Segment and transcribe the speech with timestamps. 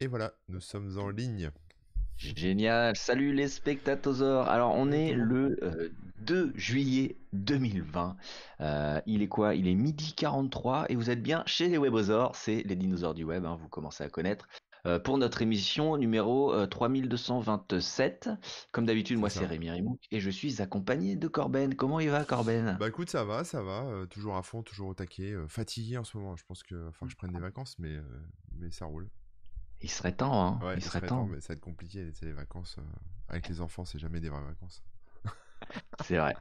[0.00, 1.50] Et voilà, nous sommes en ligne.
[2.16, 2.94] Génial.
[2.94, 4.48] Salut les spectatosaures.
[4.48, 5.90] Alors, on est le
[6.20, 8.16] 2 euh, juillet 2020.
[8.60, 9.56] Euh, il est quoi?
[9.56, 12.36] Il est midi 43 et vous êtes bien chez les webosaures.
[12.36, 14.46] C'est les dinosaures du web, hein, vous commencez à connaître.
[14.86, 18.30] Euh, pour notre émission numéro 3227.
[18.70, 21.74] Comme d'habitude, moi c'est Rémi Rimouk et je suis accompagné de Corben.
[21.74, 22.76] Comment il va Corben?
[22.78, 24.06] Bah écoute, ça va, ça va.
[24.08, 25.34] toujours à fond, toujours au taquet.
[25.48, 26.36] fatigué en ce moment.
[26.36, 27.96] Je pense que, enfin, je prenne des vacances, mais,
[28.60, 29.08] mais ça roule.
[29.80, 30.74] Il serait temps, hein.
[30.74, 31.26] il, serait, temps.
[31.26, 32.10] mais ça va être compliqué.
[32.22, 32.82] Les vacances euh,
[33.28, 34.82] avec les enfants, c'est jamais des vraies vacances.
[36.04, 36.34] c'est vrai.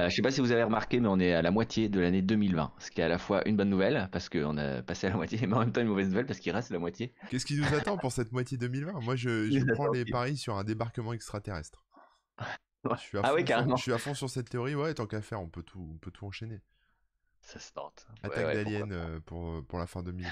[0.00, 2.00] Euh, je sais pas si vous avez remarqué, mais on est à la moitié de
[2.00, 2.72] l'année 2020.
[2.78, 5.16] Ce qui est à la fois une bonne nouvelle, parce qu'on a passé à la
[5.16, 7.14] moitié, mais en même temps une mauvaise nouvelle, parce qu'il reste la moitié.
[7.30, 10.64] Qu'est-ce qui nous attend pour cette moitié 2020 Moi, je, prends les paris sur un
[10.64, 11.84] débarquement extraterrestre.
[12.84, 13.76] Je suis, à ah oui, carrément.
[13.76, 14.74] je suis à fond sur cette théorie.
[14.74, 16.60] Ouais, tant qu'à faire, on peut tout, on peut tout enchaîner.
[17.40, 18.06] Ça se tente.
[18.22, 20.30] Attaque d'aliens euh, pour, pour la fin 2020.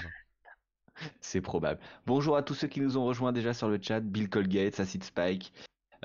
[1.21, 1.79] C'est probable.
[2.05, 3.99] Bonjour à tous ceux qui nous ont rejoints déjà sur le chat.
[3.99, 5.53] Bill Colgate, Acid Spike,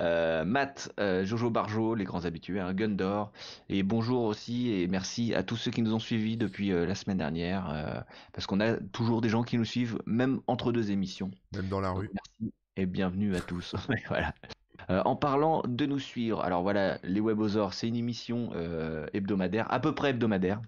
[0.00, 3.32] euh, Matt, euh, Jojo Barjo, les grands habitués, hein, Gundor.
[3.68, 6.94] Et bonjour aussi et merci à tous ceux qui nous ont suivis depuis euh, la
[6.94, 8.04] semaine dernière.
[8.32, 11.30] parce qu'on a toujours des gens qui nous suivent, même entre deux émissions.
[11.54, 12.10] Même dans la rue.
[12.12, 13.74] merci et bienvenue à tous.
[14.08, 14.32] voilà.
[14.88, 18.52] en parlant de nous suivre, alors voilà, les Webosaures, c'est une émission
[19.12, 20.60] hebdomadaire, à peu près hebdomadaire.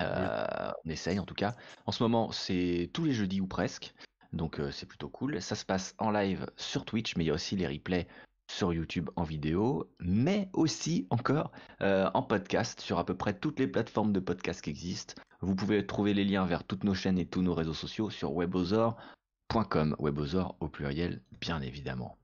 [0.00, 1.54] Euh, on essaye en tout cas.
[1.86, 3.94] En ce moment, c'est tous les jeudis ou presque.
[4.32, 5.40] Donc euh, c'est plutôt cool.
[5.40, 8.06] Ça se passe en live sur Twitch, mais il y a aussi les replays
[8.50, 11.50] sur YouTube en vidéo, mais aussi encore
[11.82, 15.14] euh, en podcast sur à peu près toutes les plateformes de podcast qui existent.
[15.40, 18.32] Vous pouvez trouver les liens vers toutes nos chaînes et tous nos réseaux sociaux sur
[18.34, 19.96] webosaur.com.
[19.98, 22.16] Webosaur au pluriel, bien évidemment.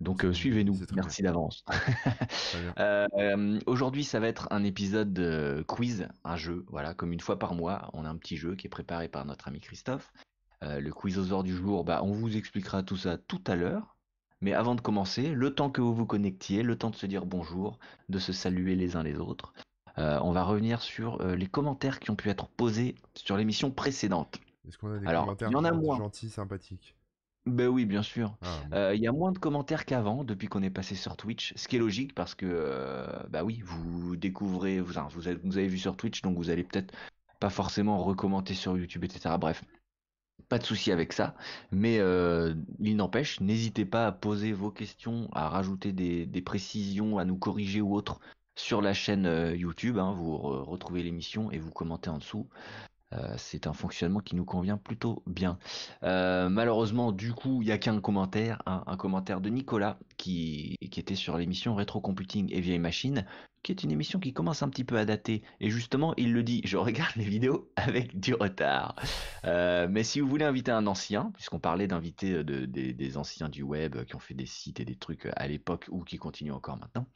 [0.00, 1.64] Donc euh, suivez-nous, merci d'avance.
[2.78, 7.38] Euh, aujourd'hui, ça va être un épisode de quiz, un jeu, voilà, comme une fois
[7.38, 10.12] par mois, on a un petit jeu qui est préparé par notre ami Christophe.
[10.62, 13.56] Euh, le quiz aux heures du jour, bah, on vous expliquera tout ça tout à
[13.56, 13.96] l'heure.
[14.40, 17.26] Mais avant de commencer, le temps que vous vous connectiez, le temps de se dire
[17.26, 17.78] bonjour,
[18.08, 19.52] de se saluer les uns les autres,
[19.96, 24.40] on va revenir sur les commentaires qui ont pu être posés sur l'émission précédente.
[24.66, 25.50] Est-ce qu'on a des commentaires
[25.98, 26.96] gentils, sympathiques?
[27.46, 28.36] Ben oui, bien sûr.
[28.42, 31.54] Ah, euh, il y a moins de commentaires qu'avant depuis qu'on est passé sur Twitch,
[31.56, 35.56] ce qui est logique parce que, euh, bah oui, vous découvrez, vous, vous, avez, vous
[35.56, 36.94] avez vu sur Twitch, donc vous allez peut-être
[37.40, 39.38] pas forcément recommenter sur YouTube, etc.
[39.38, 39.64] Bref,
[40.50, 41.34] pas de souci avec ça,
[41.70, 47.24] mais euh, il n'empêche, n'hésitez pas à poser vos questions, à rajouter des, précisions, à
[47.24, 48.20] nous corriger ou autre
[48.54, 49.96] sur la chaîne YouTube.
[49.96, 50.12] Hein.
[50.12, 52.48] vous retrouvez l'émission et vous commentez en dessous.
[53.12, 55.58] Euh, c'est un fonctionnement qui nous convient plutôt bien.
[56.04, 61.14] Euh, malheureusement, du coup, il n'y a qu'un commentaire, un commentaire de Nicolas qui, était
[61.14, 63.24] sur l'émission Rétro Computing et Vieille Machine,
[63.62, 65.42] qui est une émission qui commence un petit peu à dater.
[65.60, 68.96] Et justement, il le dit, je regarde les vidéos avec du retard.
[69.44, 74.04] Euh, mais si vous voulez inviter un ancien, puisqu'on parlait d'inviter des anciens du web
[74.04, 77.06] qui ont fait des sites et des trucs à l'époque ou qui continuent encore maintenant,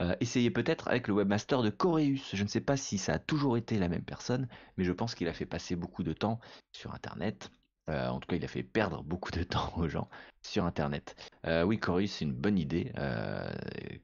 [0.00, 2.30] euh, essayez peut-être avec le webmaster de Coreus.
[2.32, 5.14] Je ne sais pas si ça a toujours été la même personne, mais je pense
[5.14, 6.38] qu'il a fait passer beaucoup de temps
[6.72, 7.50] sur Internet.
[7.90, 10.08] Euh, en tout cas, il a fait perdre beaucoup de temps aux gens
[10.42, 11.16] sur Internet.
[11.46, 12.92] Euh, oui, Coreus, c'est une bonne idée.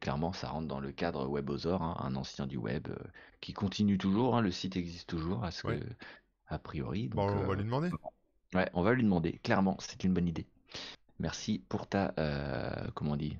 [0.00, 2.88] clairement, ça rentre dans le cadre WebOzor, hein, un ancien du web
[3.40, 4.36] qui continue toujours.
[4.36, 5.80] Hein, le site existe toujours, à ce que,
[6.48, 7.08] a priori.
[7.08, 7.90] bon, on va lui demander.
[8.54, 9.32] Ouais, on va lui demander.
[9.42, 10.46] Clairement, c'est une bonne idée.
[11.18, 12.14] Merci pour ta,
[12.94, 13.36] comment on dit,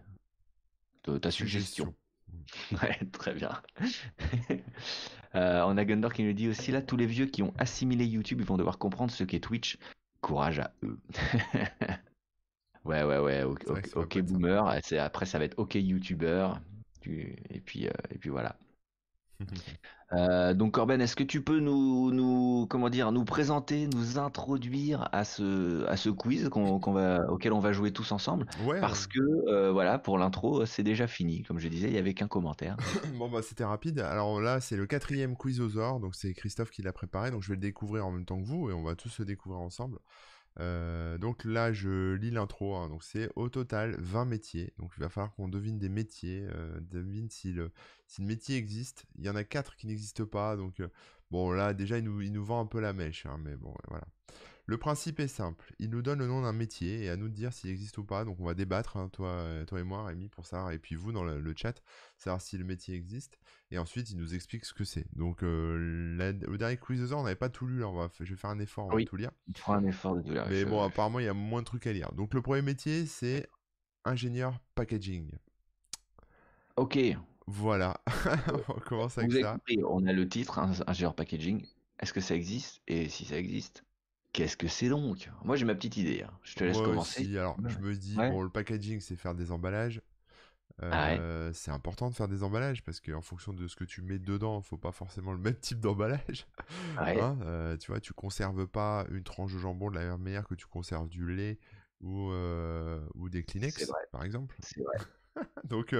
[1.20, 1.94] ta suggestion.
[2.82, 3.50] Ouais, très bien.
[5.34, 8.04] euh, on a Gundor qui nous dit aussi là, tous les vieux qui ont assimilé
[8.04, 9.78] YouTube, ils vont devoir comprendre ce qu'est Twitch.
[10.20, 10.98] Courage à eux.
[12.84, 13.44] ouais, ouais, ouais.
[13.94, 14.66] Ok, boomer.
[14.98, 16.48] Après, ça va être ok YouTuber.
[17.06, 18.56] Et puis, euh, et puis voilà.
[20.12, 25.08] Euh, donc Corben, est-ce que tu peux nous, nous, comment dire, nous présenter, nous introduire
[25.10, 28.46] à ce, à ce quiz qu'on, va, auquel on va jouer tous ensemble?
[28.80, 31.42] Parce que euh, voilà, pour l'intro, c'est déjà fini.
[31.42, 32.76] Comme je disais, il y avait qu'un commentaire.
[33.18, 33.98] bon bah c'était rapide.
[33.98, 37.42] Alors là, c'est le quatrième quiz aux ors, donc c'est Christophe qui l'a préparé, donc
[37.42, 39.60] je vais le découvrir en même temps que vous et on va tous le découvrir
[39.60, 39.98] ensemble.
[40.60, 42.74] Euh, donc là, je lis l'intro.
[42.76, 42.88] Hein.
[42.88, 44.72] donc c'est au total 20 métiers.
[44.78, 47.72] Donc il va falloir qu'on devine des métiers, euh, devine si le,
[48.06, 49.04] si le métier existe.
[49.16, 50.56] Il y en a 4 qui n'existent pas.
[50.56, 50.88] Donc euh,
[51.30, 53.26] bon, là déjà, il nous, il nous vend un peu la mèche.
[53.26, 54.06] Hein, mais bon, voilà.
[54.66, 55.74] Le principe est simple.
[55.78, 58.04] Il nous donne le nom d'un métier et à nous de dire s'il existe ou
[58.04, 58.24] pas.
[58.24, 60.72] Donc on va débattre, hein, toi, toi et moi, Rémi, pour ça.
[60.72, 61.82] Et puis vous, dans le, chat,
[62.16, 63.38] savoir si le métier existe.
[63.70, 65.06] Et ensuite, il nous explique ce que c'est.
[65.14, 67.80] Donc euh, le dernier quiz on n'avait pas tout lu.
[67.80, 69.32] Là, on va, je vais faire un effort, on va tout lire.
[69.48, 70.46] Il fera un effort de tout lire.
[70.48, 72.12] Mais bon, apparemment, il y a moins de trucs à lire.
[72.12, 73.50] Donc le premier métier, c'est
[74.06, 75.30] ingénieur packaging.
[76.76, 76.98] Ok.
[77.46, 78.00] Voilà.
[78.68, 79.58] on commence avec ça.
[79.86, 81.66] on a le titre, ingénieur packaging.
[82.00, 83.84] Est-ce que ça existe Et si ça existe,
[84.34, 86.22] qu'est-ce que c'est donc Moi, j'ai ma petite idée.
[86.22, 86.30] Hein.
[86.42, 87.38] Je te laisse commencer.
[87.38, 90.02] Alors, je me dis, bon, le packaging, c'est faire des emballages.
[90.82, 94.02] Ah euh, c'est important de faire des emballages parce qu'en fonction de ce que tu
[94.02, 96.46] mets dedans, faut pas forcément le même type d'emballage.
[96.98, 100.48] Hein, euh, tu vois, tu conserves pas une tranche de jambon de la même manière
[100.48, 101.58] que tu conserves du lait
[102.00, 104.56] ou, euh, ou des Kleenex, par exemple.
[104.60, 104.96] C'est vrai.
[105.64, 105.94] Donc,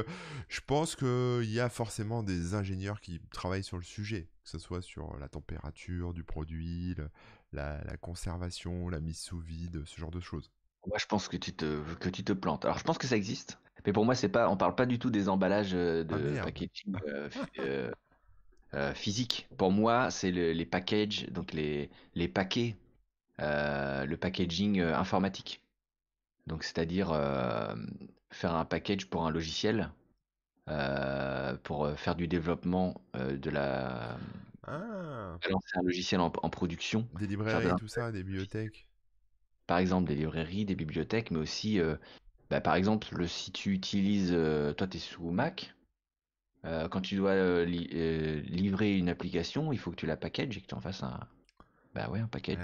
[0.48, 4.58] je pense qu'il y a forcément des ingénieurs qui travaillent sur le sujet, que ce
[4.58, 6.96] soit sur la température du produit,
[7.54, 10.50] la, la, conservation, la mise sous vide, ce genre de choses.
[10.87, 12.64] Moi, je pense que tu te, que tu te plantes.
[12.64, 13.58] Alors, je pense que ça existe.
[13.87, 16.44] Mais pour moi, c'est pas, on parle pas du tout des emballages euh, de ah,
[16.44, 16.96] packaging
[17.58, 17.90] euh,
[18.75, 19.49] euh, physique.
[19.58, 22.76] Pour moi, c'est les packages, donc les, les paquets,
[23.38, 25.62] le packaging informatique.
[26.46, 27.08] Donc, c'est-à-dire
[28.30, 29.90] faire un package pour un logiciel,
[31.62, 34.18] pour faire du développement de la.
[34.66, 35.38] Ah.
[35.75, 37.09] Un logiciel en, production.
[37.18, 38.88] Des librairies, tout ça, des bibliothèques.
[39.66, 41.80] Par exemple, des librairies, des bibliothèques, mais aussi
[42.50, 45.75] bah, par exemple, si tu utilises, euh, toi tu es sous Mac,
[46.65, 50.60] euh, quand tu dois euh, livrer une application, il faut que tu la packages et
[50.60, 51.21] que tu en fasses un,
[51.95, 52.58] bah ouais, un package.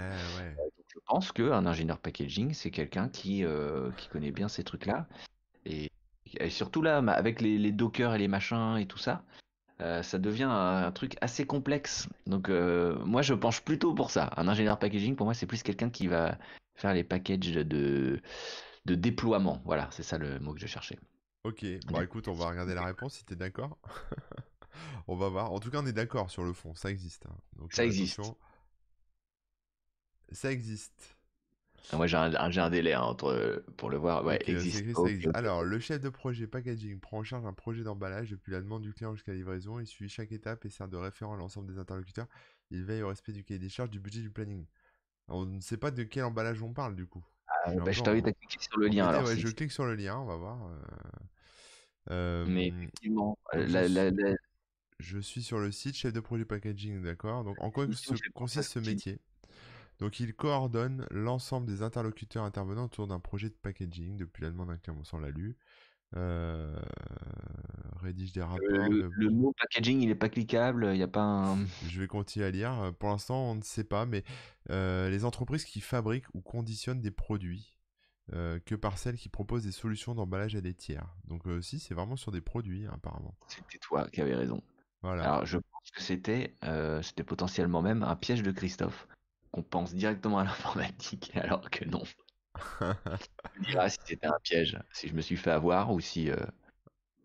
[0.88, 3.44] je pense qu'un ingénieur packaging, c'est quelqu'un qui,
[3.96, 5.06] qui connaît bien ces trucs-là.
[5.66, 5.90] Et,
[6.48, 9.24] surtout là, avec les, dockers et les machins et tout ça,
[10.02, 12.08] ça devient un, truc assez complexe.
[12.26, 14.30] Donc moi, je penche plutôt pour ça.
[14.36, 16.38] Un ingénieur packaging, pour moi, c'est plus quelqu'un qui va
[16.74, 18.20] faire les packages de
[18.86, 19.60] de déploiement.
[19.64, 20.98] Voilà, c'est ça le mot que je cherchais.
[21.44, 23.78] Ok, bon écoute, on va regarder la réponse si tu es d'accord.
[25.08, 25.52] on va voir.
[25.52, 27.24] En tout cas, on est d'accord sur le fond, ça existe.
[27.26, 27.36] Hein.
[27.56, 28.20] Donc, ça existe.
[30.32, 31.16] Ça existe.
[31.92, 34.24] Ah, moi, j'ai un, un, délai hein, entre, pour le voir.
[34.24, 34.84] Ouais, existe.
[35.34, 38.82] Alors, le chef de projet packaging prend en charge un projet d'emballage depuis la demande
[38.82, 39.80] du client jusqu'à la livraison.
[39.80, 42.28] Il suit chaque étape et sert de référent à l'ensemble des interlocuteurs.
[42.70, 44.66] Il veille au respect du cahier des charges, du budget, du planning.
[45.28, 47.24] on ne sait pas de quel emballage on parle du coup.
[47.64, 49.08] Ah, bah, je t'invite à cliquer sur le lien.
[49.08, 50.58] alors, je clique sur le lien, on va voir.
[52.10, 53.38] Euh, Mais effectivement,
[54.98, 57.44] je suis sur le site chef de projet packaging, d'accord?
[57.44, 57.86] Donc, en quoi
[58.34, 59.18] consiste ce métier?
[60.00, 64.68] Donc, il coordonne l'ensemble des interlocuteurs intervenant autour d'un projet de packaging depuis la demande
[64.68, 64.96] d'un client.
[64.96, 65.56] Bon, l'a lu.
[66.16, 66.74] Euh,
[68.00, 68.58] rédige des rapports.
[68.60, 71.64] Le, mot packaging, il n'est pas cliquable, il n'y a pas un...
[71.88, 72.92] Je vais continuer à lire.
[72.98, 74.24] Pour l'instant, on ne sait pas, mais
[74.70, 77.76] euh, les entreprises qui fabriquent ou conditionnent des produits
[78.32, 81.14] euh, que par celles qui proposent des solutions d'emballage à des tiers.
[81.26, 83.36] Donc si, c'est vraiment sur des produits, hein, apparemment.
[83.48, 84.62] C'était toi qui avais raison.
[85.02, 85.24] Voilà.
[85.24, 86.54] Alors, je pense que c'était
[87.02, 89.06] c'était potentiellement même un piège de Christophe,
[89.52, 92.02] qu'on pense directement à l'informatique, alors que non.
[93.54, 96.30] tu diras si c'était un piège, si je me suis fait avoir ou si.
[96.30, 96.36] Euh,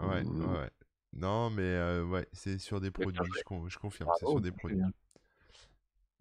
[0.01, 0.69] ouais, ouais.
[1.13, 3.43] Non, mais euh, ouais, c'est sur des produits, je,
[3.77, 4.81] confirme, c'est sur des produits.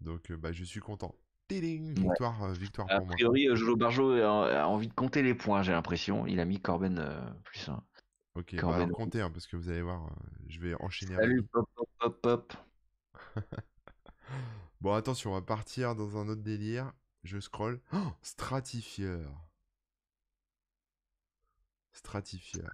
[0.01, 1.15] Donc, euh, bah, je suis content.
[1.49, 3.13] victoire, victoire pour moi.
[3.13, 6.25] A priori, Jojo Barjo a, envie de compter les points, j'ai l'impression.
[6.25, 7.05] Il a mis Corben
[7.43, 7.83] plus 1.
[8.35, 10.09] Ok, on va compter, hein, parce que vous allez voir,
[10.47, 12.53] je vais enchaîner Salut, pop, pop, pop,
[14.85, 16.93] bon, attention, on va partir dans un autre délire.
[17.23, 17.81] Je scroll.
[17.91, 19.31] Oh, stratifieur.
[21.91, 22.69] Stratifieur.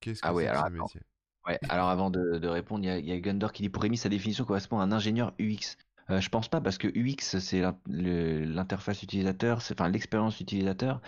[0.00, 1.00] Qu'est-ce que ah c'est ce métier?
[1.46, 4.44] Ouais, alors avant de, répondre, il y, a Gundor qui dit pour Rémi, sa définition
[4.44, 5.76] correspond à un ingénieur UX.
[6.10, 11.00] Euh, je pense pas parce que UX c'est l'interface utilisateur, c'est enfin l'expérience utilisateur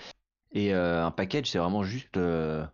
[0.51, 2.67] et euh, un package c'est vraiment juste euh,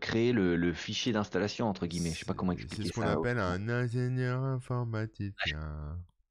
[0.00, 2.10] créer le, fichier d'installation entre guillemets.
[2.10, 2.82] Je sais pas comment expliquer ça.
[2.82, 5.36] C'est ce qu'on appelle un ingénieur informatique.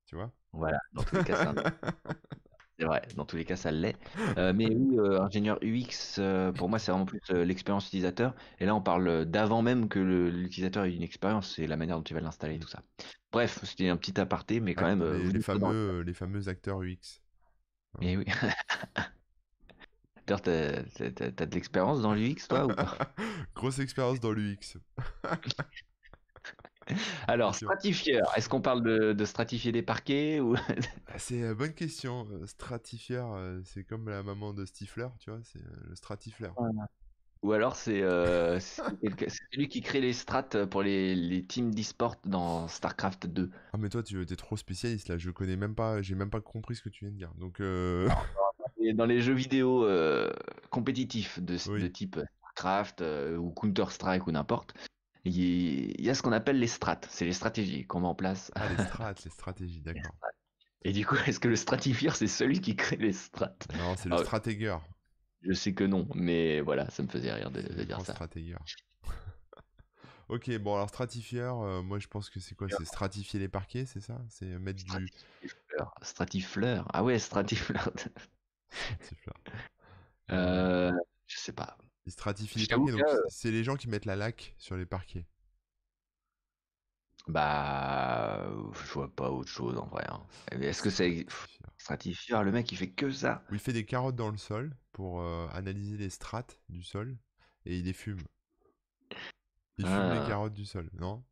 [0.09, 0.31] Tu vois?
[0.53, 1.53] Voilà, dans tous les cas,
[2.79, 3.95] C'est vrai, dans tous les cas, ça l'est.
[4.37, 8.33] Euh, mais oui, euh, ingénieur UX, euh, pour moi, c'est vraiment plus l'expérience utilisateur.
[8.59, 12.03] Et là, on parle d'avant même que l'utilisateur ait une expérience, c'est la manière dont
[12.03, 12.81] tu vas l'installer et tout ça.
[13.31, 15.03] Bref, c'était un petit aparté, mais quand même.
[15.31, 17.21] Les, fameux, les fameux acteurs UX.
[17.99, 18.25] Mais oui.
[20.25, 22.97] T'as de l'expérience dans l'UX, toi ou pas?
[23.55, 24.79] Grosse expérience dans l'UX.
[27.27, 30.55] Alors, stratifieur, est-ce qu'on parle de, stratifier des parquets ou...
[31.07, 32.27] Ah, c'est une bonne question.
[32.31, 36.55] Euh, stratifieur, euh, c'est comme la maman de Stifler, tu vois, c'est euh, le stratifleur.
[37.41, 43.49] Ou alors c'est celui qui crée les strats pour les, teams d'e-sport dans StarCraft 2.
[43.71, 46.41] Ah mais toi tu es trop spécialiste là, je connais même pas, j'ai même pas
[46.41, 47.31] compris ce que tu viens de dire.
[47.37, 47.61] Donc
[48.93, 49.87] dans les jeux vidéo
[50.69, 52.19] compétitifs de, de type
[52.57, 53.05] StarCraft
[53.37, 54.73] ou Counter Strike ou n'importe,
[55.25, 58.51] il y a ce qu'on appelle les strates, c'est les stratégies qu'on met en place.
[58.55, 60.15] Ah, les strates, les stratégies, d'accord.
[60.83, 63.67] Et du coup, est-ce que le stratifieur, c'est celui qui crée les strates?
[63.77, 64.81] Non, c'est le ah, stratégueur.
[65.41, 68.13] Je sais que non, mais voilà, ça me faisait rire de, dire ça.
[68.13, 68.63] Stratégueur.
[70.29, 72.67] ok, bon, alors stratifieur, euh, moi je pense que c'est quoi?
[72.69, 74.21] C'est stratifier les parquets, c'est ça?
[74.29, 75.11] C'est mettre du.
[76.01, 76.87] Stratifleur.
[76.93, 77.91] Ah ouais, Stratifleur.
[80.31, 80.91] euh,
[81.27, 81.77] je sais pas.
[82.09, 85.27] Il stratifie les parquets, donc c'est les gens qui mettent la laque sur les parquets.
[87.27, 90.03] Bah, je vois pas autre chose en vrai.
[90.09, 90.25] Hein.
[90.59, 91.27] Est-ce que c'est
[91.77, 93.43] stratifieur Le mec, il fait que ça?
[93.51, 97.15] il fait des carottes dans le sol pour euh, analyser les strates du sol
[97.67, 98.23] et il les fume.
[99.77, 100.25] Il fume les ah.
[100.27, 101.23] carottes du sol, non?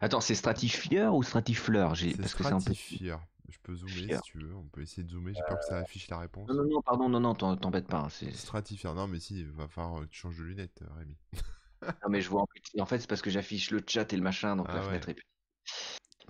[0.00, 1.96] Attends, c'est stratifieur ou stratifleur?
[1.96, 3.24] C'est stratifieur.
[3.48, 4.54] Je peux zoomer si tu veux.
[4.54, 5.34] On peut essayer de zoomer.
[5.34, 6.48] J'ai peur que ça affiche la réponse.
[6.48, 8.00] Non, non, non, pardon, non, non, t'embête pas.
[8.06, 8.94] Hein, stratifieur.
[8.94, 11.16] Non, mais si, il va falloir que tu changes de lunettes, euh, Rémi.
[11.82, 12.42] non, mais je vois
[12.78, 15.08] en fait, c'est parce que j'affiche le chat et le machin, donc la ah fenêtre
[15.10, 15.16] est.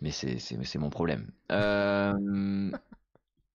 [0.01, 1.31] Mais c'est mon problème.
[1.53, 2.71] Euh...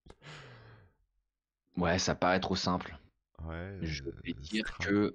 [1.78, 2.98] ouais, ça paraît trop simple.
[3.44, 3.78] Ouais.
[3.82, 5.14] Je vais dire que.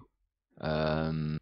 [0.62, 1.38] Euh...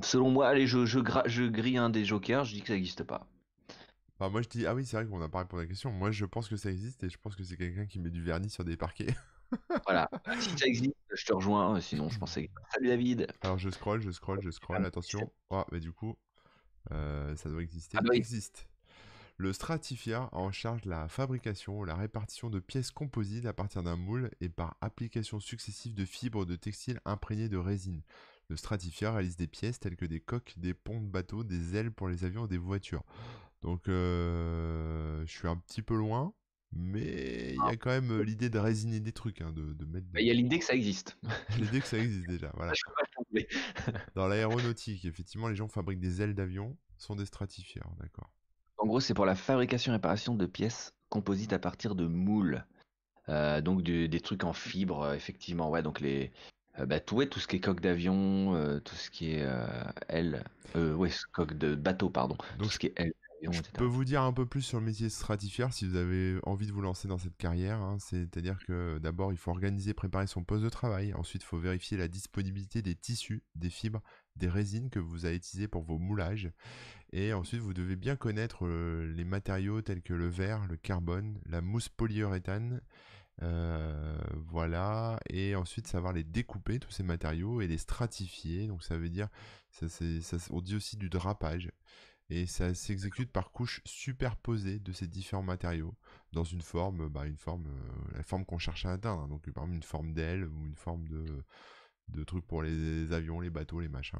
[0.00, 3.02] Selon moi, allez, je, je, je grille un des jokers, je dis que ça n'existe
[3.02, 3.26] pas.
[4.18, 5.92] Bah moi je dis, ah oui c'est vrai qu'on a pas répondu à la question,
[5.92, 8.22] moi je pense que ça existe et je pense que c'est quelqu'un qui met du
[8.22, 9.14] vernis sur des parquets.
[9.86, 12.50] voilà, si ça existe, je te rejoins, euh, sinon je pensais...
[12.72, 15.32] Salut David Alors je scroll, je scroll, je scroll, attention.
[15.50, 16.16] Oh, mais du coup,
[16.90, 17.96] euh, ça doit exister.
[17.98, 18.66] Ah, bah existe.
[19.36, 23.94] Le stratifieur en charge de la fabrication, la répartition de pièces composites à partir d'un
[23.94, 28.02] moule et par application successive de fibres de textile imprégnées de résine.
[28.48, 31.92] Le stratifieur réalise des pièces telles que des coques, des ponts de bateaux, des ailes
[31.92, 33.04] pour les avions et des voitures.
[33.62, 36.32] Donc, euh, je suis un petit peu loin,
[36.72, 37.76] mais il y a ah.
[37.76, 40.06] quand même l'idée de résiner des trucs, hein, de, mettre.
[40.12, 41.18] Bah, il y a l'idée que ça existe.
[41.58, 42.72] l'idée que ça existe déjà, voilà.
[44.14, 48.30] Dans l'aéronautique, effectivement, les gens fabriquent des ailes d'avion, sont des stratifieurs, d'accord.
[48.78, 52.64] En gros, c'est pour la fabrication et réparation de pièces composites à partir de moules.
[53.28, 55.82] Euh, donc des trucs en fibre, effectivement, ouais.
[55.82, 56.30] Donc les,
[56.78, 59.46] bah, tout, tout ce qui est coque d'avion, tout ce qui est
[60.08, 60.44] aile,
[60.76, 62.36] ouais, coque de bateau, pardon.
[62.58, 64.86] Donc, tout ce qui est aile je peux vous dire un peu plus sur le
[64.86, 67.80] métier stratifieur si vous avez envie de vous lancer dans cette carrière.
[67.80, 67.98] Hein.
[68.00, 71.14] C'est-à-dire que d'abord, il faut organiser, préparer son poste de travail.
[71.14, 74.02] Ensuite, il faut vérifier la disponibilité des tissus, des fibres,
[74.36, 76.50] des résines que vous allez utiliser pour vos moulages.
[77.12, 81.40] Et ensuite, vous devez bien connaître euh, les matériaux tels que le verre, le carbone,
[81.46, 82.80] la mousse polyuréthane.
[83.42, 88.66] Euh, voilà, et ensuite savoir les découper, tous ces matériaux, et les stratifier.
[88.66, 89.28] Donc ça veut dire,
[89.70, 91.70] ça, ça, on dit aussi du drapage
[92.30, 95.94] et ça s'exécute par couches superposées de ces différents matériaux
[96.32, 99.26] dans une forme, bah, une forme, euh, la forme qu'on cherche à atteindre.
[99.28, 101.24] Donc par exemple une forme d'aile ou une forme de,
[102.08, 104.18] de truc pour les avions, les bateaux, les machins.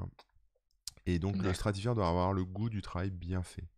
[1.06, 3.68] Et donc le stratifieur doit avoir le goût du travail bien fait.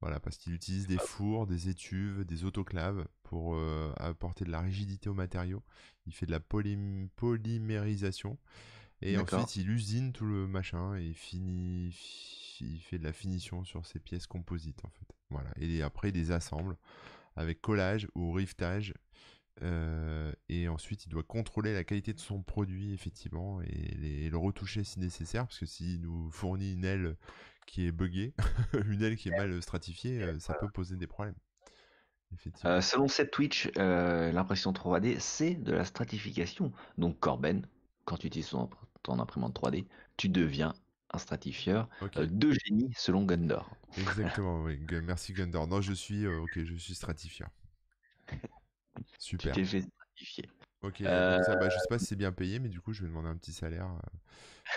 [0.00, 4.60] Voilà, parce qu'il utilise des fours, des étuves, des autoclaves pour euh, apporter de la
[4.60, 5.62] rigidité au matériau.
[6.06, 8.38] Il fait de la polymérisation.
[9.02, 11.88] Et ensuite, il usine tout le machin et finit,
[12.60, 15.14] il fait de la finition sur ces pièces composites en fait.
[15.30, 15.50] Voilà.
[15.58, 16.76] Et après il les assemble
[17.36, 18.94] avec collage ou riftage.
[19.62, 24.84] Euh, et ensuite, il doit contrôler la qualité de son produit, effectivement, et, le retoucher
[24.84, 27.16] si nécessaire, parce que s'il nous fournit une aile
[27.66, 28.34] qui est buggée,
[28.86, 31.34] une aile qui est mal stratifiée, euh, ça peut poser des problèmes.
[32.64, 36.72] Euh, selon cette Twitch, l'impression 3D, c'est de la stratification.
[36.96, 37.66] Donc, Corben,
[38.04, 38.54] quand tu utilises
[39.02, 39.86] ton imprimante 3D,
[40.16, 40.74] tu deviens
[41.12, 43.76] un stratifieur euh, de génie selon Gundor.
[43.98, 44.78] Exactement, oui.
[45.02, 45.66] Merci Gundor.
[45.66, 47.48] Non, je suis euh, ok, je suis stratifieur.
[49.18, 49.54] Super.
[49.54, 50.48] Tu t'es fait stratifier.
[50.82, 51.42] Ok, euh...
[51.42, 53.28] ça, bah, je sais pas si c'est bien payé, mais du coup, je vais demander
[53.28, 53.88] un petit salaire.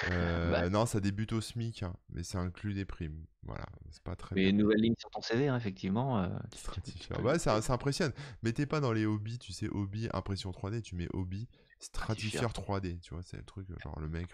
[0.10, 0.70] Bah.
[0.70, 3.26] Non, ça débute au SMIC, hein, mais ça inclut des primes.
[3.44, 4.34] Voilà, c'est pas très.
[4.34, 6.28] Mais une nouvelle ligne sur ton CV, hein, effectivement.
[6.52, 7.24] Stratifieur.
[7.24, 8.12] Ouais, ça, ça, impressionne.
[8.42, 11.48] Mettez pas dans les hobbies, tu sais, hobby, impression 3D, tu mets hobby,
[11.84, 14.28] stratifieur 3D, tu vois, c'est le truc, genre le mec.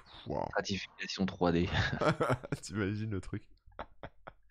[0.49, 1.67] Stratification 3D.
[2.62, 3.43] T'imagines le truc.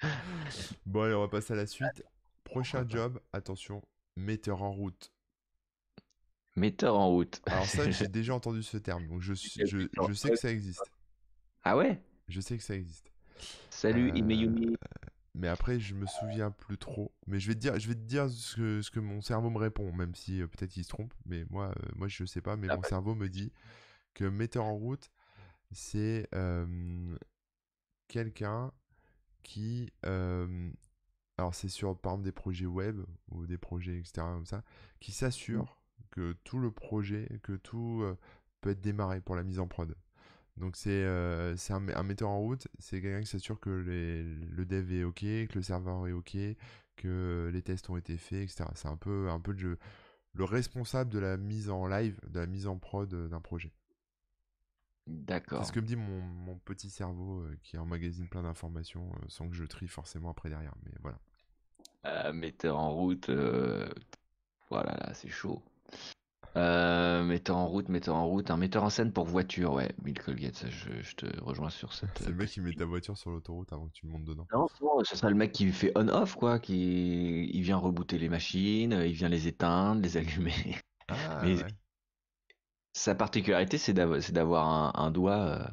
[0.87, 2.05] bon, allez, on va passer à la suite.
[2.45, 3.83] Prochain job, attention,
[4.17, 5.13] metteur en route.
[6.57, 7.41] Metteur en route.
[7.47, 10.91] Alors ça, j'ai déjà entendu ce terme, donc je, je, je, sais que ça existe.
[11.63, 12.03] Ah ouais?
[12.29, 13.13] Je sais que ça existe.
[13.71, 14.77] Salut, euh, Imeyumi.
[15.39, 17.15] Mais après, je me souviens plus trop.
[17.29, 19.51] Mais je vais te dire, je vais te dire ce que, ce que mon cerveau
[19.51, 21.15] me répond, même si euh, peut-être il se trompe.
[21.27, 22.57] Mais moi, euh, moi je sais pas.
[22.57, 23.53] Mais ah mon cerveau me dit
[24.15, 25.13] que metteur en route,
[25.71, 26.29] c'est
[28.09, 28.73] quelqu'un
[29.45, 29.93] qui.
[30.03, 34.13] alors, c'est sur, par exemple, des projets web ou des projets, etc.
[34.17, 34.65] comme ça,
[34.99, 36.03] qui s'assure mmh.
[36.11, 38.05] que tout le projet, que tout
[38.61, 39.95] peut être démarré pour la mise en prod.
[40.59, 45.05] Donc c'est euh, un, metteur en route, c'est quelqu'un qui s'assure que le dev est
[45.05, 46.37] OK, que le serveur est OK,
[46.97, 48.65] que les tests ont été faits, etc.
[48.75, 49.79] C'est un peu, un peu le,
[50.35, 53.73] le, responsable de la mise en live, de la mise en prod euh, d'un projet.
[55.07, 55.63] D'accord.
[55.63, 59.49] C'est ce que me dit mon, mon petit cerveau euh, qui emmagasine plein d'informations sans
[59.49, 60.75] que je trie forcément après derrière.
[60.85, 62.33] Mais voilà.
[62.33, 63.31] metteur en route.
[64.71, 65.63] Voilà, là, c'est chaud.
[66.59, 70.19] Euh, metteur en route, metteur en route, un metteur en scène pour voiture, ouais, Bill
[70.19, 72.19] Colgate, je, te rejoins sur cette.
[72.19, 74.47] C'est le mec qui met ta voiture sur l'autoroute avant que tu montes dedans.
[74.53, 74.67] Non,
[75.05, 79.13] ce serait le mec qui fait on-off, quoi, qui il vient rebooter les machines, il
[79.13, 80.77] vient les éteindre, les allumer.
[81.09, 81.57] Ah, Mais
[82.93, 85.65] sa particularité, c'est d'avoir un, doigt euh,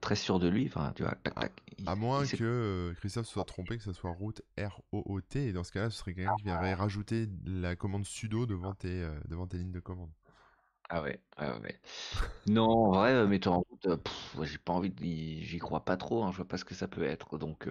[0.00, 1.52] très sûr de lui, enfin, tu vois, tac, tac.
[1.86, 5.72] À moins que euh, Christophe soit trompé, que ce soit route R-O-O-T, et dans ce
[5.72, 9.58] cas-là, ce serait quelqu'un qui viendrait rajouter la commande sudo devant tes, euh, devant tes
[9.58, 10.10] lignes de commande.
[10.88, 11.80] Ah ouais, ouais, ouais.
[12.48, 13.86] non, en vrai, euh, metteur en route,
[14.42, 15.04] j'ai pas envie de...
[15.04, 17.68] J'y crois pas trop, hein, je vois pas ce que ça peut être, donc...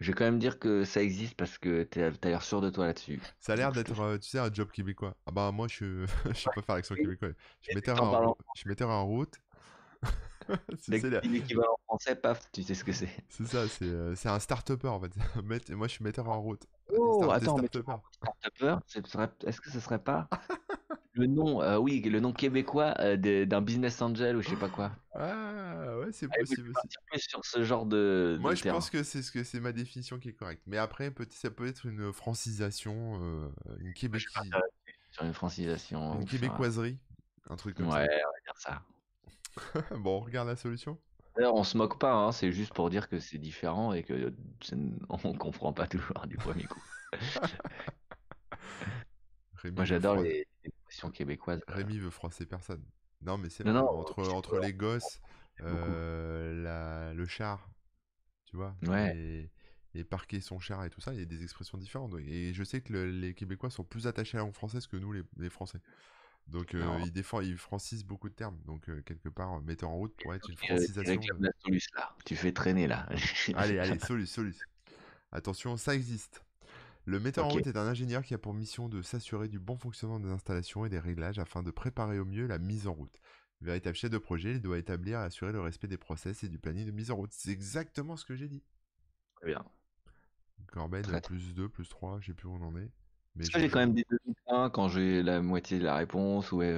[0.00, 2.86] Je vais quand même dire que ça existe parce que t'as l'air sûr de toi
[2.86, 3.20] là-dessus.
[3.40, 5.16] Ça a l'air d'être, tu sais, un job québécois.
[5.26, 7.30] Ah bah moi, je, je sais pas faire l'accent québécois.
[7.62, 8.90] Je metteur en, je metteur
[10.68, 10.78] route.
[10.78, 13.08] c'est l'équivalent français, paf, tu sais ce que c'est.
[13.28, 15.12] C'est ça, c'est euh, un start-upper en fait.
[15.70, 16.66] Moi je suis metteur en route.
[16.96, 18.76] Oh, attends, start-upper,
[19.46, 20.28] est-ce que ce serait pas
[21.12, 24.68] le nom, euh, oui, le nom québécois euh, d'un business angel ou je sais pas
[24.68, 24.92] quoi?
[25.14, 26.88] Ah, ouais, c'est possible aussi.
[27.06, 28.38] Plus sur ce genre de.
[28.40, 30.62] Moi je pense que c'est ce que c'est ma définition qui est correcte.
[30.66, 33.20] Mais après, peut ça peut être une francisation,
[33.80, 34.50] une québécoiserie.
[35.10, 36.20] Sur une francisation.
[36.20, 36.98] Une québécoiserie,
[37.48, 37.98] un truc comme ça.
[37.98, 38.82] Ouais, on va dire ça.
[39.98, 40.98] bon, on regarde la solution.
[41.36, 44.34] On se moque pas, hein, c'est juste pour dire que c'est différent et que
[45.08, 46.82] on comprend pas toujours du premier coup.
[49.64, 51.60] Moi, j'adore les, expressions québécoises.
[51.68, 52.82] Rémi veut froisser personne.
[53.22, 55.20] Non, mais c'est entre, entre les gosses,
[55.60, 57.68] euh, le char,
[58.46, 59.50] tu vois, ouais.
[59.94, 62.14] et, parquer son char et tout ça, il y a des expressions différentes.
[62.20, 65.12] Et je sais que les Québécois sont plus attachés à la langue française que nous,
[65.12, 65.80] les Français.
[66.48, 68.58] Donc euh, il défend, il francise beaucoup de termes.
[68.64, 71.20] Donc euh, quelque part, metteur en route pour être une francisation.
[71.20, 72.16] Tu, là.
[72.24, 73.06] tu fais traîner là.
[73.54, 74.56] allez, allez, Solus, Solus.
[75.30, 76.42] Attention, ça existe.
[77.04, 79.76] Le metteur en route est un ingénieur qui a pour mission de s'assurer du bon
[79.76, 83.18] fonctionnement des installations et des réglages afin de préparer au mieux la mise en route.
[83.60, 86.58] Véritable chef de projet, il doit établir et assurer le respect des process et du
[86.58, 87.32] planning de mise en route.
[87.32, 88.62] C'est exactement ce que j'ai dit.
[89.36, 89.64] Très bien.
[90.66, 92.90] Corben, plus 2, plus 3, je sais plus où on en est.
[93.38, 96.74] Mais j'ai quand même des demi-points quand j'ai la moitié de la réponse ouais,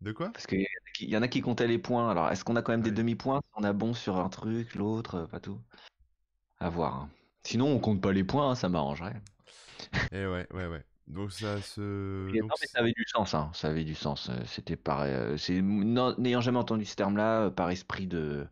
[0.00, 0.30] De quoi?
[0.30, 0.66] Parce qu'il
[1.00, 2.10] y en a qui comptaient les points.
[2.10, 4.74] Alors, est-ce qu'on a quand même des demi-points si on a bon sur un truc,
[4.74, 5.60] l'autre, pas tout?
[6.58, 6.94] À voir.
[6.96, 7.10] Hein.
[7.44, 9.20] Sinon, on compte pas les points, hein, ça m'arrangerait.
[10.12, 10.84] Eh ouais, ouais, ouais.
[11.08, 11.80] Donc ça se.
[12.40, 13.50] non, mais ça avait du sens, hein.
[13.54, 14.30] Ça avait du sens.
[14.30, 15.02] Euh, c'était par.
[15.02, 15.36] Euh,
[16.18, 18.46] n'ayant jamais entendu ce terme-là, euh, par esprit de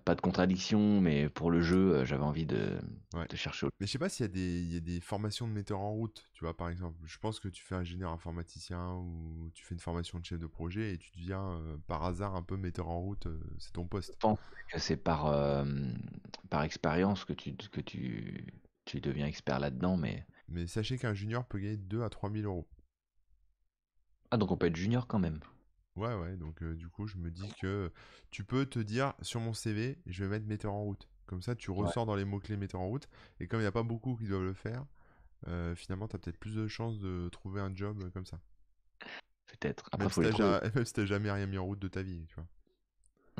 [0.00, 2.78] pas de contradiction, mais pour le jeu, euh, j'avais envie de,
[3.34, 6.44] chercher Mais je sais pas s'il y, a des, formations de metteur en route, tu
[6.44, 6.98] vois, par exemple.
[7.04, 10.46] Je pense que tu fais ingénieur informaticien ou tu fais une formation de chef de
[10.46, 13.86] projet et tu deviens euh, par hasard un peu metteur en route, euh, c'est ton
[13.86, 14.12] poste.
[14.14, 14.38] Je pense
[14.72, 15.64] que c'est par,
[16.48, 18.46] par expérience que, tu, que tu,
[18.86, 20.26] tu deviens expert là-dedans, mais...
[20.48, 22.68] Mais sachez qu'un junior peut gagner 2 à 3 000 euros.
[24.30, 25.40] Ah, donc on peut être junior quand même.
[25.96, 27.92] Ouais, ouais, donc du coup, je me dis que
[28.30, 31.08] tu peux te dire sur mon CV, je vais mettre metteur en route.
[31.26, 33.08] Comme ça, tu ressors dans les mots-clés metteur en route.
[33.40, 34.84] Et comme il n'y a pas beaucoup qui doivent le faire,
[35.74, 38.40] finalement, tu as peut-être plus de chances de trouver un job comme ça.
[39.46, 39.88] Peut-être.
[39.92, 40.10] Après, même,
[40.72, 42.46] faut si t'as jamais rien mis en route de ta vie, tu vois.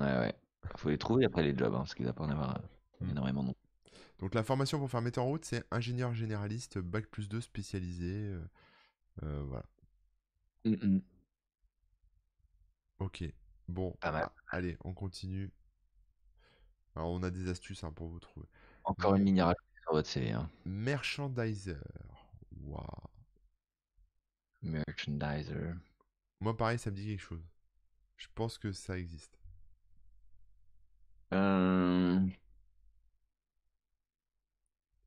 [0.04, 0.34] Ouais, ouais.
[0.76, 2.60] Faut les trouver après les jobs, hein, parce qu'il doit pas en avoir
[3.00, 3.10] mmh.
[3.10, 3.54] énormément non.
[4.18, 8.30] Donc la formation pour faire metteur en route, c'est ingénieur généraliste, bac plus 2 spécialisé.
[9.22, 9.64] voilà.
[10.66, 10.98] Mmh
[13.02, 13.24] Ok.
[13.66, 13.96] Bon,
[14.50, 15.50] allez, on continue.
[16.94, 18.46] Alors, on a des astuces hein, pour vous trouver.
[18.84, 20.30] Encore une à sur votre CV.
[20.30, 20.48] Hein.
[20.64, 21.76] Merchandiser.
[22.60, 22.84] Waouh.
[24.62, 25.72] Merchandiser.
[26.40, 27.44] Moi, pareil, ça me dit quelque chose.
[28.16, 29.36] Je pense que ça existe.
[31.34, 32.20] Euh...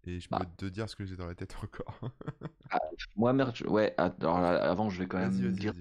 [0.03, 0.45] Et je peux bah.
[0.57, 1.99] te dire ce que j'ai dans la tête encore.
[2.71, 2.79] Ah,
[3.15, 3.61] moi, merch...
[3.61, 5.73] ouais, alors avant, je vais quand même dire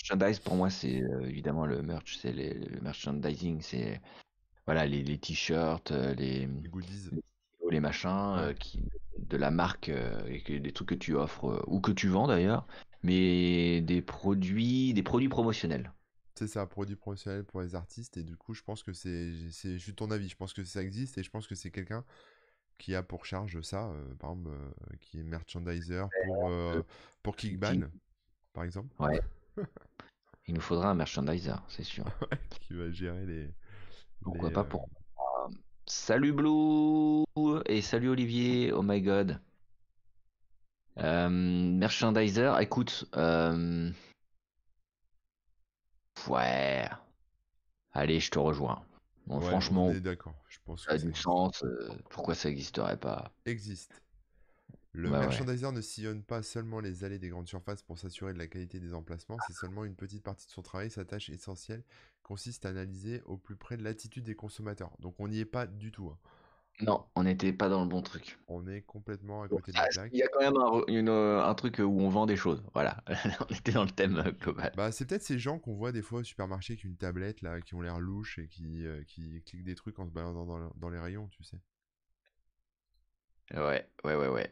[0.00, 4.00] merchandise, pour moi, c'est euh, évidemment le merch, c'est le merchandising, c'est
[4.66, 7.10] voilà les, t-shirts, euh, les, goodies,
[7.70, 11.80] les, machins euh, qui, de la marque et que, des trucs que tu offres ou
[11.80, 12.66] que tu vends d'ailleurs,
[13.02, 15.92] mais des produits, des produits promotionnels.
[16.36, 19.78] C'est ça, produits promotionnels pour les artistes et du coup, je pense que c'est, c'est
[19.78, 20.28] juste ton avis.
[20.28, 22.04] Je pense que ça existe et je pense que c'est quelqu'un
[22.78, 24.50] qui a pour charge ça, par exemple,
[25.00, 26.50] qui est merchandiser pour,
[27.22, 27.90] pour Kickban,
[28.54, 28.88] par exemple.
[28.98, 29.20] Ouais.
[30.50, 32.04] Il nous faudra un merchandiser, c'est sûr.
[32.60, 33.54] qui va gérer les.
[34.20, 34.88] Pourquoi pas pour.
[35.16, 35.48] Euh,
[35.86, 37.24] salut Blue
[37.66, 39.38] et salut Olivier, oh my god.
[40.98, 43.08] Euh, merchandiser, écoute.
[43.14, 43.92] Euh,
[46.26, 46.88] ouais.
[47.92, 48.84] Allez, je te rejoins.
[49.28, 50.34] Bon, franchement, d'accord.
[50.48, 51.64] Je pense ça a du sens.
[52.08, 53.30] pourquoi ça n'existerait pas?
[53.46, 54.02] Existe.
[54.92, 58.48] Le merchandiser ne sillonne pas seulement les allées des grandes surfaces pour s'assurer de la
[58.48, 60.90] qualité des emplacements, c'est seulement une petite partie de son travail.
[60.90, 61.84] Sa tâche essentielle
[62.22, 64.90] consiste à analyser au plus près de l'attitude des consommateurs.
[64.98, 66.08] Donc on n'y est pas du tout.
[66.08, 66.18] Hein.
[66.82, 68.38] Non, on n'était pas dans le bon truc.
[68.48, 70.10] On est complètement à côté de la plaque.
[70.12, 72.64] Il y a quand même un, euh, un, truc où on vend des choses.
[72.72, 73.04] Voilà,
[73.40, 74.72] on était dans le thème euh, global.
[74.76, 77.60] Bah, c'est peut-être ces gens qu'on voit des fois au supermarché avec une tablette là,
[77.60, 80.70] qui ont l'air louches et qui, euh, qui cliquent des trucs en se baladant dans,
[80.74, 81.58] dans, les rayons, tu sais.
[83.52, 84.50] Ouais, ouais, ouais, ouais.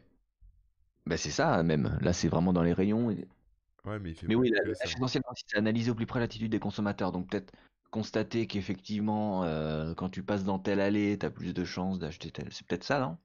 [1.09, 1.97] Bah, c'est ça même.
[2.01, 3.07] Là, c'est vraiment dans les rayons.
[3.07, 6.51] Ouais, mais il fait Mais oui, la, la essentielle c'est analyser au plus près l'attitude
[6.51, 7.11] des consommateurs.
[7.11, 7.51] Donc peut-être
[7.89, 12.29] constater qu'effectivement, euh, quand tu passes dans telle allée, tu as plus de chances d'acheter
[12.29, 12.49] telle.
[12.51, 13.17] C'est peut-être ça, non?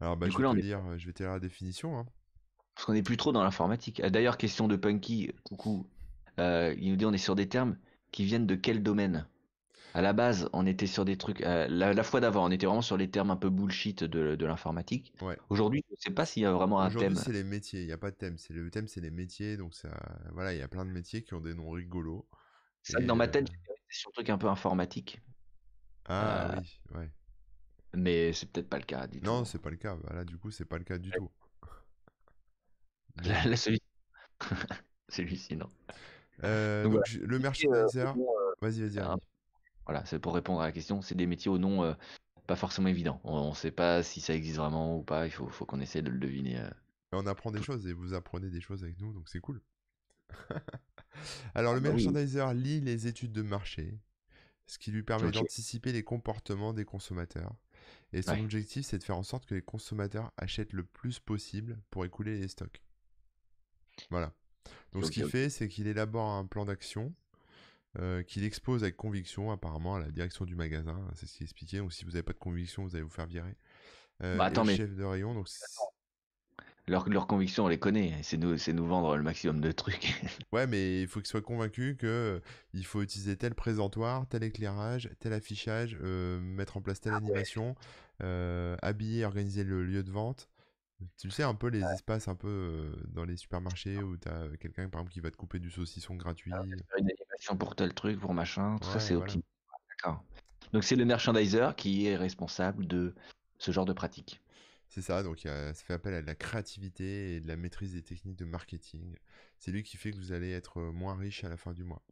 [0.00, 1.98] Alors, bah, je, vais te dire, je vais te dire la définition.
[1.98, 2.06] Hein.
[2.74, 4.00] Parce qu'on est plus trop dans l'informatique.
[4.00, 5.86] Euh, d'ailleurs, question de Punky, coucou.
[6.38, 7.76] Euh, il nous dit on est sur des termes
[8.10, 9.26] qui viennent de quel domaine?
[9.96, 11.40] À la base, on était sur des trucs.
[11.40, 15.14] la, fois d'avant, on était vraiment sur les termes un peu bullshit de, l'informatique.
[15.22, 15.38] Ouais.
[15.48, 16.96] Aujourd'hui, je ne sais pas s'il y a vraiment un thème.
[16.98, 17.80] Aujourd'hui, c'est les métiers.
[17.80, 18.36] Il n'y a pas de thème.
[18.36, 19.56] C'est le thème, c'est les métiers.
[19.56, 19.88] Donc ça,
[20.34, 22.28] voilà, il y a plein de métiers qui ont des noms rigolos.
[22.82, 23.48] Ça, dans ma tête,
[23.88, 25.22] c'est sur un truc un peu informatique.
[26.04, 27.10] Ah euh, oui, ouais.
[27.94, 29.22] Mais c'est peut-être pas le cas du.
[29.22, 29.96] Non, c'est pas le cas.
[29.96, 31.30] Bah, là, du coup, c'est pas le cas du tout.
[33.24, 33.80] Là, celui...
[35.38, 35.70] ci non.
[36.44, 38.00] Euh, donc, le merchandiser.
[38.00, 38.12] Euh,
[38.60, 39.00] vas-y, vas-y.
[39.86, 41.00] Voilà, c'est pour répondre à la question.
[41.00, 41.94] C'est des métiers au nom
[42.46, 43.20] pas forcément évident.
[43.24, 45.26] On ne sait pas si ça existe vraiment ou pas.
[45.26, 46.68] Il faut, faut qu'on essaie de le deviner.
[47.12, 49.60] On apprend des choses et vous apprenez des choses avec nous, donc c'est cool.
[51.54, 53.98] Alors, le ah merchandiser lit les études de marché,
[54.66, 57.54] ce qui lui permet d'anticiper les comportements des consommateurs.
[58.12, 61.80] Et son objectif, c'est de faire en sorte que les consommateurs achètent le plus possible
[61.90, 62.82] pour écouler les stocks.
[64.10, 64.34] Voilà.
[64.92, 67.14] Donc, ce qu'il fait, c'est qu'il élabore un plan d'action
[67.98, 71.00] euh, qu'il expose avec conviction, apparemment, à la direction du magasin.
[71.14, 71.78] C'est ce qu'il expliquait.
[71.78, 73.56] Donc, si vous n'avez pas de conviction, vous allez vous faire virer.
[74.22, 74.76] Euh, bah, attends, mais...
[74.76, 75.34] chef de rayon.
[75.34, 75.48] Donc,
[76.88, 78.14] leur, leur conviction, on les connaît.
[78.22, 80.22] C'est nous, c'est nous vendre le maximum de trucs.
[80.52, 82.40] ouais, mais il faut qu'ils soient convaincus que euh,
[82.74, 87.16] il faut utiliser tel présentoir, tel éclairage, tel affichage, euh, mettre en place telle ah
[87.16, 87.74] animation,
[88.22, 90.48] euh, habiller, organiser le lieu de vente.
[91.18, 94.88] Tu sais un peu les espaces un peu dans les supermarchés où tu as quelqu'un
[94.88, 96.52] par exemple qui va te couper du saucisson gratuit.
[96.98, 97.10] une
[97.58, 99.46] pour tel truc, pour machin, tout ça c'est optimisé.
[99.90, 100.22] D'accord.
[100.72, 103.14] Donc c'est le merchandiser qui est responsable de
[103.58, 104.40] ce genre de pratique.
[104.88, 108.02] C'est ça, donc ça fait appel à de la créativité et de la maîtrise des
[108.02, 109.16] techniques de marketing.
[109.58, 112.02] C'est lui qui fait que vous allez être moins riche à la fin du mois.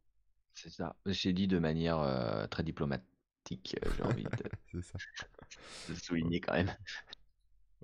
[0.55, 0.97] C'est ça.
[1.07, 4.31] J'ai dit de manière euh, très diplomatique, euh, j'ai envie de...
[4.73, 4.99] C'est ça.
[5.89, 6.75] de souligner quand même.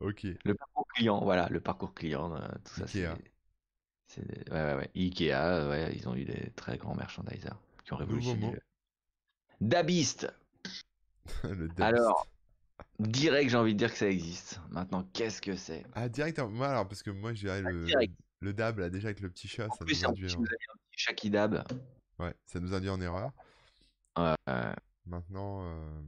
[0.01, 0.27] Ok.
[0.45, 2.85] Le parcours client, voilà, le parcours client, euh, tout ça.
[2.85, 3.15] Ikea.
[4.11, 4.51] C'est...
[4.51, 4.91] Ouais, ouais, ouais.
[4.97, 8.51] Ikea, ouais, ils ont eu des très grands merchandisers qui ont révolutionné.
[8.51, 8.61] Le...
[9.61, 10.27] Dabist.
[11.45, 11.81] le Dabist.
[11.81, 12.27] Alors,
[12.99, 14.61] Direct, j'ai envie de dire que ça existe.
[14.71, 15.85] Maintenant, qu'est-ce que c'est?
[15.95, 17.87] Ah, direct, moi, alors, parce que moi, je dirais le,
[18.41, 20.35] le dab, là, déjà avec le petit chat, ça nous induit.
[20.35, 20.41] En...
[20.41, 21.65] un petit chat qui dab.
[22.19, 23.33] Ouais, ça nous induit en erreur.
[25.07, 26.03] Maintenant, euh,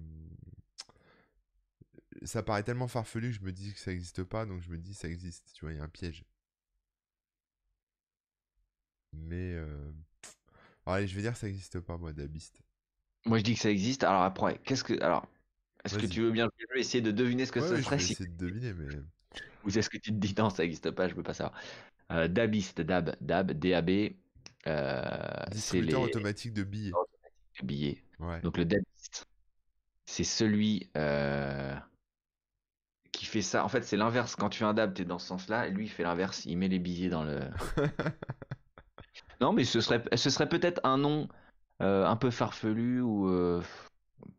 [2.24, 4.76] ça paraît tellement farfelu que je me dis que ça n'existe pas, donc je me
[4.76, 5.52] dis ça existe.
[5.54, 6.24] Tu vois, il y a un piège.
[9.12, 9.54] Mais.
[9.54, 9.92] Euh...
[10.86, 12.62] allez, je vais dire que ça n'existe pas, moi, dabiste.
[13.24, 14.04] Moi, je dis que ça existe.
[14.04, 15.00] Alors après, qu'est-ce que.
[15.02, 15.26] Alors,
[15.84, 18.18] est-ce que tu veux bien je vais essayer de deviner ce que ça serait je
[18.18, 18.88] vais de deviner, mais.
[19.64, 20.34] Ou est-ce que tu te dis?
[20.36, 21.58] Non, ça n'existe pas, je veux pas savoir.
[22.10, 23.90] Euh, Dabist, Dab, Dab, DAB.
[24.66, 26.92] Euh, Distributeur automatique de billets.
[27.60, 28.02] De billets.
[28.42, 29.26] Donc le Dabist,
[30.06, 31.74] c'est celui euh,
[33.12, 33.64] qui fait ça.
[33.64, 34.36] En fait, c'est l'inverse.
[34.36, 36.44] Quand tu fais un Dab, tu es dans ce sens-là, et lui, il fait l'inverse.
[36.44, 37.40] Il met les billets dans le.
[39.42, 41.28] non, mais ce serait, ce serait peut-être un nom
[41.80, 43.28] euh, un peu farfelu ou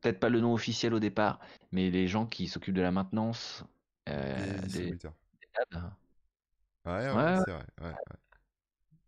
[0.02, 1.40] peut-être pas le nom officiel au départ,
[1.72, 3.64] mais les gens qui s'occupent de la maintenance
[4.10, 4.98] euh, des, des,
[6.86, 7.66] Ouais, ouais, c'est vrai.
[7.82, 7.94] Ouais,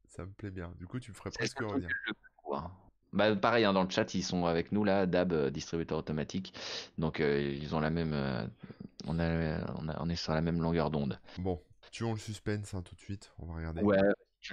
[0.08, 0.72] Ça me plaît bien.
[0.78, 1.90] Du coup, tu me ferais presque revenir.
[2.54, 2.72] Hein.
[3.12, 6.54] Bah, pareil, hein, dans le chat, ils sont avec nous là, DAB, euh, distributeur automatique.
[6.98, 8.14] Donc, euh, ils ont la même.
[9.06, 11.20] on, a, on, est sur la même longueur d'onde.
[11.38, 13.34] Bon, tuons le suspense hein, tout de suite.
[13.40, 13.82] On va regarder.
[13.82, 14.00] Ouais,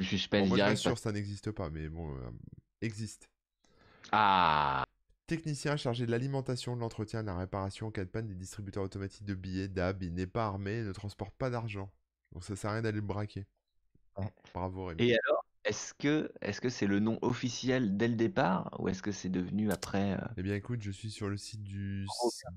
[0.01, 2.16] tu le bon, suis sûr ça n'existe pas, mais bon,
[2.80, 3.28] existe.
[4.11, 4.84] Ah
[5.26, 8.82] Technicien chargé de l'alimentation, de l'entretien, de la réparation en cas de panne des distributeurs
[8.82, 11.90] automatiques de billets, DAB, il n'est pas armé, ne transporte pas d'argent.
[12.32, 13.47] Donc ça sert à rien d'aller le braquer.
[14.53, 15.03] Bravo Rémi.
[15.03, 19.03] Et alors, est-ce que est-ce que c'est le nom officiel dès le départ ou est-ce
[19.03, 22.07] que c'est devenu après euh Eh bien écoute, je suis sur le site du,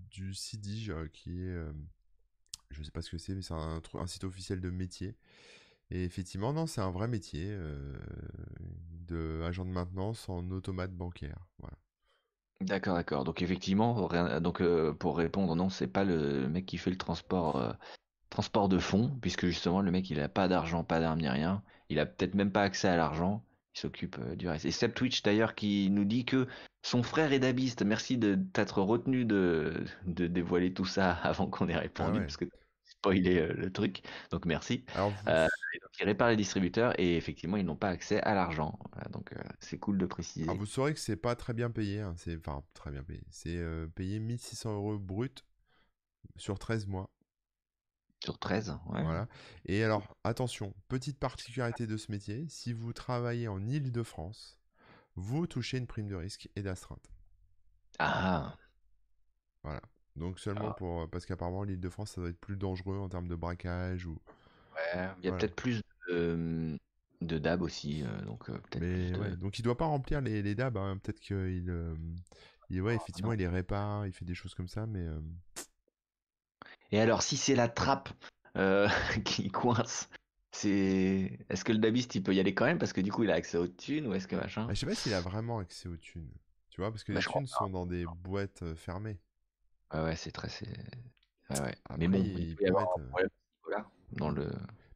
[0.10, 1.50] du CIDIG euh, qui est...
[1.50, 1.72] Euh,
[2.72, 5.16] je sais pas ce que c'est, mais c'est un, un, site officiel de métier.
[5.92, 7.56] Et effectivement, non, c'est un vrai métier
[9.08, 11.48] de agent de maintenance en automate bancaire.
[11.60, 11.78] Voilà.
[12.62, 13.24] D'accord, d'accord.
[13.24, 14.10] Donc effectivement,
[14.40, 17.74] donc euh, pour répondre, non, c'est pas le mec qui fait le transport, euh,
[18.30, 21.62] transport de fonds, puisque justement le mec il a pas d'argent, pas d'armes ni rien.
[21.90, 23.44] Il a peut-être même pas accès à l'argent.
[23.76, 24.66] Il s'occupe du reste.
[24.66, 26.48] Et Seb Twitch d'ailleurs qui nous dit que
[26.82, 27.84] son frère est dabiste.
[27.84, 32.38] Merci de t'être retenu de, de dévoiler tout ça avant qu'on ait ah répondu, parce
[32.38, 32.46] que
[33.06, 34.02] spoilé euh, le truc.
[34.32, 34.84] Donc merci.
[34.96, 35.48] Alors, euh,
[36.00, 38.78] il répare les distributeurs et effectivement ils n'ont pas accès à l'argent.
[39.12, 40.46] donc euh, c'est cool de préciser.
[40.46, 42.02] vous saurez que c'est pas très bien payé.
[42.02, 42.16] Hein.
[42.18, 43.22] C'est enfin très bien payé.
[43.30, 43.64] C'est
[43.96, 45.46] payé 1600 euros brut
[46.38, 47.10] sur 13 mois.
[48.24, 49.04] Sur 13, ouais.
[49.04, 49.28] Voilà.
[49.66, 54.58] Et alors, attention, petite particularité de ce métier, si vous travaillez en Île-de-France,
[55.16, 57.12] vous touchez une prime de risque et d'astreinte.
[58.00, 58.56] Ah.
[59.62, 59.82] Voilà.
[60.16, 60.76] Donc seulement ah.
[60.78, 61.10] pour...
[61.10, 64.18] Parce qu'apparemment, l'île de France, ça doit être plus dangereux en termes de braquage ou...
[64.76, 66.78] Ouais, il y a peut-être plus de,
[67.22, 68.04] de DAB aussi.
[68.04, 70.78] Euh, donc, euh, Mais, donc il doit pas remplir les, les DAB.
[70.78, 70.98] Hein.
[71.02, 71.70] Peut-être qu'il...
[71.70, 71.96] Euh,
[72.70, 75.06] il, ouais, effectivement, il les répare, il fait des choses comme ça, mais...
[76.92, 78.10] Et alors, si c'est la trappe
[79.26, 80.10] qui coince
[80.56, 81.38] c'est.
[81.50, 82.78] Est-ce que le dabiste il peut y aller quand même?
[82.78, 84.66] Parce que du coup il a accès aux thunes ou est-ce que machin?
[84.66, 86.32] Bah, Je sais pas s'il a vraiment accès aux thunes.
[86.70, 89.20] Tu vois, parce que bah, les thunes sont dans des boîtes fermées.
[89.94, 90.50] Ouais, ouais, c'est très.
[91.50, 91.76] Ouais, ouais.
[91.98, 92.88] Mais bon, il, peut avoir
[93.20, 93.78] euh,
[94.14, 94.52] dans le.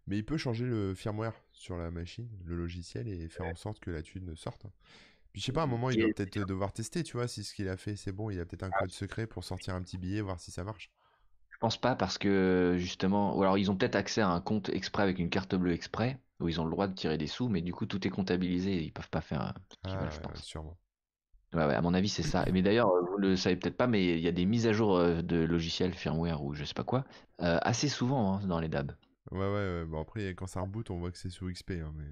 [0.07, 3.79] Mais il peut changer le firmware sur la machine, le logiciel, et faire en sorte
[3.79, 4.65] que la thune sorte.
[5.31, 7.43] Puis je sais pas, à un moment, il va peut-être devoir tester, tu vois, si
[7.43, 8.31] ce qu'il a fait c'est bon.
[8.31, 8.79] Il a peut-être un ah.
[8.79, 10.89] code secret pour sortir un petit billet, voir si ça marche.
[11.51, 14.69] Je pense pas parce que justement, ou alors ils ont peut-être accès à un compte
[14.69, 17.49] exprès avec une carte bleue exprès où ils ont le droit de tirer des sous,
[17.49, 19.53] mais du coup tout est comptabilisé et ils peuvent pas faire
[19.85, 20.41] ce ah, je pense.
[20.41, 20.77] Sûrement.
[21.53, 22.45] Ouais, ouais, à mon avis c'est ça.
[22.51, 24.95] Mais d'ailleurs, vous le savez peut-être pas, mais il y a des mises à jour
[24.95, 27.05] euh, de logiciels, firmware ou je sais pas quoi,
[27.41, 28.91] euh, assez souvent hein, dans les DAB.
[29.31, 31.71] Ouais, ouais, Bon après quand ça reboot, on voit que c'est sous XP.
[31.71, 32.05] Hein, mais...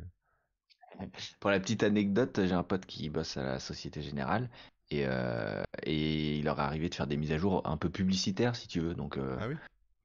[1.39, 4.49] Pour la petite anecdote, j'ai un pote qui bosse à la Société Générale
[4.89, 7.89] et, euh, et il leur est arrivé de faire des mises à jour un peu
[7.89, 8.93] publicitaires, si tu veux.
[8.93, 9.47] Donc, euh, ah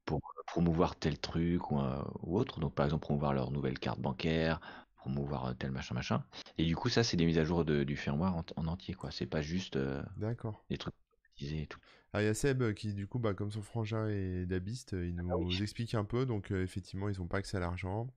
[0.05, 2.61] pour promouvoir tel truc ou, euh, ou, autre.
[2.61, 4.61] Donc, par exemple, promouvoir leur nouvelle carte bancaire,
[5.03, 6.24] promouvoir tel machin, machin.
[6.59, 9.11] Et du coup, ça, c'est des mises à jour de, du firmware en, entier, quoi.
[9.11, 10.94] C'est pas juste des trucs
[11.40, 11.80] et tout.
[12.12, 15.14] Ah, il y a Seb qui, du coup, bah, comme son frangin est dabiste, il
[15.16, 16.26] nous ah explique un peu.
[16.26, 18.09] Donc, effectivement, ils n'ont pas accès à l'argent.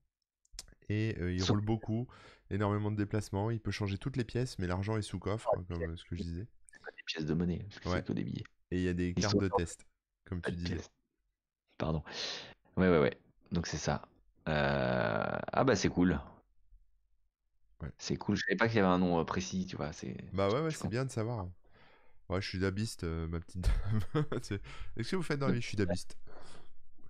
[0.90, 2.08] Et ils roulent beaucoup
[2.50, 3.52] énormément de déplacements.
[3.52, 6.16] Il peut changer toutes les pièces, mais l'argent est sous coffre, comme euh, ce que
[6.16, 6.48] je disais.
[6.84, 8.44] Pas des pièces de monnaie, c'est que des billets.
[8.72, 9.86] Et il y a des cartes de test,
[10.26, 10.78] comme tu disais.
[11.78, 12.04] Pardon.
[12.78, 13.18] Ouais, ouais, ouais.
[13.52, 14.08] Donc c'est ça.
[14.48, 16.20] Euh, ah bah c'est cool.
[17.98, 18.36] C'est cool.
[18.36, 19.92] Je savais pas qu'il y avait un nom euh, précis, tu vois.
[20.34, 21.48] Bah ouais, ouais c'est bien de savoir.
[22.30, 24.26] Ouais, je suis dabiste, ma petite dame.
[24.98, 25.62] Est-ce que vous faites dans la vie?
[25.62, 26.18] Je suis dabiste.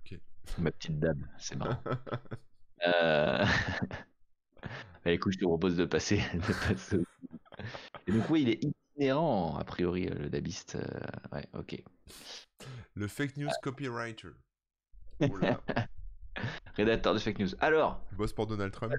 [0.00, 0.18] Ok.
[0.58, 1.80] Ma petite dame, c'est marrant.
[2.86, 3.44] euh...
[5.06, 6.20] Bah, écoute, je te propose de passer.
[8.08, 10.74] Et donc, oui, il est itinérant, a priori, euh, le dabiste.
[10.74, 11.80] Euh, ouais, ok.
[12.94, 14.30] Le fake news copywriter.
[16.74, 17.54] Rédacteur de fake news.
[17.60, 18.00] Alors.
[18.10, 18.94] Il bosse pour Donald Trump.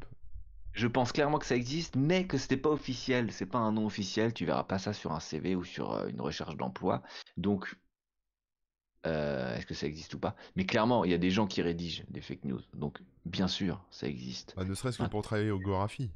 [0.77, 3.31] Je pense clairement que ça existe, mais que c'était pas officiel.
[3.31, 4.31] C'est pas un nom officiel.
[4.31, 7.01] Tu verras pas ça sur un CV ou sur euh, une recherche d'emploi.
[7.35, 7.75] Donc,
[9.07, 10.35] euh, est-ce que ça existe ou pas?
[10.55, 12.61] Mais clairement, il y a des gens qui rédigent des fake news.
[12.75, 14.53] Donc, bien sûr, ça existe.
[14.55, 16.11] Bah, ne serait-ce que pour travailler au Gorafi.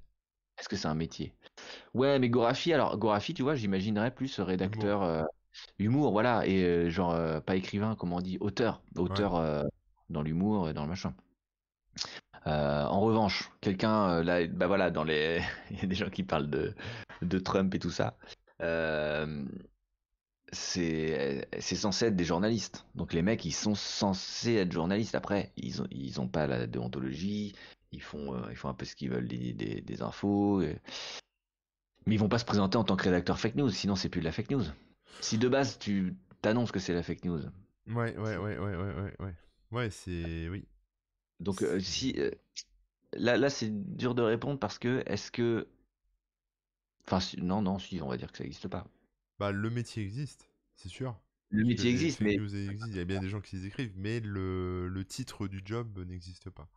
[0.59, 1.33] Est-ce que c'est un métier?
[1.95, 5.23] Ouais, mais Gorafi, alors, Gorafi, tu vois, j'imaginerais plus rédacteur euh,
[5.79, 6.11] humour.
[6.11, 8.83] voilà, et euh, genre, pas écrivain, comment on dit, auteur.
[8.95, 9.41] Auteur
[10.11, 11.15] dans l'humour, dans le machin.
[12.45, 15.41] En revanche, quelqu'un, là, bah voilà, dans les.
[15.71, 18.15] il y a des gens qui parlent de, Trump et tout ça
[20.51, 22.85] c'est censé être des journalistes.
[22.95, 25.15] Donc les mecs, ils sont censés être journalistes.
[25.15, 27.53] Après, ils ont, ils ont pas la déontologie,
[27.91, 30.61] ils font, euh, ils font un peu ce qu'ils veulent des, infos.
[32.05, 34.21] Mais ils vont pas se présenter en tant que rédacteur fake news, sinon c'est plus
[34.21, 34.63] de la fake news.
[35.21, 37.41] Si de base tu t'annonces que c'est la fake news.
[37.87, 39.35] Ouais, ouais, ouais, ouais, ouais, ouais.
[39.71, 40.49] Ouais, c'est.
[40.49, 40.65] Oui.
[41.41, 42.13] Donc euh, si.
[42.17, 42.31] Euh,
[43.13, 45.67] là, là c'est dur de répondre parce que est-ce que.
[47.05, 48.85] Enfin, non, non, si, on va dire que ça n'existe pas.
[49.39, 51.19] Bah, le métier existe, c'est sûr.
[51.49, 52.35] Le métier existe, mais.
[52.35, 55.99] Il y a bien des gens qui les écrivent, mais le, le titre du job
[56.07, 56.69] n'existe pas.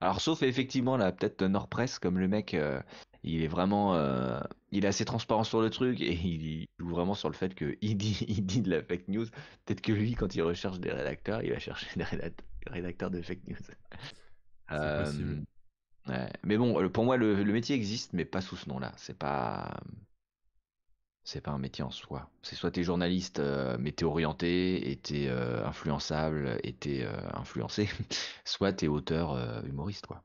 [0.00, 2.80] Alors, sauf effectivement, là, peut-être Nordpress, comme le mec, euh,
[3.22, 3.94] il est vraiment.
[4.72, 7.96] Il est assez transparent sur le truc et il joue vraiment sur le fait qu'il
[7.96, 9.26] dit, il dit de la fake news.
[9.66, 13.46] Peut-être que lui, quand il recherche des rédacteurs, il va chercher des rédacteurs de fake
[13.46, 13.56] news.
[14.70, 15.04] Euh,
[16.08, 16.32] ouais.
[16.42, 18.92] Mais bon, pour moi, le, le, métier existe, mais pas sous ce nom-là.
[18.96, 19.78] C'est pas
[21.22, 22.30] c'est pas un métier en soi.
[22.40, 27.90] C'est soit t'es journaliste, euh, mais t'es orienté, et t'es euh, influençable, et t'es influencé,
[28.46, 29.36] soit t'es auteur
[29.66, 30.24] humoriste, quoi.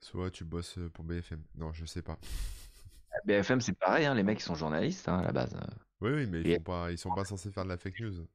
[0.00, 1.40] Soit tu bosses pour BFM.
[1.54, 2.18] Non, je sais pas.
[3.24, 5.56] BFM, c'est pareil, hein, les mecs ils sont journalistes hein, à la base.
[6.00, 8.26] Oui, oui, mais ils, sont pas, ils sont pas censés faire de la fake news.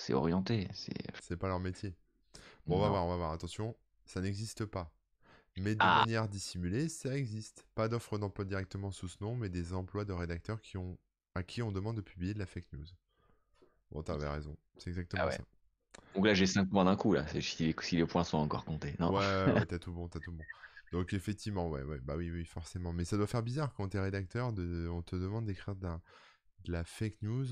[0.00, 0.68] C'est orienté.
[1.20, 1.94] C'est pas leur métier.
[2.66, 3.32] Bon, on va voir, on va voir.
[3.32, 4.92] Attention, ça n'existe pas.
[5.56, 6.00] Mais de Ah.
[6.00, 7.64] manière dissimulée, ça existe.
[7.74, 10.98] Pas d'offre d'emploi directement sous ce nom, mais des emplois de rédacteurs qui ont...
[11.34, 12.86] à qui on demande de publier de la fake news.
[13.90, 14.56] Bon, t'avais raison.
[14.78, 15.36] C'est exactement Ah ouais.
[15.36, 15.44] ça.
[16.14, 18.64] Donc là, j'ai 5 points d'un coup, là, si les, si les points sont encore
[18.64, 18.94] comptés.
[18.98, 19.12] Non.
[19.12, 20.44] Ouais, ouais, ouais, t'as tout bon, t'as tout bon.
[20.92, 22.92] Donc effectivement, ouais, ouais, bah oui, oui, forcément.
[22.92, 24.88] Mais ça doit faire bizarre quand t'es rédacteur, de...
[24.90, 25.88] on te demande d'écrire de
[26.66, 27.46] la fake news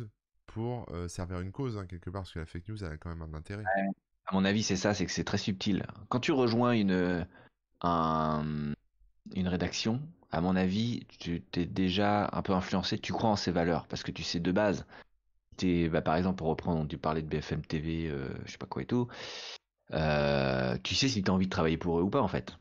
[0.49, 2.97] pour euh, servir une cause, hein, quelque part, parce que la fake news, elle a
[2.97, 3.65] quand même un intérêt.
[4.27, 5.87] À mon avis, c'est ça, c'est que c'est très subtil.
[6.09, 7.27] Quand tu rejoins une,
[7.83, 8.73] un-
[9.35, 13.53] une rédaction, à mon avis, tu t'es déjà un peu influencé, tu crois en ses
[13.53, 14.87] valeurs, parce que tu sais de base.
[15.57, 18.67] T'es, bah, par exemple, pour reprendre, tu parlais de BFM TV, euh, je sais pas
[18.67, 19.09] quoi et tout,
[19.93, 22.59] euh, tu sais si tu as envie de travailler pour eux ou pas, en fait.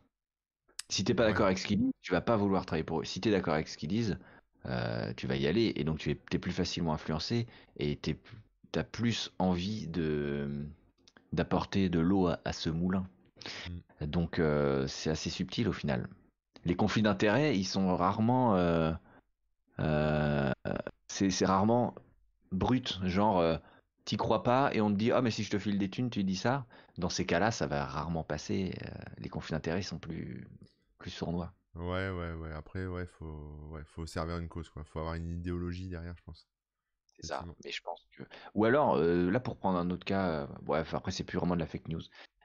[0.90, 1.30] Si t'es pas Ouais.
[1.32, 3.04] d'accord avec ce qu'ils disent, tu vas pas vouloir travailler pour eux.
[3.06, 4.18] Si tu es d'accord avec ce qu'ils disent,
[4.66, 7.48] euh, tu vas y aller, et donc tu es, plus facilement influencé,
[7.78, 8.16] et tu
[8.76, 10.66] as plus envie de
[11.34, 13.06] d'apporter de l'eau à, à ce moulin.
[14.02, 16.08] Donc euh, c'est assez subtil au final.
[16.66, 18.92] Les conflits d'intérêts, ils sont rarement, euh,
[19.80, 20.52] euh,
[21.08, 21.96] c'est rarement
[22.52, 23.44] brut, genre
[24.06, 26.10] t'y crois pas et on te dit ah mais si je te file des thunes,
[26.10, 26.66] tu dis ça.
[26.98, 28.74] Dans ces cas-là, ça va rarement passer.
[29.18, 30.48] les conflits d'intérêts sont plus
[30.98, 31.54] plus sournois.
[31.78, 32.52] Ouais, ouais, ouais.
[32.54, 34.84] Après, ouais, faut, ouais, faut servir une cause, quoi.
[34.84, 36.48] Faut avoir une idéologie derrière, je pense.
[37.16, 37.46] C'est ça.
[37.64, 38.24] Mais je pense que.
[38.56, 41.56] Ou alors, euh, là, pour prendre un autre cas, euh, bref, après, c'est plus vraiment
[41.56, 42.02] de la fake news.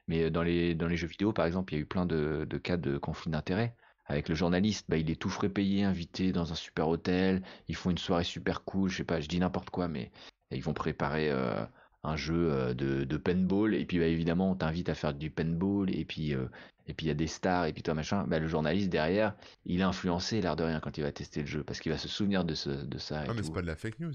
[0.09, 2.07] Mais euh, dans les, dans les jeux vidéo, par exemple, il y a eu plein
[2.07, 3.77] de, de cas de conflit d'intérêts.
[4.07, 7.43] Avec le journaliste, bah, il est tout frais payé, invité dans un super hôtel.
[7.69, 8.91] Ils font une soirée super cool.
[8.91, 10.11] Je sais pas, je dis n'importe quoi, mais
[10.51, 11.65] ils vont préparer euh,
[12.03, 13.75] un jeu de, de paintball.
[13.75, 15.95] Et puis, bah, évidemment, on t'invite à faire du paintball.
[15.95, 16.47] Et puis, euh,
[16.87, 17.67] et puis il y a des stars.
[17.67, 18.25] Et puis, toi, machin.
[18.27, 21.47] Bah, le journaliste derrière, il est influencé, l'air de rien, quand il va tester le
[21.47, 21.65] jeu.
[21.65, 23.25] Parce qu'il va se souvenir de, ce, de ça.
[23.25, 24.15] et Ah, mais c'est pas de la fake news.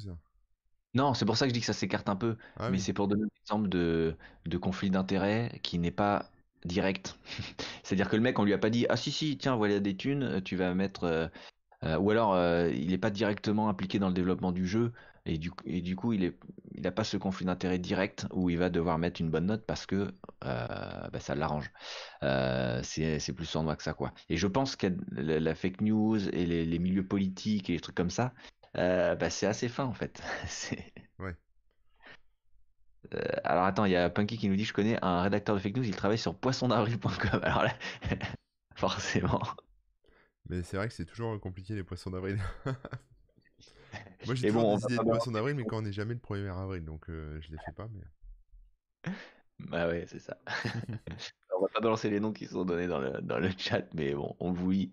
[0.93, 2.37] Non, c'est pour ça que je dis que ça s'écarte un peu.
[2.57, 2.79] Ah mais oui.
[2.79, 4.15] c'est pour donner un exemple de,
[4.45, 6.31] de conflit d'intérêts qui n'est pas
[6.65, 7.17] direct.
[7.83, 9.95] C'est-à-dire que le mec, on lui a pas dit Ah si, si, tiens, voilà des
[9.95, 11.03] thunes, tu vas mettre.
[11.03, 11.27] euh,
[11.83, 14.93] euh, ou alors, euh, il n'est pas directement impliqué dans le développement du jeu.
[15.27, 16.33] Et du, et du coup, il
[16.77, 19.85] n'a pas ce conflit d'intérêt direct où il va devoir mettre une bonne note parce
[19.85, 20.13] que
[20.45, 21.69] euh, bah, ça l'arrange.
[22.23, 24.13] Euh, c'est plus sournois que ça, quoi.
[24.29, 27.79] Et je pense que la, la fake news et les, les milieux politiques et les
[27.81, 28.33] trucs comme ça,
[28.77, 30.21] euh, bah, c'est assez fin en fait.
[31.19, 31.35] Ouais.
[33.13, 35.59] Euh, alors attends, il y a Punky qui nous dit je connais un rédacteur de
[35.61, 37.39] fake news, il travaille sur poissondavril.com.
[37.43, 37.73] Alors là,
[38.75, 39.41] forcément.
[40.49, 42.39] Mais c'est vrai que c'est toujours compliqué, les poissons d'avril.
[44.25, 45.91] Moi, j'ai toujours bon, on des idées de balancer poissons d'avril, mais quand on n'est
[45.93, 49.11] jamais le 1er avril, donc euh, je les fais pas, mais...
[49.59, 50.37] Bah ouais, c'est ça.
[51.57, 54.13] on va pas balancer les noms qui sont donnés dans le, dans le chat, mais
[54.13, 54.91] bon, on vous lit.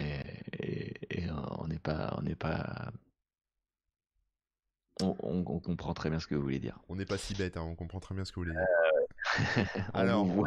[0.00, 0.20] Et,
[0.58, 2.90] et- et on n'est pas, on n'est pas.
[5.00, 6.78] On, on- on comprend très bien ce que vous voulez dire.
[6.88, 9.86] On n'est pas si bête, hein, on comprend très bien ce que vous voulez dire.
[9.94, 10.44] On Alors, on...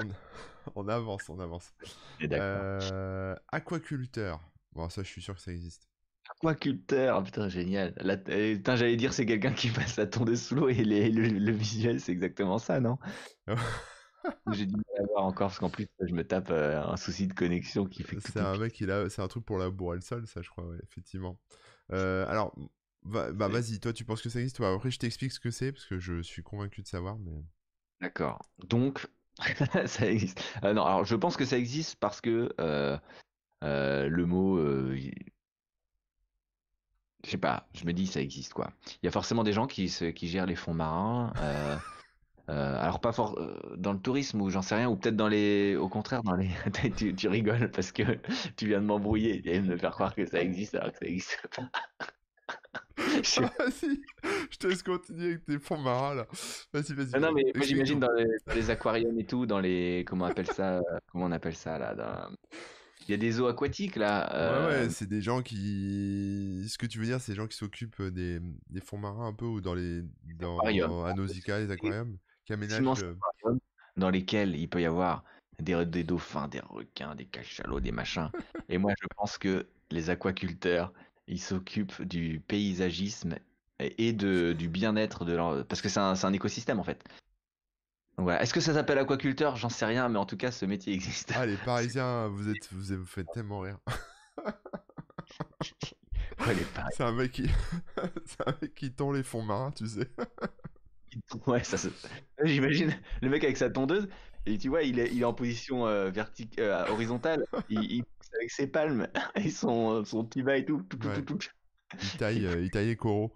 [0.75, 1.73] on avance, on avance.
[2.21, 4.41] Euh, aquaculteur.
[4.73, 5.87] Bon, ça, je suis sûr que ça existe.
[6.29, 7.93] Aquaculteur, putain, génial.
[7.97, 11.09] Là, euh, putain, j'allais dire c'est quelqu'un qui passe la tondeuse sous l'eau et les-
[11.11, 12.97] le, le visuel, c'est exactement ça, non?
[14.47, 17.27] J'ai du mal à voir encore parce qu'en plus, je me tape euh, un souci
[17.27, 19.09] de connexion qui fait que C'est est un mec, il a...
[19.09, 21.39] c'est un truc pour labourer le sol, ça, je crois, ouais, effectivement.
[21.91, 22.55] Euh, alors,
[23.03, 25.71] bah, vas-y, toi, tu penses que ça existe toi Après, je t'explique ce que c'est,
[25.71, 27.43] parce que je suis convaincu de savoir, mais...
[28.01, 28.39] D'accord.
[28.59, 29.07] Donc,
[29.87, 30.41] ça existe.
[30.63, 32.97] Euh, non, alors je pense que ça existe parce que euh,
[33.63, 34.59] euh, le mot,
[37.25, 38.71] je sais pas, je me dis ça existe quoi.
[39.01, 41.33] Il y a forcément des gens qui, se- qui gèrent les fonds marins.
[41.41, 41.75] euh,
[42.49, 45.27] euh, alors pas fort euh, dans le tourisme ou j'en sais rien ou peut-être dans
[45.27, 46.49] les, au contraire dans les.
[46.95, 48.03] tu, tu rigoles parce que
[48.55, 51.05] tu viens de m'embrouiller et de me faire croire que ça existe alors que ça
[51.07, 51.69] existe pas.
[53.23, 53.99] Je Ah, vas-y,
[54.51, 56.27] je te laisse continuer avec tes fonds marins, là.
[56.73, 57.09] Vas-y, vas-y.
[57.13, 60.05] Ah non, mais moi j'imagine dans les, dans les aquariums et tout, dans les.
[60.07, 62.35] Comment on appelle ça Comment on appelle ça là dans-
[63.07, 64.27] Il y a des eaux aquatiques là.
[64.31, 66.65] Ouais, ouais, euh, c'est des gens qui.
[66.67, 68.39] Ce que tu veux dire, c'est des gens qui s'occupent des,
[68.69, 70.03] des fonds marins un peu ou dans les.
[70.39, 71.05] Dans, Aquariums.
[71.05, 73.03] à Nausicaa, les aquariums, qui aménagent.
[73.03, 73.17] le-
[73.97, 75.23] dans lesquels il peut y avoir
[75.59, 78.29] des, des dauphins, des requins, des cachalots, des machins.
[78.69, 80.91] Et moi je pense que les aquaculteurs,
[81.27, 83.35] ils s'occupent du paysagisme
[83.79, 85.65] et de, du bien-être de leur.
[85.67, 87.03] Parce que c'est un, c'est un écosystème en fait.
[88.17, 88.41] Voilà.
[88.41, 89.55] Est-ce que ça s'appelle aquaculteur?
[89.57, 91.33] J'en sais rien, mais en tout cas ce métier existe.
[91.35, 93.79] Ah, les Parisiens, vous êtes, vous vous faites tellement rire.
[96.39, 96.55] Ouais.
[96.91, 97.49] C'est un mec qui,
[98.25, 100.09] c'est un mec qui tond les fonds marins, tu sais.
[101.47, 101.87] Ouais, ça se...
[102.43, 104.09] J'imagine le mec avec sa tondeuse,
[104.45, 108.03] et tu vois, il est, il est en position euh, vertic- euh, horizontale, il, il
[108.03, 110.83] pousse avec ses palmes et son, son petit bas et tout.
[110.89, 111.21] tout, tout, Ouais.
[111.21, 111.37] tout, tout.
[112.01, 113.33] Il taille, euh, il taille les coraux.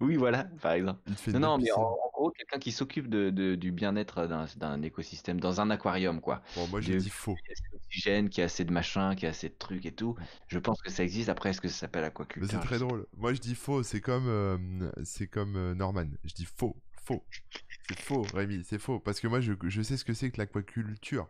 [0.00, 1.00] Oui, voilà, par exemple.
[1.28, 5.70] Non, non, mais en, gros, quelqu'un qui s'occupe de, du bien-être d'un écosystème, dans un
[5.70, 6.42] aquarium, quoi.
[6.56, 7.34] Bon, moi, je dis faux.
[7.34, 9.92] Qui a assez d'oxygène, qui a assez de machin, qui a assez de trucs et
[9.92, 10.16] tout.
[10.48, 11.28] Je pense que ça existe.
[11.28, 13.06] Après, est-ce que ça s'appelle aquaculture C'est très drôle.
[13.16, 13.82] Moi, je dis faux.
[13.82, 16.06] C'est comme, euh, c'est comme euh, Norman.
[16.24, 17.24] Je dis faux, faux.
[17.88, 18.98] C'est faux, Rémi, c'est faux.
[18.98, 21.28] Parce que moi, je, je sais ce que c'est que l'aquaculture.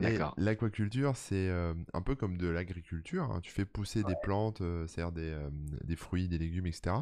[0.00, 3.24] L'aquaculture, c'est euh, un peu comme de l'agriculture.
[3.24, 3.40] Hein.
[3.42, 5.50] Tu fais pousser des plantes, euh, c'est-à-dire des, euh,
[5.84, 6.96] des, fruits, des légumes, etc.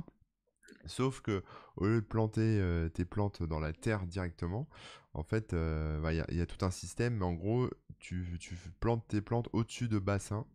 [0.87, 1.43] Sauf que
[1.77, 4.69] au lieu de planter tes plantes dans la terre directement,
[5.15, 7.17] en fait, bah, il y, a tout un système.
[7.17, 10.47] Mais en gros, tu, tu plantes tes plantes au-dessus de bassins,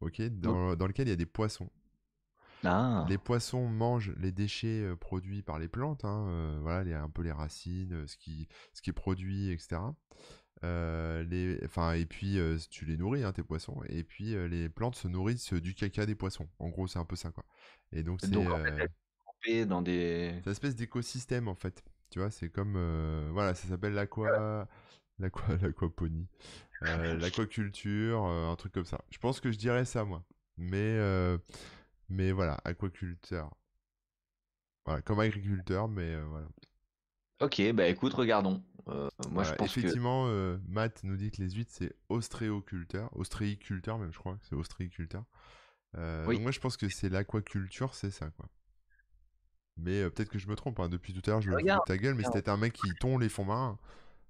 [0.00, 1.68] ok, dans, dans lequel il y a des poissons.
[2.64, 3.06] Ah.
[3.08, 7.10] Les poissons mangent les déchets produits par les plantes, hein, voilà, il y a un
[7.10, 9.80] peu les racines, ce qui, ce qui est produit, etc.
[10.64, 14.46] Euh, les, enfin, et puis euh, tu les nourris, hein, tes poissons, et puis euh,
[14.46, 16.48] les plantes se nourrissent du caca des poissons.
[16.60, 17.44] En gros, c'est un peu ça, quoi.
[17.90, 20.40] Et donc, c'est en dans des.
[20.44, 21.82] une espèce d'écosystème, en fait.
[22.10, 22.74] Tu vois, c'est comme.
[23.32, 24.68] voilà, ça s'appelle l'aqua.
[25.18, 25.42] L'aqua...
[25.62, 26.28] L'aquaponie.
[26.80, 29.04] l'aquaculture, un truc comme ça.
[29.10, 30.24] Je pense que je dirais ça, moi.
[30.56, 30.96] Mais.
[32.08, 33.52] mais voilà, aquaculteur.
[34.84, 36.46] Voilà, comme agriculteur, mais voilà.
[37.40, 38.62] Ok, bah écoute, regardons.
[38.88, 43.98] Euh, moi, je pense effectivement, euh, Matt nous dit que les huîtres, c'est ostréoculteur, ostréiculteur
[43.98, 45.24] même, je crois, c'est ostréiculteur.
[45.96, 48.46] Euh, donc moi, je pense que c'est l'aquaculture, c'est ça, quoi.
[49.78, 50.88] Mais peut-être que je me trompe, hein.
[50.88, 53.28] depuis tout à l'heure, je me ta gueule, mais c'était un mec qui tond les
[53.28, 53.78] fonds marins.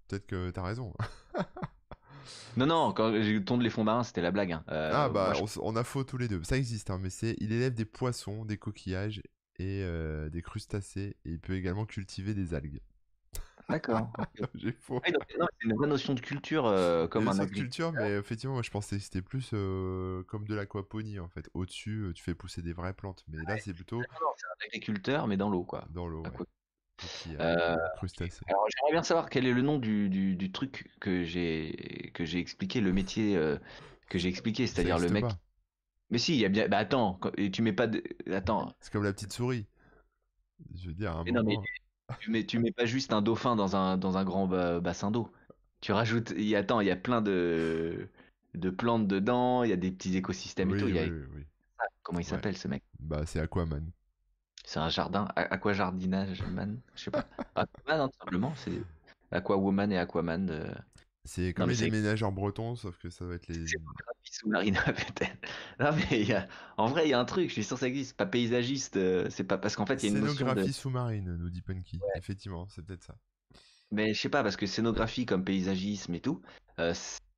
[0.06, 0.92] Peut-être que t'as raison.
[2.56, 4.52] non, non, quand j'ai tondu les fonds marins, c'était la blague.
[4.52, 4.64] Hein.
[4.68, 6.42] ah bah, on, a faux tous les deux.
[6.44, 9.22] Ça existe, hein, mais c'est, il élève des poissons, des coquillages
[9.58, 9.84] et
[10.30, 12.80] des crustacés, et il peut également cultiver des algues.
[13.68, 14.12] D'accord.
[14.54, 15.00] J'ai faux.
[15.04, 15.14] c'est
[15.64, 19.02] une vraie notion de culture euh, comme un culture, mais effectivement, moi je pensais que
[19.02, 21.48] c'était plus euh, comme de l'aquaponie en fait.
[21.54, 24.02] Au-dessus, euh, tu fais pousser des vraies plantes, mais là c'est plutôt.
[24.02, 25.86] c'est un agriculteur, mais dans l'eau quoi.
[25.90, 26.22] Dans l'eau.
[27.38, 32.38] alors j'aimerais bien savoir quel est le nom du, du, truc que j'ai que j'ai
[32.38, 33.38] expliqué, le métier
[34.08, 35.24] que j'ai expliqué, c'est-à-dire le mec.
[36.10, 36.68] Mais si, il y a bien.
[36.68, 38.02] Bah attends, et tu mets pas de.
[38.30, 38.76] Attends.
[38.80, 39.66] C'est comme la petite souris.
[40.74, 41.62] Je veux dire, un moment
[42.20, 44.46] tu mets, tu mets pas juste un dauphin dans un, dans un grand
[44.80, 45.30] bassin d'eau.
[45.80, 48.08] Tu rajoutes, il y a, attends, il y a plein de,
[48.54, 50.88] de plantes dedans, il y a des petits écosystèmes et tout.
[51.78, 52.82] Ah, comment il s'appelle ce mec?
[53.00, 53.90] Bah, c'est Aquaman.
[54.64, 57.24] C'est un jardin, aqua jardinage man, je sais pas.
[57.56, 58.80] Aquaman, hein, tout simplement, c'est
[59.32, 60.46] Aquawoman et Aquaman.
[60.46, 60.66] De...
[61.24, 63.64] C'est comme les déménageurs bretons, sauf que ça va être les.
[64.24, 65.36] sous-marine peut-être.
[65.78, 66.48] Non, mais y a...
[66.76, 68.16] en vrai, il y a un truc, je suis sûr que ça existe.
[68.16, 70.66] Pas paysagiste, euh, c'est pas parce qu'en fait, il y a une notion de...
[70.66, 72.00] sous-marine, nous dit Punky.
[72.16, 73.14] Effectivement, c'est peut-être ça.
[73.92, 76.40] Mais je sais pas, parce que scénographie comme paysagisme et tout,
[76.80, 76.94] euh,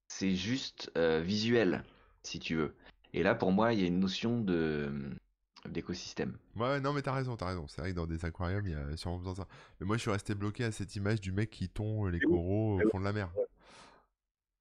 [0.09, 1.85] c'est juste euh, visuel,
[2.22, 2.74] si tu veux.
[3.12, 4.91] Et là, pour moi, il y a une notion de
[5.68, 6.37] d'écosystème.
[6.57, 7.66] Ouais, non, mais t'as raison, t'as raison.
[7.68, 9.49] C'est vrai que dans des aquariums, il y a sûrement besoin de ça.
[9.80, 12.80] Mais moi, je suis resté bloqué à cette image du mec qui tond les coraux
[12.80, 13.30] au fond de la mer.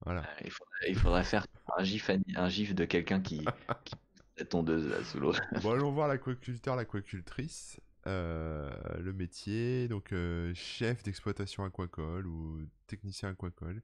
[0.05, 0.21] Voilà.
[0.21, 0.49] Euh,
[0.87, 1.45] il, faudrait, faire
[1.77, 3.45] un gif, un gif de quelqu'un qui,
[3.85, 3.95] qui
[4.37, 5.33] la tondeuse là, sous l'eau.
[5.61, 7.79] bon, allons voir l'aquaculteur, l'aquacultrice.
[8.05, 13.81] Euh, le métier, donc euh, chef d'exploitation aquacole ou technicien aquacole,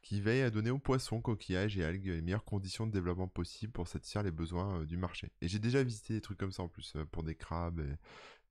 [0.00, 3.72] qui veille à donner aux poissons, coquillages et algues les meilleures conditions de développement possibles
[3.72, 5.32] pour satisfaire les besoins du marché.
[5.40, 7.82] Et j'ai déjà visité des trucs comme ça en plus, pour des crabes,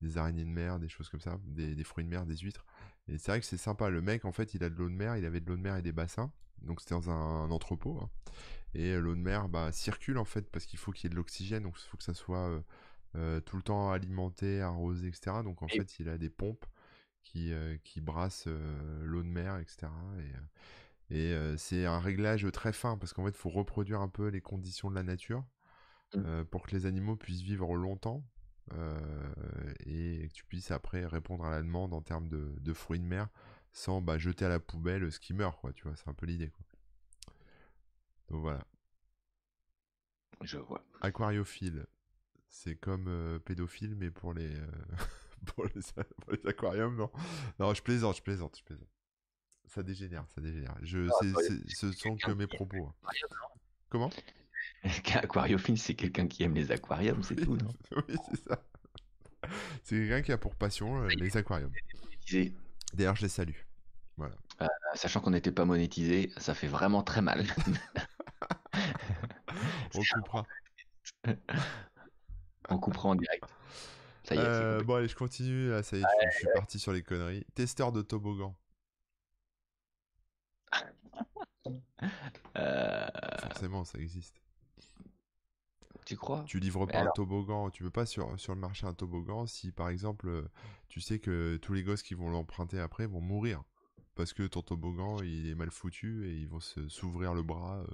[0.02, 2.66] des araignées de mer, des choses comme ça, des, des fruits de mer, des huîtres.
[3.08, 3.88] Et c'est vrai que c'est sympa.
[3.90, 5.62] Le mec, en fait, il a de l'eau de mer, il avait de l'eau de
[5.62, 6.30] mer et des bassins.
[6.62, 7.98] Donc c'était dans un, entrepôt.
[8.02, 8.10] Hein.
[8.74, 11.16] Et l'eau de mer bah, circule en fait parce qu'il faut qu'il y ait de
[11.16, 12.60] l'oxygène, donc il faut que ça soit euh,
[13.16, 15.38] euh, tout le temps alimenté, arrosé, etc.
[15.42, 16.66] Donc en fait il a des pompes
[17.22, 18.48] qui, euh, qui brassent
[19.02, 19.88] l'eau de mer, etc.
[21.10, 24.28] Et, et c'est un réglage très fin parce qu'en fait il faut reproduire un peu
[24.28, 25.44] les conditions de la nature
[26.14, 26.44] mmh.
[26.50, 28.22] pour que les animaux puissent vivre longtemps.
[29.86, 33.04] Et que tu puisses après répondre à la demande en termes de, de fruits de
[33.04, 33.28] mer
[33.72, 36.26] sans bah, jeter à la poubelle ce qui meurt, quoi, tu vois, c'est un peu
[36.26, 36.64] l'idée, quoi.
[38.28, 38.66] Donc voilà.
[40.42, 40.84] Je vois.
[41.00, 41.86] Aquariophile,
[42.48, 44.66] c'est comme euh, pédophile, mais pour les, euh,
[45.46, 47.10] pour les, aquariums, non?
[47.58, 48.88] Non, je plaisante, je plaisante, je plaisante.
[49.66, 50.76] Ça dégénère, ça dégénère.
[50.82, 52.86] Je, ah, ce sont que mes propos.
[52.86, 53.10] Hein.
[53.90, 54.10] Comment?
[55.14, 57.72] Aquariophile, c'est quelqu'un qui aime les aquariums, c'est tout, non?
[57.96, 58.62] Oui, c'est ça.
[59.82, 61.72] C'est quelqu'un qui a pour passion euh, les aquariums.
[62.94, 63.56] D'ailleurs, je les salue.
[64.16, 64.34] Voilà.
[64.62, 67.46] Euh, sachant qu'on n'était pas monétisé, ça fait vraiment très mal.
[69.94, 70.46] On coupera.
[72.68, 73.44] On coupera en direct.
[74.24, 75.70] Ça y est, euh, bon, allez, je continue.
[75.70, 77.46] Là, ça y est, je, suis parti sur les conneries.
[77.54, 78.54] Testeur de toboggan.
[83.40, 84.36] Forcément, ça existe.
[86.08, 86.42] Tu crois?
[86.46, 89.72] Tu livres pas un toboggan, tu peux pas sur, sur le marché un toboggan si
[89.72, 90.48] par exemple
[90.88, 93.62] tu sais que tous les gosses qui vont l'emprunter après vont mourir.
[94.14, 97.86] Parce que ton toboggan il est mal foutu et ils vont s'ouvrir le bras euh,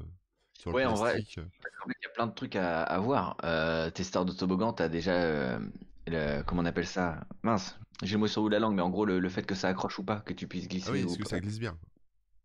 [0.57, 3.37] sur le en vrai, il y a plein de trucs à, à voir.
[3.43, 5.59] Euh, testeur de toboggan, t'as déjà euh,
[6.07, 7.27] le, comment on appelle ça?
[7.43, 9.67] Mince, j'ai le mot sur la langue, mais en gros le, le, fait que ça
[9.67, 10.89] accroche ou pas, que tu puisses glisser.
[10.89, 11.77] Ah oui, est-ce que ça glisse bien?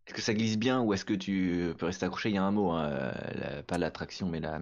[0.08, 2.30] Est-ce que ça glisse bien ou est-ce que tu peux rester accroché?
[2.30, 3.14] Il y a un mot, hein,
[3.68, 4.60] pas l'attraction, mais la,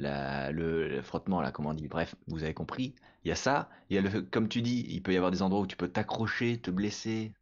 [0.00, 2.94] le, frottement là, comment on dit Bref, vous avez compris.
[3.24, 3.70] Il y a ça.
[3.90, 5.76] Il y a le, comme tu dis, il peut y avoir des endroits où tu
[5.76, 7.34] peux t'accrocher, te blesser,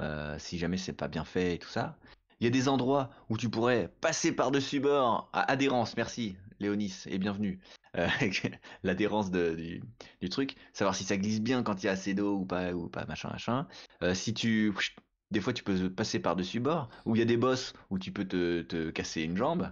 [0.00, 1.98] euh, si jamais c'est pas bien fait et tout ça.
[2.40, 7.04] Il y a des endroits où tu pourrais passer par-dessus bord à adhérence, merci Léonis
[7.06, 7.60] et bienvenue.
[7.96, 8.08] Euh,
[8.82, 9.82] L'adhérence du,
[10.20, 12.72] du, truc, savoir si ça glisse bien quand il y a assez d'eau ou pas,
[12.72, 13.66] ou pas, machin, machin.
[14.02, 14.72] Euh, si tu.
[15.30, 18.12] Des fois, tu peux passer par-dessus bord, ou il y a des bosses où tu
[18.12, 19.70] peux te, te casser une jambe.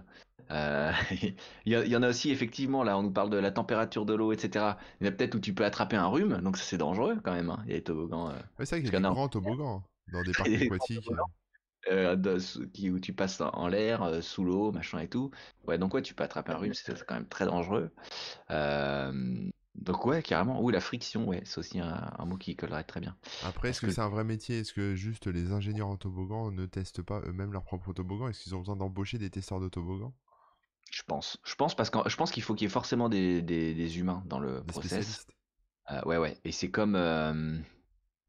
[0.51, 0.91] Euh,
[1.65, 4.31] il, y en a aussi effectivement là, on nous parle de la température de l'eau,
[4.31, 4.75] etc.
[4.99, 7.33] Il y en a peut-être où tu peux attraper un rhume, donc c'est dangereux quand
[7.33, 7.49] même.
[7.49, 7.59] Hein.
[7.65, 8.33] Il y a des toboggans.
[8.59, 11.09] c'est vrai qu'il y a des grands toboggans dans des parcs aquatiques.
[11.89, 12.39] Euh,
[12.91, 15.31] où tu passes en l'air, euh, sous l'eau, machin et tout.
[15.67, 17.91] Ouais, donc ouais, tu peux attraper un rhume, c'est quand même très dangereux.
[18.51, 20.61] Euh, donc ouais, carrément.
[20.61, 23.15] Ou la friction, ouais, c'est aussi un, mot qui collerait très bien.
[23.45, 24.59] Après, est-ce que, c'est un vrai métier?
[24.59, 28.43] Est-ce que juste les ingénieurs en toboggan ne testent pas eux-mêmes leur propre toboggan Est-ce
[28.43, 30.13] qu'ils ont besoin d'embaucher des testeurs de toboggan
[30.91, 31.37] Je pense.
[31.43, 34.23] Je pense parce que je pense qu'il faut qu'il y ait forcément des, des, humains
[34.25, 35.25] dans le des process.
[36.05, 36.37] ouais, ouais.
[36.43, 36.95] Et c'est comme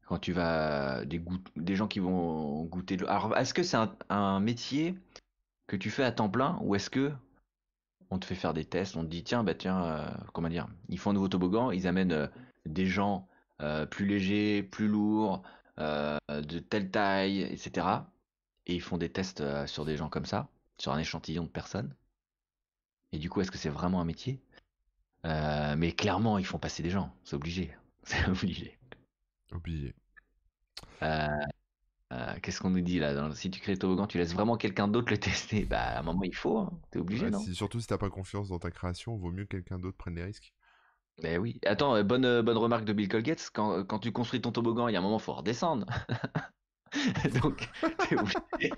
[0.09, 1.21] quand tu vas des,
[1.55, 3.77] des gens qui vont goûter de Alors, est-ce que c'est
[4.09, 4.95] un, métier
[5.67, 7.11] que tu fais à temps plein ou est-ce que
[8.09, 10.67] on te fait faire des tests, on te dit tiens bah tiens euh, comment dire,
[10.89, 12.27] ils font un nouveau toboggan, ils amènent euh,
[12.65, 13.27] des gens
[13.61, 15.43] euh, plus légers, plus lourds,
[15.77, 17.87] de telle taille, etc.
[18.65, 20.49] Et ils font des tests sur des gens comme ça,
[20.79, 21.93] sur un échantillon de personnes.
[23.11, 24.41] Et du coup, est-ce que c'est vraiment un métier?
[25.23, 28.79] Mais clairement, ils font passer des gens, c'est obligé, c'est obligé.
[29.51, 29.95] Obligé.
[31.01, 31.27] Euh,
[32.11, 33.31] euh, qu'est-ce qu'on nous dit là?
[33.33, 35.65] Si tu crées le toboggan, tu laisses vraiment quelqu'un d'autre le tester.
[35.65, 36.57] Bah, à un moment, il faut.
[36.57, 36.71] Hein.
[36.91, 37.39] T'es obligé, non?
[37.39, 40.23] Surtout si t'as pas confiance dans ta création, vaut mieux que quelqu'un d'autre prenne les
[40.23, 40.53] risques.
[41.21, 41.59] Ben oui.
[41.65, 43.49] Attends, euh, bonne, bonne remarque de Bill Colgate.
[43.53, 45.85] Quand, quand tu construis ton toboggan, il y a un moment, il faut redescendre.
[47.43, 47.69] Donc,
[48.09, 48.71] t'es obligé.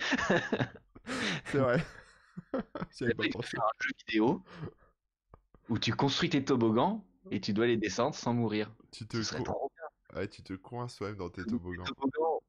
[1.45, 1.83] C'est vrai.
[2.53, 3.57] Pas pensé.
[3.57, 4.43] un jeu vidéo
[5.69, 8.71] où tu construis tes toboggans et tu dois les descendre sans mourir.
[8.91, 9.17] Tu te,
[10.15, 11.85] Ouais, tu te coinces toi-même dans tes toboggans.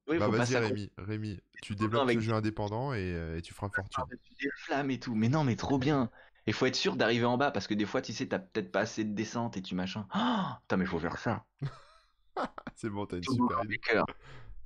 [0.07, 4.05] bah vas-y Rémi, Rémi, tu développes ce jeu indépendant et, euh, et tu feras fortune.
[4.25, 6.11] Tu déflammes et tout, mais non mais trop bien.
[6.47, 8.73] Il faut être sûr d'arriver en bas parce que des fois tu sais t'as peut-être
[8.73, 10.07] pas assez de descente et tu machin.
[10.15, 10.19] Oh,
[10.63, 11.45] putain mais faut faire ça.
[12.75, 13.81] c'est bon, t'as une super idée.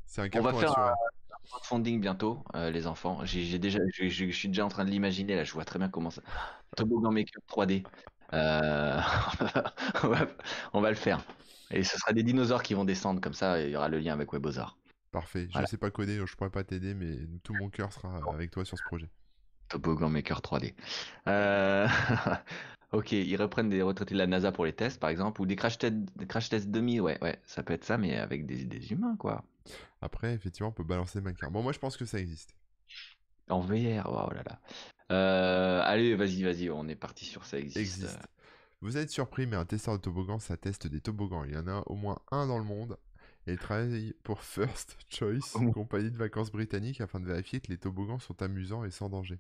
[0.07, 0.95] C'est un On va faire un,
[1.47, 3.21] crowdfunding bientôt, euh, les enfants.
[3.25, 5.45] J'ai déjà, je suis déjà en train de l'imaginer là.
[5.45, 6.23] Je vois très bien comment ça.
[6.77, 7.85] Toboggan Maker 3D.
[8.33, 9.01] Euh,
[10.73, 11.25] on va le faire.
[11.71, 14.13] Et ce sera des dinosaures qui vont descendre comme ça, il y aura le lien
[14.13, 14.77] avec WebOzar.
[15.11, 15.49] Parfait.
[15.53, 18.51] Je ne sais pas coder, je pourrais pas t'aider, mais tout mon cœur sera avec
[18.51, 19.09] toi sur ce projet.
[19.69, 20.75] Toboggan Maker 3D.
[21.27, 21.89] Euh,
[22.97, 25.57] ok, ils reprennent des retraités de la NASA pour les tests, par exemple, ou des
[25.57, 28.65] crash tests, des crash tests demi, ouais, ouais, ça peut être ça, mais avec des,
[28.65, 29.45] des humains, quoi.
[30.01, 31.51] Après, effectivement, on peut balancer Maker.
[31.51, 32.55] Bon, moi, je pense que ça existe.
[33.49, 34.61] En VR, oh là là.
[35.13, 37.77] Euh, allez, vas-y, vas-y, on est parti sur ça existe.
[37.77, 38.19] existe.
[38.81, 41.45] Vous êtes surpris, mais un testeur de toboggan, ça teste des toboggans.
[41.45, 42.99] Il y en a au moins un dans le monde.
[43.47, 47.69] Et il travaille pour First Choice, une compagnie de vacances britannique, afin de vérifier que
[47.69, 49.39] les toboggans sont amusants et sans danger.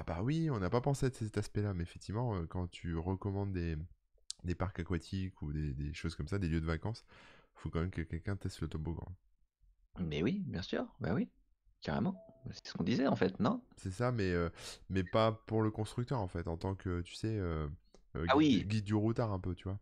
[0.00, 2.96] Ah bah oui, on n'a pas pensé à cet aspect-là, mais effectivement, euh, quand tu
[2.96, 3.76] recommandes des,
[4.44, 7.04] des parcs aquatiques ou des, choses comme ça, des lieux de vacances,
[7.54, 9.06] il faut quand même que quelqu'un teste le toboggan.
[9.98, 11.28] Mais oui, bien sûr, bah oui,
[11.82, 12.14] carrément.
[12.50, 13.62] C'est ce qu'on disait en fait, non?
[13.76, 14.48] C'est ça, mais, euh,
[14.88, 17.68] mais pas pour le constructeur en fait, en tant que, tu sais, euh,
[18.16, 18.64] euh, ah oui.
[18.66, 19.78] guide du routard un peu, tu vois.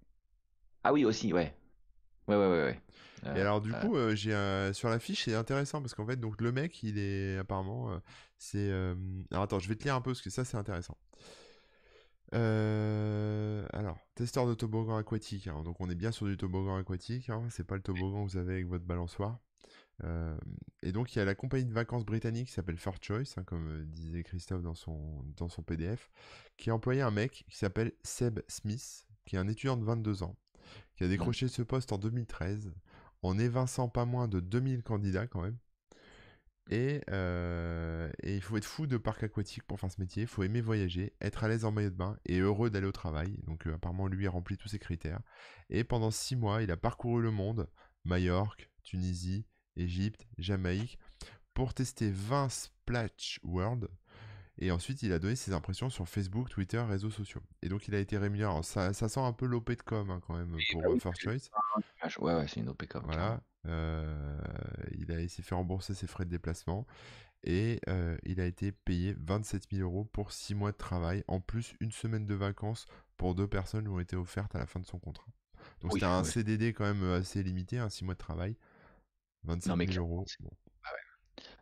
[0.82, 1.56] Ah oui, aussi, ouais.
[2.28, 2.62] Ouais, ouais, ouais.
[3.24, 3.36] ouais.
[3.36, 6.16] et alors, du euh, coup, euh, j'ai sur la fiche, c'est intéressant parce qu'en fait,
[6.16, 8.00] donc le mec, il est apparemment.
[8.36, 8.70] c'est.
[9.30, 10.96] Alors, attends, je vais te lire un peu parce que ça, c'est intéressant.
[12.32, 15.46] alors, testeur de toboggan aquatique.
[15.46, 15.62] Hein.
[15.64, 17.30] donc, on est bien sur du toboggan aquatique.
[17.30, 19.38] Hein, c'est pas le toboggan que vous avez avec votre balançoire.
[20.82, 23.44] et donc, il y a la compagnie de vacances britannique qui s'appelle First Choice, hein,
[23.44, 26.10] comme disait Christophe dans son, dans son PDF,
[26.58, 30.22] qui a employé un mec qui s'appelle Seb Smith, qui est un étudiant de 22
[30.22, 30.36] ans,
[30.96, 32.72] qui a décroché ce poste en 2013,
[33.22, 35.58] en évinçant pas moins de 2000 candidats quand même.
[36.72, 40.42] Euh, et, il faut être fou de parc aquatique pour faire ce métier, il faut
[40.42, 43.38] aimer voyager, être à l'aise en maillot de bain et heureux d'aller au travail.
[43.46, 45.20] Donc euh, apparemment lui a rempli tous ces critères.
[45.70, 47.68] Et pendant six mois, il a parcouru le monde,
[48.04, 49.46] Majorque, Tunisie,
[49.76, 50.98] Égypte, Jamaïque,
[51.54, 53.88] pour tester 20 Splash World,
[54.60, 57.42] Et ensuite, il a donné ses impressions sur Facebook, Twitter, réseaux sociaux.
[57.62, 58.52] Et donc, il a été rémunéré.
[58.62, 61.50] ça, ça, sent un peu l'OP de com hein, quand même pour bah First Choice.
[62.20, 63.02] Ouais, ouais, c'est une OP com.
[63.04, 63.40] Voilà.
[63.64, 66.86] il a s'est fait rembourser ses frais de déplacement
[67.44, 67.80] et
[68.24, 71.92] il a été payé 27 000 euros pour 6 mois de travail, en plus une
[71.92, 72.86] semaine de vacances
[73.16, 75.26] pour deux personnes lui ont été offertes à la fin de son contrat.
[75.80, 78.56] Donc c'était un CDD quand même assez limité, un 6 mois de travail,
[79.44, 80.24] 27 000 euros.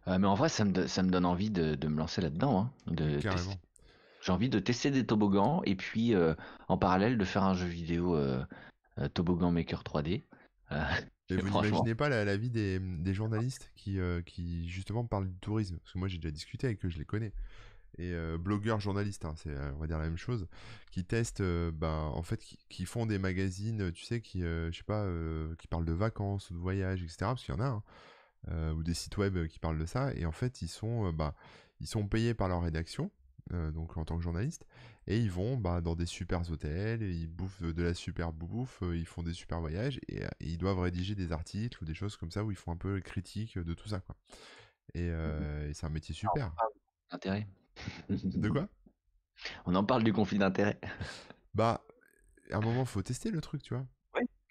[0.06, 2.60] Ah mais en vrai, ça me, ça me donne envie de, me lancer là-dedans.
[2.60, 6.14] Hein, de J'ai envie de tester des toboggans et puis
[6.68, 8.16] en parallèle de faire un jeu vidéo
[9.14, 10.22] Toboggan Maker 3D.
[11.28, 15.78] Et vous n'imaginez pas la, vie des, journalistes qui, euh, qui, justement, parlent du tourisme?
[15.78, 17.32] Parce que moi, j'ai déjà discuté avec eux, je les connais.
[17.98, 20.46] Et euh, blogueurs, journalistes, hein, c'est, euh, on va dire la même chose,
[20.90, 25.06] qui testent, ben, en fait, qui, font des magazines, tu sais, qui, je sais pas,
[25.58, 27.16] qui parlent de vacances, de voyages, etc.
[27.20, 27.82] Parce qu'il y en a, hein,
[28.50, 30.12] ou des sites web qui parlent de ça.
[30.14, 31.34] Et en fait, ils sont, bah,
[31.80, 33.10] ils sont payés par leur rédaction,
[33.50, 34.66] donc en tant que journaliste,
[35.08, 38.96] et ils vont bah, dans des super hôtels, ils bouffent de la super bouffe, euh,
[38.96, 42.32] ils font des super voyages, et, ils doivent rédiger des articles ou des choses comme
[42.32, 44.00] ça où ils font un peu critique de tout ça.
[44.00, 44.16] Quoi.
[44.94, 46.52] Et, mmh euh, c'est un métier super.
[47.10, 47.46] Intérêt.
[48.08, 48.68] de quoi?
[49.64, 50.80] On en parle du conflit d'intérêt.
[51.54, 51.84] Bah,
[52.50, 53.86] à un moment, faut tester le truc, tu vois.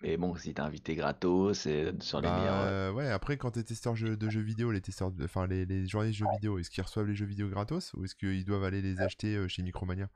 [0.05, 3.95] Mais bon, si t'es invité gratos, c'est sur les bah, Ouais, après, quand t'es testeur
[3.95, 7.07] de jeux vidéo, les testeurs, enfin les, les journalistes de jeux vidéo, est-ce qu'ils reçoivent
[7.07, 10.07] les jeux vidéo gratos ou est-ce qu'ils doivent aller les acheter euh, chez Micromania?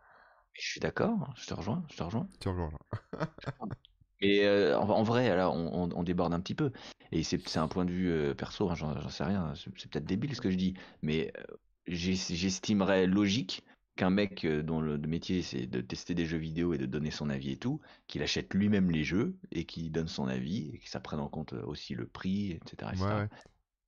[0.53, 2.27] Je suis d'accord, je te rejoins, je te rejoins.
[2.39, 2.69] Tu rejoins.
[4.21, 6.71] Et euh, en, vrai, là, on, déborde un petit peu.
[7.11, 9.53] Et c'est un point de vue euh, perso, hein, j'en sais rien.
[9.55, 11.55] C'est peut-être débile ce que je dis, mais euh,
[11.87, 13.63] j'estimerais logique
[13.99, 17.29] qu'un mec dont le métier c'est de tester des jeux vidéo et de donner son
[17.29, 20.89] avis et tout, qu'il achète lui-même les jeux et qu'il donne son avis et que
[20.89, 22.91] ça prenne en compte aussi le prix, etc.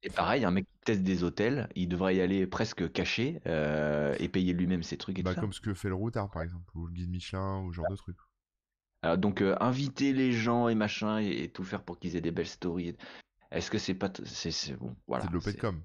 [0.03, 4.14] Et pareil, un mec qui teste des hôtels, il devrait y aller presque caché euh,
[4.20, 6.70] et payer lui-même ses trucs et bah, Comme ce que fait le routard par exemple,
[6.76, 8.18] ou le guide Michelin, ou ce genre de trucs.
[9.03, 12.32] Alors, donc euh, inviter les gens et machin et, tout faire pour qu'ils aient des
[12.32, 12.97] belles stories.
[13.51, 15.26] Est-ce que c'est pas c'est bon voilà.
[15.41, 15.82] C'est de com.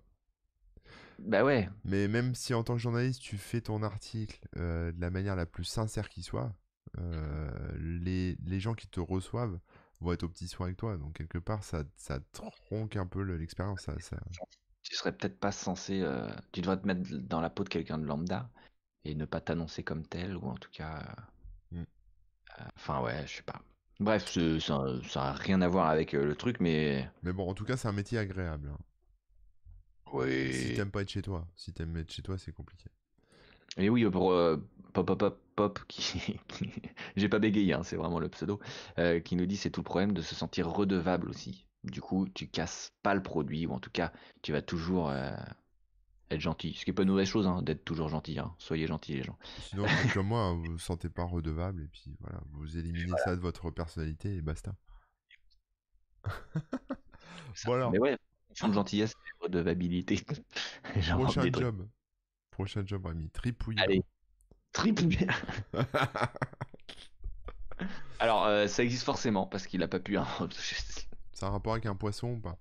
[1.19, 1.69] Bah ouais.
[1.85, 5.37] Mais même si en tant que journaliste tu fais ton article euh, de la manière
[5.37, 6.53] la plus sincère qui soit,
[7.79, 9.59] les, les gens qui te reçoivent
[10.01, 10.97] vont être au petit soin avec toi.
[10.97, 13.83] Donc, quelque part, ça, ça tronque un peu l'expérience.
[13.83, 14.19] Ça, ça...
[14.83, 16.01] Tu serais peut-être pas censé.
[16.03, 18.49] Euh, tu devrais te mettre dans la peau de quelqu'un de lambda
[19.05, 21.03] et ne pas t'annoncer comme tel, ou en tout cas.
[21.73, 21.87] Euh, mm.
[22.61, 23.61] euh, enfin, ouais, je sais pas.
[23.99, 24.27] Bref,
[24.61, 27.09] ça, ça a rien à voir avec le truc, mais.
[27.23, 28.71] Mais bon, en tout cas, c'est un métier agréable.
[28.73, 28.79] Hein.
[30.13, 30.53] Oui.
[30.53, 31.47] Si t'aimes pas être chez toi.
[31.57, 32.91] Si t'aimes être chez toi, c'est compliqué.
[33.77, 34.33] Et oui, pour
[34.93, 36.39] Pop Pop Pop Pop, qui,
[37.17, 38.61] j'ai pas bégayé, hein, c'est vraiment le pseudo,
[38.99, 41.67] euh, qui nous dit c'est tout le problème de se sentir redevable aussi.
[41.85, 45.35] Du coup, tu casses pas le produit, ou en tout cas, tu vas toujours euh,
[46.31, 46.75] être gentil.
[46.75, 48.39] Ce qui est pas une mauvaise chose, hein, d'être toujours gentil.
[48.39, 48.55] Hein.
[48.59, 49.39] Soyez gentils, les gens.
[49.61, 53.41] Sinon, comme moi, vous vous sentez pas redevable, et puis voilà, vous éliminez ça de
[53.41, 54.75] votre personnalité, et basta.
[57.65, 57.91] voilà.
[57.91, 58.19] Mais ouais,
[58.65, 60.25] de gentillesse, redevabilité.
[61.11, 61.89] Prochain job.
[62.51, 63.29] Prochain job, Rémi.
[63.31, 63.85] Tripouilleur.
[63.85, 64.03] Allez.
[64.73, 65.35] Tripouilleur.
[68.19, 70.17] Alors, euh, ça existe forcément parce qu'il a pas pu.
[70.17, 70.27] Hein.
[71.33, 72.59] ça a un rapport avec un poisson ou pas?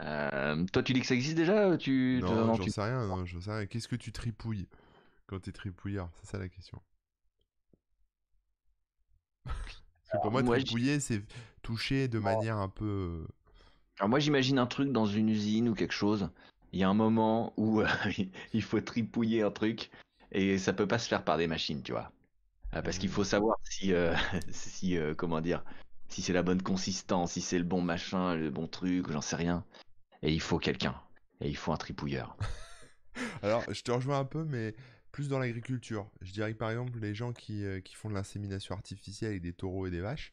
[0.00, 2.18] Euh, Toi, tu dis que ça existe déjà tu...
[2.22, 3.06] Non, j'en sais rien.
[3.06, 3.66] Non, sais rien.
[3.66, 4.68] Qu'est-ce que tu tripouilles
[5.26, 6.82] quand t'es tripouilleur C'est ça la question.
[10.22, 11.22] pour moi, tripouiller, c'est
[11.62, 13.26] toucher de manière un peu.
[14.00, 16.30] Euh, Alors, moi, j'imagine un truc dans une usine ou quelque chose
[16.72, 17.88] il y a un moment où euh,
[18.52, 19.90] il faut tripouiller un truc
[20.32, 22.10] et ça peut pas se faire par des machines, tu vois.
[22.74, 24.14] Euh, parce qu'il faut savoir si, euh,
[24.50, 25.62] si comment dire,
[26.08, 29.36] si c'est la bonne consistance, si c'est le bon machin, le bon truc, j'en sais
[29.36, 29.64] rien.
[30.22, 30.94] Et il faut quelqu'un.
[31.40, 32.36] Et il faut un tripouilleur.
[33.42, 34.74] Alors, je te rejoins un peu, mais
[35.10, 36.08] plus dans l'agriculture.
[36.22, 39.52] Je dirais que par exemple, les gens qui, qui font de l'insémination artificielle avec des
[39.52, 40.32] taureaux et des vaches,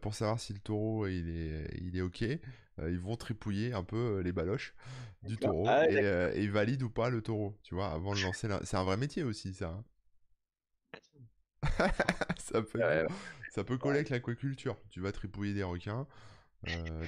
[0.00, 2.36] pour savoir si le taureau il est, il est ok, euh,
[2.86, 4.74] ils vont tripouiller un peu euh, les baloches
[5.22, 8.20] du taureau ah euh, et, ils valident ou pas le taureau, tu vois, avant de
[8.22, 8.48] lancer.
[8.64, 9.68] C'est un vrai métier aussi, ça.
[9.68, 9.84] Hein.
[12.38, 12.80] ça, peut,
[13.50, 14.76] ça peut coller avec l'aquaculture.
[14.90, 16.06] Tu vas tripouiller des requins,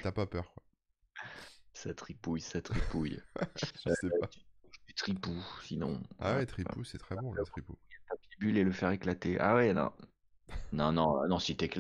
[0.03, 0.53] t'as pas peur.
[0.53, 0.63] Quoi.
[1.73, 3.21] Ça tripouille, ça tripouille.
[3.87, 4.29] Je sais pas.
[4.87, 6.03] Du tripou, sinon.
[6.19, 7.79] Ah ouais, tripou, c'est très bon le tripou.
[8.41, 9.39] Bulle et le faire éclater.
[9.39, 9.93] Ah ouais, non.
[10.73, 11.71] Non, non, non, si t'es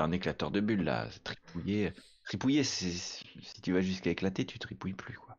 [0.00, 1.92] un éclateur de bulles là, tripouiller.
[2.24, 3.24] Tripouiller, si
[3.62, 5.36] tu vas jusqu'à éclater, tu tripouilles plus, quoi.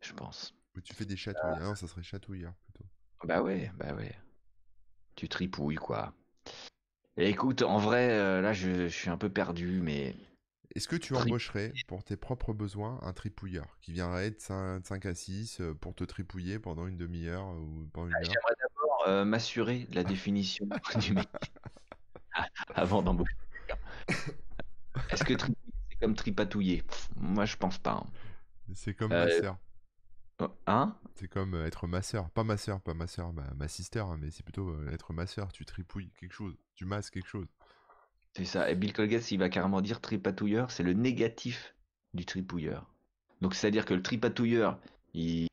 [0.00, 0.54] Je pense.
[0.76, 1.56] Ou tu fais des chatouilles.
[1.56, 1.60] Ah.
[1.60, 2.84] Non, ça serait chatouilleur plutôt.
[3.24, 4.14] Bah ouais, bah ouais.
[5.16, 6.14] Tu tripouilles, quoi.
[7.16, 10.14] Et écoute, en vrai, euh, là, je, suis un peu perdu, mais
[10.74, 15.14] Est-ce que tu embaucherais pour tes propres besoins un tripouilleur qui viendrait de 5, à
[15.14, 18.24] 6 pour te tripouiller pendant une demi-heure ou pendant une ah, heure?
[18.24, 20.66] J'aimerais d'abord m'assurer de la définition
[20.98, 21.30] du métier
[22.74, 23.36] avant d'embaucher
[25.10, 25.69] Est-ce que tripouiller,
[26.00, 26.82] comme tripatouiller
[27.16, 27.92] Moi, je pense pas.
[27.92, 28.06] Hein.
[28.74, 29.58] C'est comme ma sœur.
[30.40, 30.96] Oh, hein?
[31.16, 32.30] C'est comme être ma sœur.
[32.30, 35.26] Pas ma sœur, pas ma sœur, ma, ma sister, hein, mais c'est plutôt être ma
[35.26, 35.52] sœur.
[35.52, 37.48] Tu tripouilles quelque chose, tu masses quelque chose.
[38.34, 38.70] C'est ça.
[38.70, 41.74] Et Bill Colgate, il va carrément dire tripatouilleur, c'est le négatif
[42.14, 42.90] du tripouilleur.
[43.40, 44.78] Donc c'est-à-dire que le tripatouilleur,
[45.14, 45.48] il,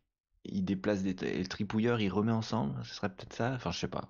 [0.45, 2.73] il déplace des et le tripouilleur, il remet ensemble.
[2.85, 3.53] Ce serait peut-être ça?
[3.53, 4.09] Enfin, je sais pas.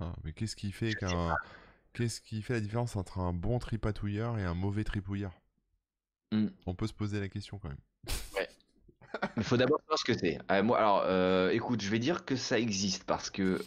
[0.00, 1.34] Ah, mais qu'est-ce qui fait qu'un
[1.92, 5.32] qu'est-ce qui fait la différence entre un bon tripatouilleur et un mauvais tripouilleur?
[6.32, 6.48] Hmm.
[6.66, 7.80] On peut se poser la question quand même.
[8.34, 8.48] Ouais.
[9.36, 10.38] Il faut d'abord savoir ce que c'est.
[10.50, 13.62] Euh, moi, alors, euh, écoute, je vais dire que ça existe parce que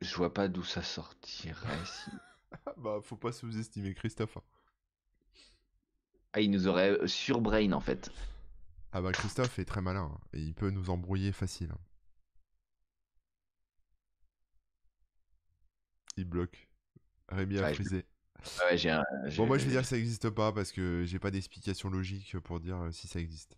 [0.00, 1.84] je vois pas d'où ça sortirait.
[1.86, 2.10] Si...
[2.76, 4.36] bah, faut pas sous-estimer Christophe.
[4.36, 4.42] Hein.
[6.34, 8.10] Ah, il nous aurait euh, surbrain en fait.
[8.92, 11.70] Ah bah Christophe est très malin hein, et il peut nous embrouiller facile.
[11.72, 11.80] Hein.
[16.16, 16.68] Il bloque.
[17.28, 18.04] Rémi a frisé.
[18.68, 18.98] Ouais, j'ai
[19.36, 22.36] Bon, moi je vais dire que ça existe pas parce que j'ai pas d'explication logique
[22.40, 23.56] pour dire euh, si ça existe.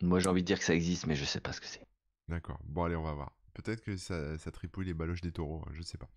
[0.00, 1.86] Moi j'ai envie de dire que ça existe, mais je sais pas ce que c'est.
[2.28, 2.58] D'accord.
[2.64, 3.32] Bon, allez, on va voir.
[3.54, 6.08] Peut-être que ça, ça tripouille les baloches des taureaux, je sais pas.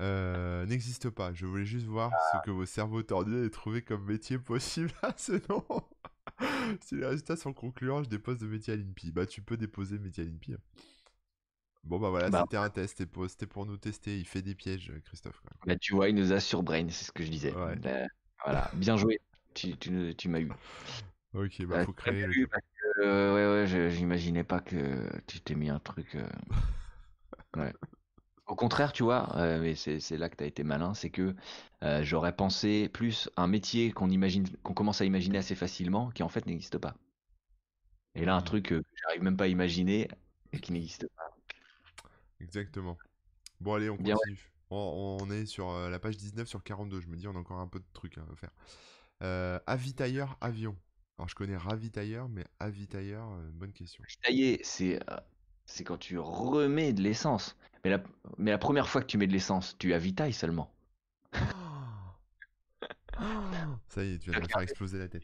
[0.00, 1.32] Euh, n'existe pas.
[1.34, 5.14] Je voulais juste voir ce que vos cerveaux tordus avaient trouvé comme métier possible à
[5.16, 5.64] ce nom.
[6.80, 9.12] si les résultats sont concluants, je dépose le métier à l'INPI.
[9.12, 10.54] Bah, tu peux déposer le métier à l'INPI.
[10.54, 10.58] Hein.
[11.84, 12.42] Bon, bah voilà, bah.
[12.44, 12.98] c'était un test.
[12.98, 14.16] C'était pour, nous tester.
[14.16, 15.42] Il fait des pièges, Christophe.
[15.66, 17.52] Bah, tu vois, il nous a surbrain, c'est ce que je disais.
[17.52, 18.06] Bah,
[18.44, 19.20] voilà, bien joué.
[19.54, 20.50] Tu, tu, m'as eu.
[21.34, 22.26] Ok, bah, faut créer.
[22.26, 26.14] ouais, ouais, j'imaginais pas que tu t'es mis un truc.
[26.14, 26.26] Euh,
[27.56, 27.72] ouais.
[28.46, 31.34] Au contraire, tu vois, euh, mais c'est là que tu as été malin, c'est que
[31.82, 36.22] euh, j'aurais pensé plus un métier qu'on imagine, qu'on commence à imaginer assez facilement, qui
[36.22, 36.94] en fait n'existe pas.
[38.14, 38.44] Et là, un mmh.
[38.44, 40.08] truc que j'arrive même pas à imaginer
[40.52, 41.31] et qui n'existe pas.
[42.42, 42.96] Exactement.
[43.60, 44.52] Bon, allez, on continue.
[44.70, 47.00] On, est sur euh, la page 19 sur 42.
[47.00, 49.60] Je me dis, on a encore un peu de trucs à faire.
[49.66, 50.76] avitailleur avion.
[51.18, 54.02] Alors, je connais ravitailleur, mais avitailleur, bonne question.
[54.02, 54.98] Ravitailler, c'est
[55.66, 57.56] c'est quand tu remets de l'essence.
[57.84, 58.02] Mais la,
[58.38, 60.72] mais la première fois que tu mets de l'essence, tu avitailles seulement.
[63.88, 65.22] Ça y est, tu vas te faire exploser la tête.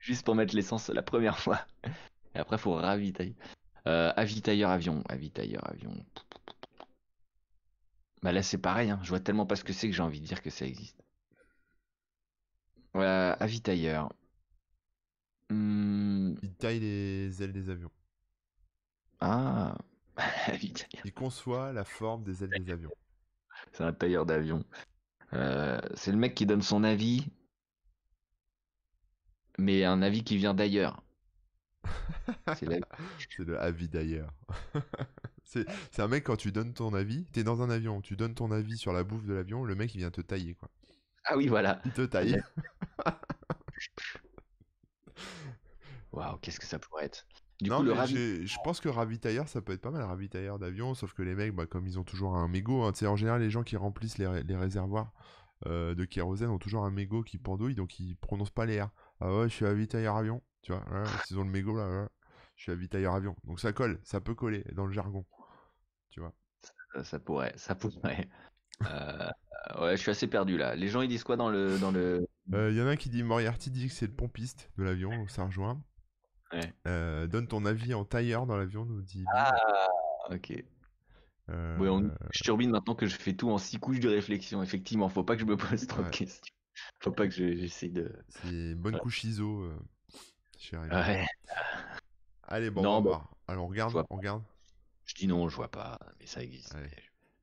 [0.00, 1.60] Juste pour mettre l'essence la première fois.
[2.34, 3.36] Et après, il faut ravitailler.
[3.86, 5.02] Euh, avitailleur avion.
[5.08, 5.92] Avitailleur avion.
[8.26, 8.90] Bah là, c'est pareil.
[8.90, 8.98] Hein.
[9.04, 11.00] Je vois tellement pas ce que c'est que j'ai envie de dire que ça existe.
[12.92, 14.12] Voilà, avitailleur.
[15.48, 16.34] Hmm.
[16.42, 17.92] Il taille les ailes des avions.
[19.20, 19.78] Ah,
[21.04, 22.90] Il conçoit la forme des ailes des avions.
[23.70, 24.64] C'est un tailleur d'avion.
[25.32, 27.28] Euh, c'est le mec qui donne son avis,
[29.56, 31.00] mais un avis qui vient d'ailleurs.
[32.56, 32.66] c'est,
[33.38, 34.34] le avis d'ailleurs.
[35.46, 35.66] c'est,
[35.98, 38.76] un mec quand tu donnes ton avis, t'es dans un avion, tu donnes ton avis
[38.76, 40.68] sur la bouffe de l'avion, le mec il vient te tailler quoi.
[41.24, 41.80] Ah oui voilà.
[41.84, 42.40] Il te taille.
[46.12, 47.26] Waouh, qu'est-ce que ça pourrait être
[47.62, 51.22] non, mais je pense que ravitailleur, ça peut être pas mal, ravitailleur d'avion, sauf que
[51.22, 53.76] les mecs, bah, comme ils ont toujours un mégot, hein, en général, les gens qui
[53.76, 55.12] remplissent les, réservoirs
[55.64, 58.90] euh, de kérosène ont toujours un mégot qui pendouille, donc ils prononcent pas les R.
[59.20, 60.84] Ah ouais, je suis ravitailleur avion, tu vois,
[61.30, 62.08] ils ont le mégot là,
[62.56, 63.34] je suis ravitailleur avion.
[63.44, 65.24] Donc ça colle, ça peut coller dans le jargon,
[66.16, 66.32] tu vois.
[67.04, 68.28] Ça, pourrait, ça pourrait.
[68.90, 69.28] Euh,
[69.80, 70.74] ouais, je suis assez perdu là.
[70.74, 71.78] Les gens ils disent quoi dans le.
[71.78, 72.26] Dans le...
[72.54, 74.84] Euh, il y en a un qui dit Moriarty dit que c'est le pompiste de
[74.84, 75.82] l'avion, ça rejoint.
[76.86, 79.24] Euh, donne ton avis en tailleur dans l'avion, nous dit.
[79.34, 79.54] Ah,
[80.30, 80.64] ok.
[81.50, 84.62] Euh, je turbine maintenant que je fais tout en six couches de réflexion.
[84.62, 86.54] Effectivement, faut pas que je me pose trop de questions.
[87.00, 88.10] Faut pas que j'essaye de.
[88.28, 89.64] C'est une bonne couche ISO.
[89.64, 89.78] Euh,
[90.72, 91.26] ouais.
[92.42, 94.42] Allez, bon, on va Alors, on regarde, on regarde.
[95.06, 96.76] Je dis non, je vois pas, mais ça existe.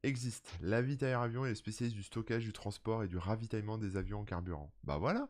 [0.04, 0.52] Existe.
[0.62, 4.72] L'avitailleur avion est spécialiste du stockage, du transport et du ravitaillement des avions en carburant.
[4.84, 5.30] Bah voilà.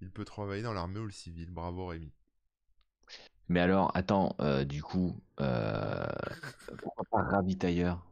[0.00, 1.50] Il peut travailler dans l'armée ou le civil.
[1.50, 2.10] Bravo Rémi.
[3.50, 6.06] Mais alors, attends, euh, du coup, euh,
[6.78, 8.06] pourquoi pas ravitailleur?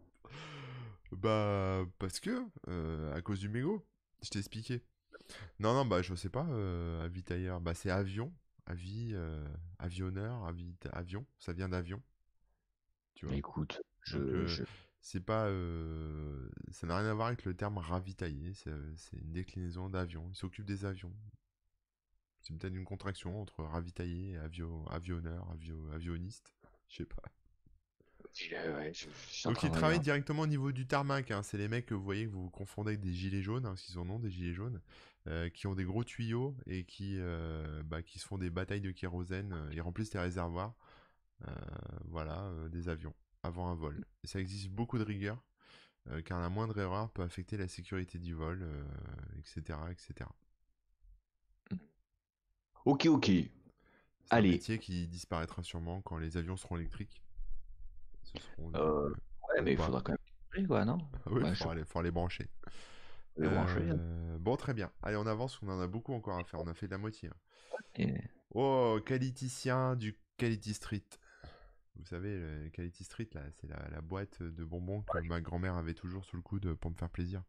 [1.13, 3.87] Bah, parce que, euh, à cause du mégot,
[4.23, 4.83] je t'ai expliqué.
[5.61, 6.47] Non, non, bah, je sais pas,
[6.99, 8.33] ravitailleur, bah, c'est avion,
[8.67, 9.15] avis,
[9.79, 10.53] avionneur,
[10.93, 12.03] avion, ça vient d'avion.
[13.19, 13.35] Tu vois.
[13.35, 14.63] Écoute, je,
[15.01, 15.51] c'est pas,
[16.71, 18.71] ça n'a rien à voir avec le terme ravitailler, c'est
[19.17, 20.25] une déclinaison d'avion.
[20.31, 21.13] Il s'occupe des avions.
[22.41, 26.55] C'est peut-être une contraction entre ravitailler et avionneur, avio, avionniste.
[26.89, 27.23] Je sais pas.
[29.45, 31.33] Donc ils travaillent directement au niveau du tarmac.
[31.33, 31.43] Hein.
[31.43, 33.83] C'est les mecs que vous voyez que vous, confondez avec des gilets jaunes, hein, parce
[33.83, 34.81] qu'ils en ont des gilets jaunes,
[35.27, 38.81] euh, qui ont des gros tuyaux et qui, euh, bah, qui se font des batailles
[38.81, 39.53] de kérosène.
[39.53, 40.75] Euh, ils remplissent les réservoirs,
[42.07, 44.05] voilà, des avions avant un vol.
[44.25, 45.43] Et ça existe beaucoup de rigueur,
[46.25, 48.67] car la moindre erreur peut affecter la sécurité du vol,
[49.39, 50.29] etc., etc.
[52.85, 53.31] Ok, ok.
[54.31, 54.49] Allez.
[54.49, 57.23] un métier qui disparaîtra sûrement quand les avions seront électriques.
[58.75, 60.15] Euh, ouais, mais il faudra quand
[60.57, 60.99] même quoi, non?
[61.27, 62.49] Oui, il faudra, les brancher.
[63.37, 63.81] Les brancher.
[63.83, 64.91] Euh, bon, très bien.
[65.03, 66.61] Allez, on avance, on en a beaucoup encore à faire.
[66.61, 67.31] On a fait de la moitié.
[67.99, 68.15] Hein.
[68.55, 71.05] Oh, qualiticien du Quality Street.
[71.99, 72.41] Vous savez,
[72.73, 76.43] Quality Street, là, c'est la, boîte de bonbons que ma grand-mère avait toujours sous le
[76.43, 77.43] coude pour me faire plaisir.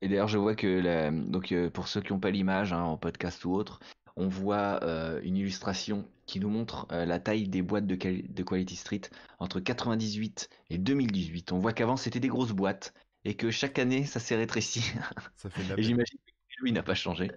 [0.00, 1.10] Et d'ailleurs, je vois que la...
[1.10, 3.80] donc euh, pour ceux qui n'ont pas l'image hein, en podcast ou autre,
[4.16, 8.42] on voit euh, une illustration qui nous montre euh, la taille des boîtes de, de,
[8.42, 9.00] Quality Street
[9.38, 11.52] entre 98 et 2018.
[11.52, 14.92] On voit qu'avant c'était des grosses boîtes et que chaque année ça s'est rétréci.
[15.36, 17.30] Ça fait et j'imagine que lui n'a pas changé.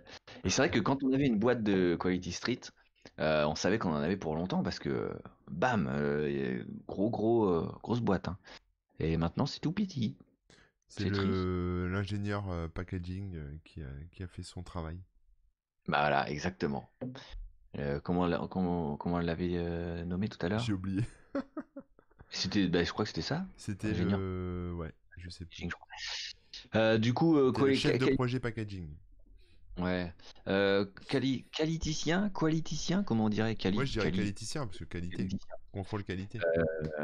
[0.44, 2.62] Et c'est vrai que quand on avait une boîte de Quality Street,
[3.20, 5.12] euh, on savait qu'on en avait pour longtemps parce que
[5.52, 5.90] bam,
[6.88, 8.28] gros gros grosse boîte.
[8.28, 8.38] Hein.
[9.00, 10.16] Et maintenant c'est tout petit.
[10.88, 14.98] C'est l'ingénieur packaging qui a fait son travail.
[15.88, 16.90] Bah voilà, exactement.
[17.78, 20.60] Euh, comment, comment, comment elle l'avait euh, nommé tout à l'heure?
[20.60, 21.04] J'ai oublié.
[22.30, 23.46] C'était, bah, je crois que c'était ça.
[23.58, 23.92] C'était.
[23.92, 25.68] Ouais, je sais plus.
[26.76, 28.88] Euh, du coup, quoi, le chef de projet packaging.
[29.78, 30.14] Ouais.
[31.08, 35.28] quali qualiticien, qualiticien, comment on dirait quali Moi je dirais qualiticien parce que qualité.
[35.72, 36.40] Contrôle qualité.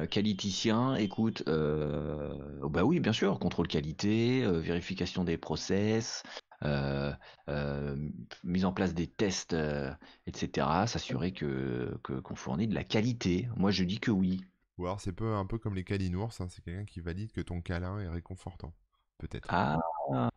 [0.09, 6.23] qualiticien, écoute, bah oui, bien sûr, contrôle qualité, vérification des process,
[6.63, 7.13] euh,
[7.49, 7.95] euh,
[8.43, 9.93] mise en place des tests, euh,
[10.25, 10.67] etc.
[10.87, 13.47] S'assurer que qu'on fournit de la qualité.
[13.55, 14.43] Moi, je dis que oui.
[14.77, 17.61] Ou alors c'est un peu comme les calinours, hein, c'est quelqu'un qui valide que ton
[17.61, 18.73] câlin est réconfortant,
[19.17, 19.47] peut-être.
[19.49, 19.79] Ah,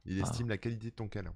[0.06, 1.34] Il estime la qualité de ton câlin.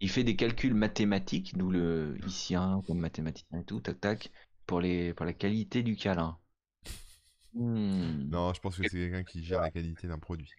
[0.00, 2.54] Il fait des calculs mathématiques, d'où le ici
[2.86, 4.32] comme mathématicien et tout, tac tac,
[4.66, 6.38] pour les pour la qualité du câlin.
[7.54, 8.28] Hmm.
[8.30, 10.50] Non, je pense que c'est quelqu'un qui gère la qualité d'un produit.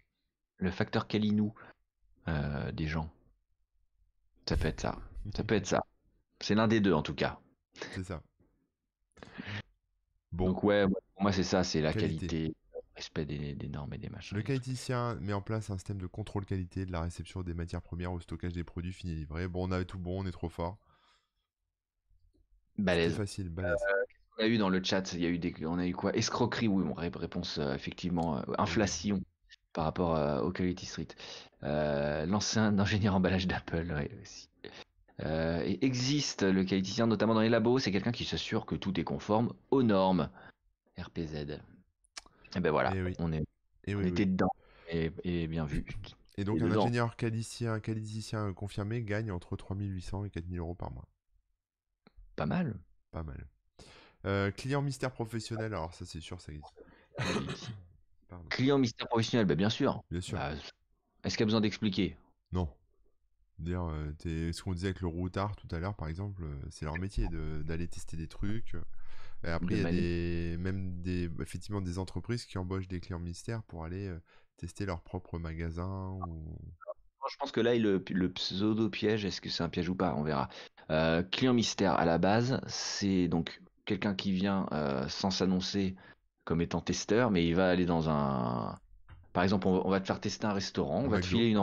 [0.57, 1.53] Le facteur Calinou
[2.73, 3.09] des gens.
[4.47, 4.99] Ça peut être ça.
[5.35, 5.83] Ça peut être ça.
[6.39, 7.39] C'est l'un des deux en tout cas.
[7.93, 8.21] C'est ça.
[10.31, 10.47] Bon.
[10.47, 12.55] Donc ouais, pour moi c'est ça, c'est la qualité,
[12.95, 14.37] respect des, normes et des machins.
[14.37, 17.81] Le qualiticien met en place un système de contrôle qualité de la réception des matières
[17.81, 19.47] premières au stockage des produits finis livrés.
[19.47, 20.77] Bon, on a tout bon, on est trop fort.
[22.77, 23.13] Balèze.
[23.13, 23.71] C'est facile, balèze.
[23.71, 24.03] Euh,
[24.39, 26.15] on a eu dans le chat, il y a eu des, on a eu quoi?
[26.15, 28.37] Escroquerie, oui, bon, réponse euh, effectivement.
[28.37, 29.21] Euh, inflation
[29.73, 31.07] par rapport au Quality Street.
[31.61, 34.49] L'ancien ingénieur emballage d'Apple aussi.
[35.23, 38.99] Euh, et existe le qualiticien, notamment dans les labos, c'est quelqu'un qui s'assure que tout
[38.99, 40.29] est conforme aux normes
[40.97, 41.59] RPZ.
[42.55, 43.43] Et ben voilà, eh on, est,
[43.85, 44.51] eh on était dedans
[44.89, 45.85] et, bien vu.
[46.37, 51.07] Et donc un ingénieur qualiticien, qualiticien confirmé gagne entre 3800 et 4000 euros par mois.
[52.35, 52.75] Pas mal.
[53.11, 53.47] Pas mal.
[54.25, 56.83] Euh, client mystère professionnel, alors ça c'est sûr, ça existe.
[58.49, 60.03] Client mystère professionnel, bah, bien sûr.
[60.09, 60.37] Bien sûr.
[60.37, 60.53] Bah,
[61.23, 62.15] est-ce qu'il y a besoin d'expliquer?
[62.53, 62.69] Non.
[63.59, 66.85] Dire, euh, ce qu'on disait avec le routard tout à l'heure, par exemple, euh, c'est
[66.85, 67.27] leur métier
[67.63, 68.75] d'aller tester des trucs.
[69.43, 73.19] Et après, il y a des, même des, effectivement des entreprises qui embauchent des clients
[73.19, 74.13] mystères pour aller
[74.57, 76.11] tester leur propre magasin.
[76.27, 76.57] Ou...
[77.29, 80.23] Je pense que là, le, le pseudo-piège, est-ce que c'est un piège ou pas On
[80.23, 80.49] verra.
[81.31, 84.67] client mystère, à la base, c'est donc quelqu'un qui vient
[85.07, 85.95] sans s'annoncer
[86.43, 88.77] comme étant testeur, mais il va aller dans un,
[89.33, 91.57] par exemple, on, va te faire tester un restaurant, on va te filer une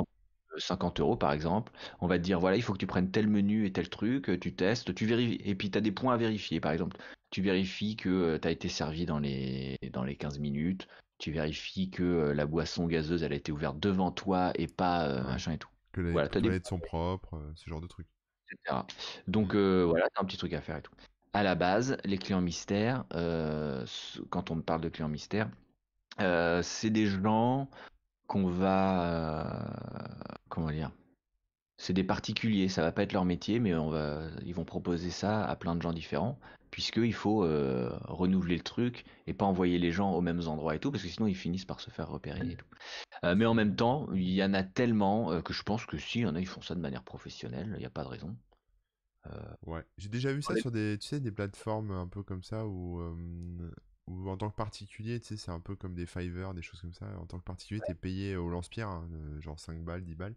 [0.59, 3.29] 50 euros par exemple, on va te dire voilà, il faut que tu prennes tel
[3.29, 6.17] menu et tel truc, tu testes, tu vérifies, et puis tu as des points à
[6.17, 6.97] vérifier par exemple.
[7.31, 11.31] Tu vérifies que euh, tu as été servi dans les, dans les 15 minutes, tu
[11.31, 15.23] vérifies que euh, la boisson gazeuse elle a été ouverte devant toi et pas euh,
[15.25, 15.69] machin et tout.
[15.93, 16.69] Que les voilà, toilettes des...
[16.69, 18.07] sont propres, ce genre de trucs.
[18.51, 18.79] Etc.
[19.27, 19.83] Donc mmh.
[19.83, 20.95] voilà, tu as un petit truc à faire et tout.
[21.35, 23.05] À la base, les clients mystères,
[24.31, 25.51] quand on parle de clients mystères,
[26.21, 27.69] euh, c'est des gens
[28.29, 30.93] qu'on va, euh, comment dire,
[31.79, 35.11] c'est des particuliers, ça va pas être leur métier, mais on va, ils vont proposer
[35.11, 36.39] ça à plein de gens différents,
[36.71, 40.79] puisqu'il faut euh, renouveler le truc et pas envoyer les gens aux mêmes endroits et
[40.79, 42.67] tout, parce que sinon ils finissent par se faire repérer et tout.
[43.35, 46.23] mais en même temps, il y en a tellement que je pense que si, il
[46.23, 48.37] y en a, ils font ça de manière professionnelle, il n'y a pas de raison.
[49.67, 52.67] Ouais, j'ai déjà vu ça sur des, tu sais, des plateformes un peu comme ça
[52.67, 53.01] où
[54.09, 56.81] ou en tant que particulier, tu sais, c'est un peu comme des Fiverr, des choses
[56.81, 57.07] comme ça.
[57.19, 59.09] En tant que particulier, tu es payé au lance-pierre, hein,
[59.41, 60.35] genre 5 balles, 10 balles,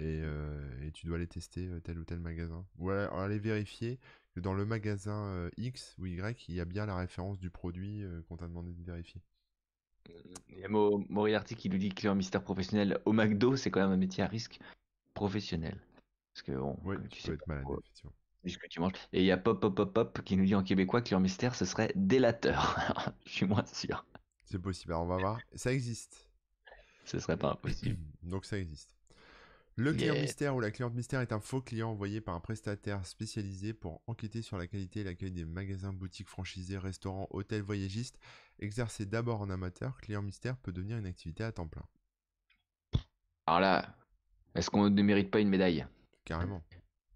[0.00, 2.66] euh, et, tu dois aller tester euh, tel ou tel magasin.
[2.78, 3.98] Ou aller vérifier
[4.34, 7.50] que dans le magasin euh, X ou Y, il y a bien la référence du
[7.50, 9.22] produit qu'on t'a demandé de vérifier.
[10.50, 13.90] Il y a Moriarty qui nous dit client mystère professionnel au McDo, c'est quand même
[13.90, 14.60] un métier à risque
[15.14, 15.80] professionnel.
[16.32, 16.76] Parce que bon,
[17.10, 18.12] tu, peux être malade, effectivement.
[18.48, 18.92] Ce que tu manges.
[19.12, 21.54] Et il y a Pop Pop Pop Pop qui nous dit en québécois client mystère,
[21.54, 22.78] ce serait délateur.
[23.26, 24.04] Je suis moins sûr.
[24.44, 24.92] C'est possible.
[24.92, 25.40] Alors on va voir.
[25.54, 26.30] Ça existe.
[27.04, 27.98] Ce serait pas impossible.
[28.22, 28.96] Donc ça existe.
[29.78, 33.04] Le client mystère ou la cliente mystère est un faux client envoyé par un prestataire
[33.04, 38.18] spécialisé pour enquêter sur la qualité et l'accueil des magasins, boutiques franchisés, restaurants, hôtels, voyagistes.
[38.58, 41.84] Exercé d'abord en amateur, client mystère peut devenir une activité à temps plein.
[43.46, 43.94] Alors là,
[44.54, 45.86] est-ce qu'on ne mérite pas une médaille?
[46.24, 46.62] Carrément.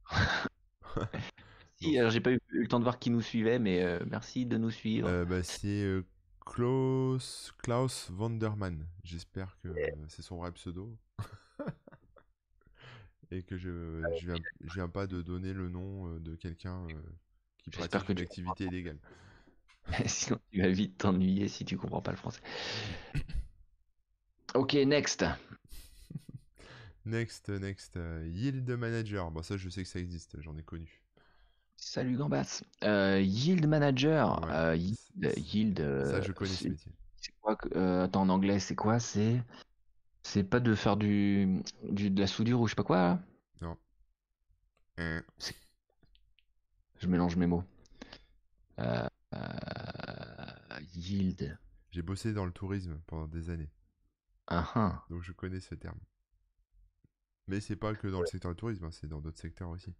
[1.76, 4.46] si, alors j'ai pas eu, le temps de voir qui nous suivait, mais euh, merci
[4.46, 5.08] de nous suivre.
[5.08, 6.04] Euh, bah, c'est euh,
[6.44, 8.86] Klaus, Klaus Vanderman.
[9.04, 9.68] J'espère que
[10.08, 10.96] c'est son vrai pseudo
[13.30, 14.36] et que je je viens,
[14.74, 16.86] viens pas de donner le nom de quelqu'un
[17.58, 18.98] qui pratique que une activité illégale.
[20.06, 22.40] Sinon, tu vas vite t'ennuyer si tu comprends pas le français.
[24.54, 25.24] ok, next.
[27.04, 27.98] Next, next.
[28.24, 29.30] Yield Manager.
[29.30, 31.02] Bon, ça, je sais que ça existe, j'en ai connu.
[31.76, 32.62] Salut Gambas.
[32.82, 34.74] yield Manager.
[34.74, 36.92] yield, ça, je connais ce métier.
[37.16, 37.56] C'est quoi
[38.02, 38.98] Attends, en anglais, c'est quoi?
[38.98, 39.42] C'est.
[40.22, 43.22] C'est pas de faire du, du, de la soudure ou je sais pas quoi là
[43.62, 43.76] Non.
[44.98, 45.22] Hein.
[46.98, 47.64] Je mélange mes mots.
[48.78, 49.08] Euh,
[50.94, 51.58] yield.
[51.90, 53.70] J'ai bossé dans le tourisme pendant des années.
[54.46, 55.04] Ah.
[55.08, 55.98] Donc je connais ce terme.
[57.50, 59.92] Mais c'est pas que dans le secteur du tourisme, hein, c'est dans d'autres secteurs aussi.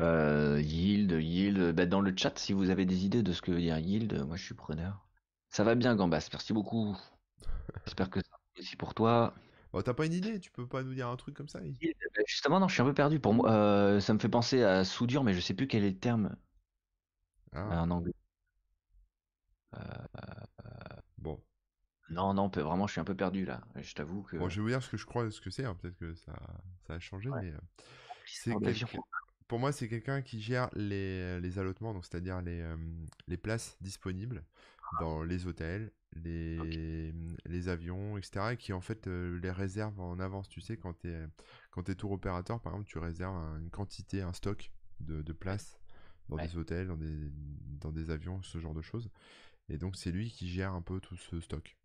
[0.00, 1.74] Euh, yield, yield.
[1.76, 4.24] Bah, dans le chat, si vous avez des idées de ce que veut dire yield,
[4.26, 5.06] moi je suis preneur.
[5.50, 6.26] Ça va bien, Gambas.
[6.32, 6.96] Merci beaucoup.
[7.84, 9.34] J'espère que ça va aussi pour toi.
[9.74, 10.40] Bon, t'as pas une idée?
[10.40, 12.86] Tu peux pas nous dire un truc comme ça bah, Justement, non, je suis un
[12.86, 13.20] peu perdu.
[13.20, 15.90] Pour moi, euh, ça me fait penser à soudure, mais je sais plus quel est
[15.90, 16.34] le terme
[17.52, 17.82] ah.
[17.82, 18.14] en anglais.
[19.74, 19.78] Euh,
[21.18, 21.38] bon.
[22.12, 23.60] Non, non, vraiment, je suis un peu perdu là.
[23.76, 24.36] Je t'avoue que.
[24.36, 25.64] Bon, je vais vous dire ce que je crois, ce que c'est.
[25.64, 25.76] Hein.
[25.80, 26.32] Peut-être que ça,
[26.86, 27.56] ça a changé, mais euh,
[29.48, 32.64] pour moi, c'est quelqu'un qui gère les, les allotements, donc c'est-à-dire les,
[33.28, 34.44] les places disponibles
[35.00, 37.12] dans les hôtels, les,
[37.46, 38.52] les avions, etc.
[38.52, 40.48] Et qui en fait euh, les réserve en avance.
[40.48, 41.26] Tu sais, quand tu es,
[41.70, 45.80] quand es tour opérateur, par exemple, tu réserves une quantité, un stock de, de places
[46.28, 47.30] dans des hôtels, dans des,
[47.80, 49.10] dans des avions, ce genre de choses.
[49.68, 51.76] Et donc, c'est lui qui gère un peu tout ce stock.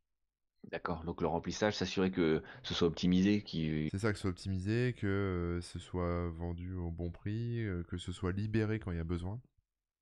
[0.71, 3.41] D'accord, donc le remplissage, s'assurer que ce soit optimisé.
[3.41, 3.87] Qui...
[3.91, 7.83] C'est ça, que ce soit optimisé, que euh, ce soit vendu au bon prix, euh,
[7.83, 9.39] que ce soit libéré quand il y a besoin,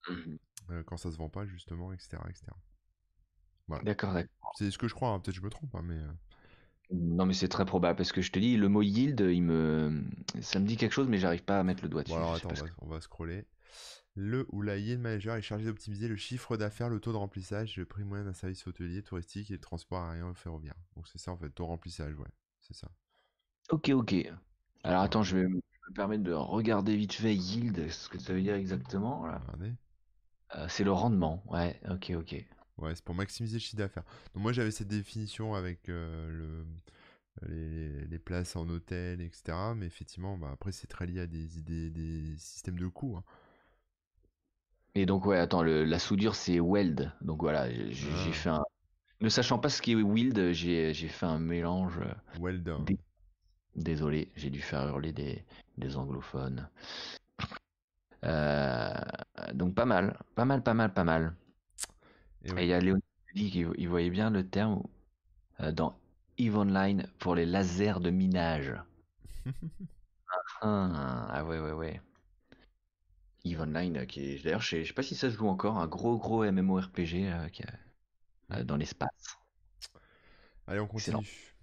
[0.10, 0.36] mmh
[0.88, 2.18] quand ça se vend pas, justement, etc.
[2.28, 2.48] etc.
[3.84, 4.52] D'accord, d'accord.
[4.56, 5.94] C'est ce que je crois, hein, peut-être je me trompe, hein, mais.
[5.94, 6.12] Euh.
[6.92, 10.04] Non, mais c'est très probable parce que je te dis, le mot yield, il me,
[10.42, 12.16] ça me dit quelque chose, mais j'arrive pas à mettre le doigt dessus.
[12.16, 13.46] Bon, alors attends, on va, scroller.
[14.16, 17.76] Le ou la yield manager est chargé d'optimiser le chiffre d'affaires, le taux de remplissage,
[17.76, 20.76] le prix moyen d'un service hôtelier, touristique et le transport aérien ou ferroviaire.
[20.96, 22.28] Donc c'est ça en fait, taux de remplissage, ouais,
[22.62, 22.90] c'est ça.
[23.72, 24.16] Ok, ok.
[24.84, 25.60] Alors attends, je vais me
[25.94, 29.24] permettre de regarder vite fait yield, ce que ça veut dire exactement.
[29.24, 29.74] Regardez.
[30.56, 32.46] Euh, c'est le rendement, ouais, ok, ok.
[32.78, 34.04] Ouais, c'est pour maximiser le chiffre d'affaires.
[34.34, 36.66] Donc moi j'avais cette définition avec euh,
[37.42, 39.74] le, les, places en hôtel, etc.
[39.76, 43.18] Mais effectivement, bah, après c'est très lié à des idées, des systèmes de coûts.
[43.18, 43.24] Hein.
[44.96, 47.12] Et donc ouais, attends, la soudure c'est weld.
[47.22, 48.32] Donc voilà, j'ai ah.
[48.32, 48.64] fait un.
[49.22, 52.00] Ne sachant pas ce qui est weld, j'ai fait un mélange.
[52.00, 52.74] Euh, weld.
[53.76, 55.44] Désolé, j'ai dû faire hurler des,
[55.78, 56.70] des anglophones.
[58.24, 58.94] Euh,
[59.54, 61.36] donc pas mal, pas mal, pas mal, pas mal.
[62.46, 63.00] Et il y a Léon
[63.34, 64.82] qui dit qu'il voyait bien le terme
[65.60, 66.00] euh, dans
[66.38, 68.74] EVE Online pour les lasers de minage.
[70.62, 72.02] ah, ah, ouais, ouais, ouais.
[73.46, 75.88] EVE Online, qui est d'ailleurs, je sais, sais pas si ça se joue encore, un
[75.88, 77.64] gros, gros MMORPG euh, qui
[78.52, 79.38] euh, dans l'espace.
[80.68, 81.56] Allez, on continue.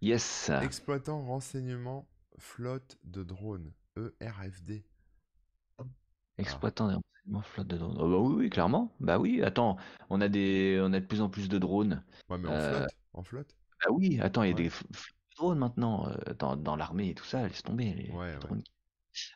[0.00, 0.50] Yes.
[0.62, 2.08] Exploitant renseignement
[2.38, 3.72] flotte de drones,
[4.20, 4.84] ERFD.
[6.38, 7.00] Exploitant
[7.42, 7.98] flotte de drones.
[8.00, 8.94] Oh, bah oui, oui, clairement.
[9.00, 9.76] Bah oui, attends,
[10.08, 12.04] on a des, on a de plus en plus de drones.
[12.28, 13.56] Ouais, mais en euh, flotte, en flotte.
[13.84, 14.70] Bah oui, attends, il y a des
[15.36, 18.62] drones maintenant euh, dans, dans l'armée et tout ça, laisse tomber les ouais, drones.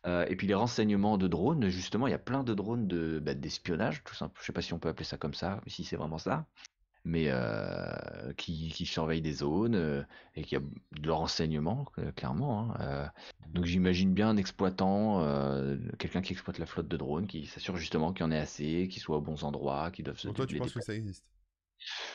[0.07, 3.19] Euh, et puis les renseignements de drones, justement, il y a plein de drones de
[3.19, 4.39] bah, d'espionnage, tout simple.
[4.41, 6.47] Je sais pas si on peut appeler ça comme ça, si c'est vraiment ça
[7.05, 10.05] mais euh, qui, qui surveille des zones euh,
[10.37, 10.61] et qui a
[10.93, 12.73] de renseignement, clairement.
[12.79, 13.11] Hein.
[13.49, 15.21] Donc j'imagine bien un exploitant,
[15.99, 18.87] quelqu'un qui exploite la flotte de drones, qui s'assure justement qu'il y en ait assez,
[18.89, 21.25] qu'ils soient aux bons endroits, qu'ils doivent se Donc toi, tu penses que ça existe?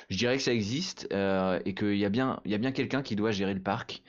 [0.09, 3.01] Je dirais que ça existe et qu'il y a bien, il y a bien quelqu'un
[3.01, 4.01] qui doit gérer le parc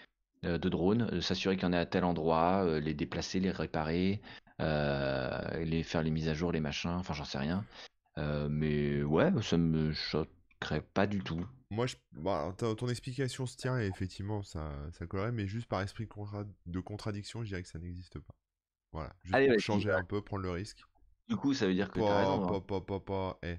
[0.42, 4.20] de drones, s'assurer qu'il y en ait à tel endroit, les déplacer, les réparer,
[4.58, 7.64] les faire les mises à jour, les machins, enfin j'en sais rien.
[8.48, 11.44] mais ouais, ça me choquerait pas du tout.
[11.70, 11.96] Moi, je...
[12.12, 16.08] Bah, ton explication se tient et effectivement, ça, ça collerait, mais juste par esprit
[16.66, 18.34] de, contradiction, je dirais que ça n'existe pas.
[18.92, 20.82] Voilà, juste pour changer un peu, prendre le risque.
[21.28, 22.54] Du coup, ça veut dire que raison.
[22.54, 22.60] Hein.
[22.60, 23.58] Pas, pas, pas, eh.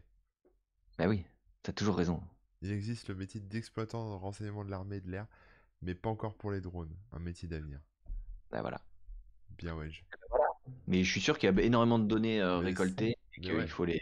[0.97, 1.23] Bah oui,
[1.61, 2.21] t'as toujours raison.
[2.61, 5.27] Il existe le métier d'exploitant de renseignement de l'armée et de l'air,
[5.81, 6.95] mais pas encore pour les drones.
[7.11, 7.79] Un métier d'avenir.
[8.51, 8.81] Bah voilà.
[9.57, 9.89] Bien ouais.
[10.87, 13.85] Mais je suis sûr qu'il y a énormément de données euh, récoltées et qu'il faut
[13.85, 14.01] les,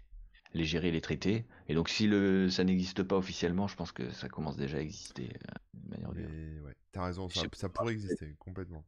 [0.54, 1.48] les gérer, les traiter.
[1.68, 4.82] Et donc si le, ça n'existe pas officiellement, je pense que ça commence déjà à
[4.82, 8.86] exister euh, de manière Mais ouais, t'as raison, ça, ça pourrait exister complètement.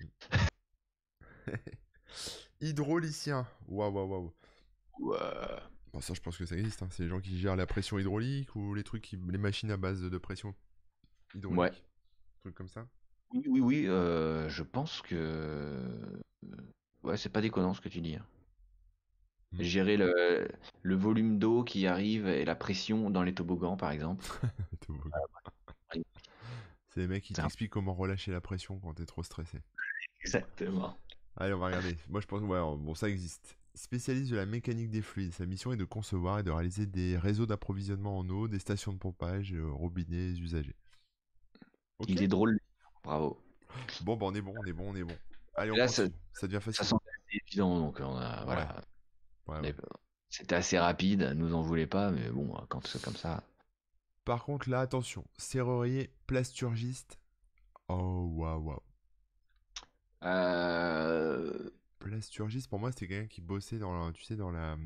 [2.60, 3.46] Hydraulicien.
[3.68, 4.34] Waouh, waouh, waouh.
[4.98, 5.18] Ouais.
[5.92, 6.82] Bon, ça, je pense que ça existe.
[6.82, 6.88] Hein.
[6.90, 9.16] C'est les gens qui gèrent la pression hydraulique ou les trucs, qui...
[9.16, 10.54] les machines à base de pression
[11.34, 11.58] hydraulique.
[11.58, 11.72] Ouais.
[12.40, 12.86] Trucs comme ça?
[13.32, 13.84] Oui, oui, oui.
[13.86, 16.22] Euh, je pense que.
[17.02, 18.16] Ouais, c'est pas déconnant ce que tu dis.
[18.16, 18.24] Hein.
[19.52, 19.62] Hmm.
[19.62, 20.48] Gérer le,
[20.82, 24.24] le volume d'eau qui arrive et la pression dans les toboggans, par exemple.
[26.88, 29.58] c'est les mecs qui t'expliquent comment relâcher la pression quand t'es trop stressé.
[30.20, 30.98] Exactement.
[31.36, 31.96] Allez, on va regarder.
[32.08, 33.56] Moi, je pense, ouais, bon, ça existe.
[33.74, 37.16] Spécialiste de la mécanique des fluides, sa mission est de concevoir et de réaliser des
[37.16, 40.34] réseaux d'approvisionnement en eau, des stations de pompage, euh, robinets
[42.06, 42.60] Il est drôle,
[43.02, 43.40] bravo.
[44.02, 45.16] Bon, bah, on est bon, on est bon, on est bon.
[45.56, 46.76] Allez, on Là, ça, ça, devient facile.
[46.76, 47.02] Ça semble
[47.32, 48.82] évident, donc on a, voilà.
[50.30, 53.42] C'était assez rapide, nous en voulez pas, mais bon, quand c'est comme ça.
[54.24, 57.18] Par contre, là, attention, serrurier plasturgiste.
[57.88, 58.82] Oh, waouh, waouh.
[60.22, 61.70] Euh...
[61.98, 64.76] Plasturgiste, pour moi, c'était quelqu'un qui bossait dans la, tu sais, dans la,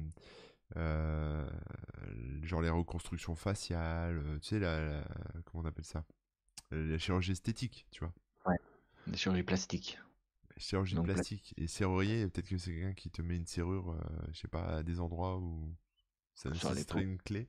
[0.77, 1.45] euh,
[2.43, 5.03] genre les reconstructions faciales, euh, tu sais, la,
[5.45, 6.05] comment on appelle ça,
[6.73, 8.13] la chirurgie esthétique, tu vois.
[8.47, 8.59] Ouais.
[9.07, 9.99] La chirurgie plastique.
[10.57, 14.41] Chirurgie plastique et serrurier, peut-être que c'est quelqu'un qui te met une serrure, euh, je
[14.41, 15.75] sais pas, à des endroits où
[16.35, 17.49] ça nécessiterait une clé.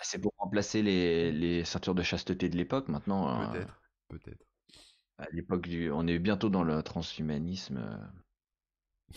[0.00, 3.52] C'est pour remplacer les, les, ceintures de chasteté de l'époque maintenant.
[3.52, 4.46] Peut-être, peut-être.
[5.18, 7.78] À l'époque du, on est bientôt dans le transhumanisme.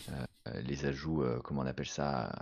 [0.08, 2.32] Euh, les ajouts, euh, comment on appelle ça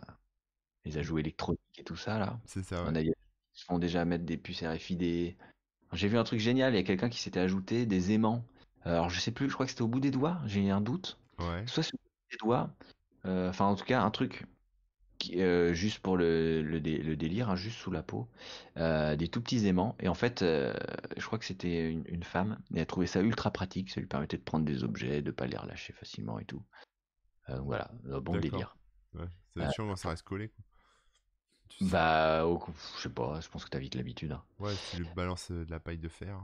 [0.84, 2.40] Les ajouts électroniques et tout ça, là.
[2.46, 3.12] C'est ça, ils
[3.52, 5.36] se font déjà mettre des puces RFID.
[5.92, 8.44] J'ai vu un truc génial, il y a quelqu'un qui s'était ajouté des aimants.
[8.84, 11.18] Alors, je sais plus, je crois que c'était au bout des doigts, j'ai un doute.
[11.38, 11.64] Ouais.
[11.66, 11.98] Soit sur
[12.30, 12.70] les doigts,
[13.26, 14.46] euh, enfin, en tout cas, un truc
[15.72, 18.28] juste pour le, le, délire, hein, juste sous la peau,
[18.76, 19.96] des tout petits aimants.
[20.00, 23.90] Et en fait, je crois que c'était une, femme, et elle trouvait ça ultra pratique,
[23.90, 26.62] ça lui permettait de prendre des objets, de pas les relâcher facilement et tout.
[27.50, 28.76] Euh, voilà, bon délire.
[29.14, 29.26] Ouais,
[29.56, 30.48] c'est euh, sûr ça reste collé.
[30.48, 30.64] Quoi.
[31.80, 32.44] Bah,
[32.96, 34.32] je sais pas, je pense que t'as vite l'habitude.
[34.32, 34.42] Hein.
[34.58, 36.40] Ouais, si tu balances euh, de la paille de fer,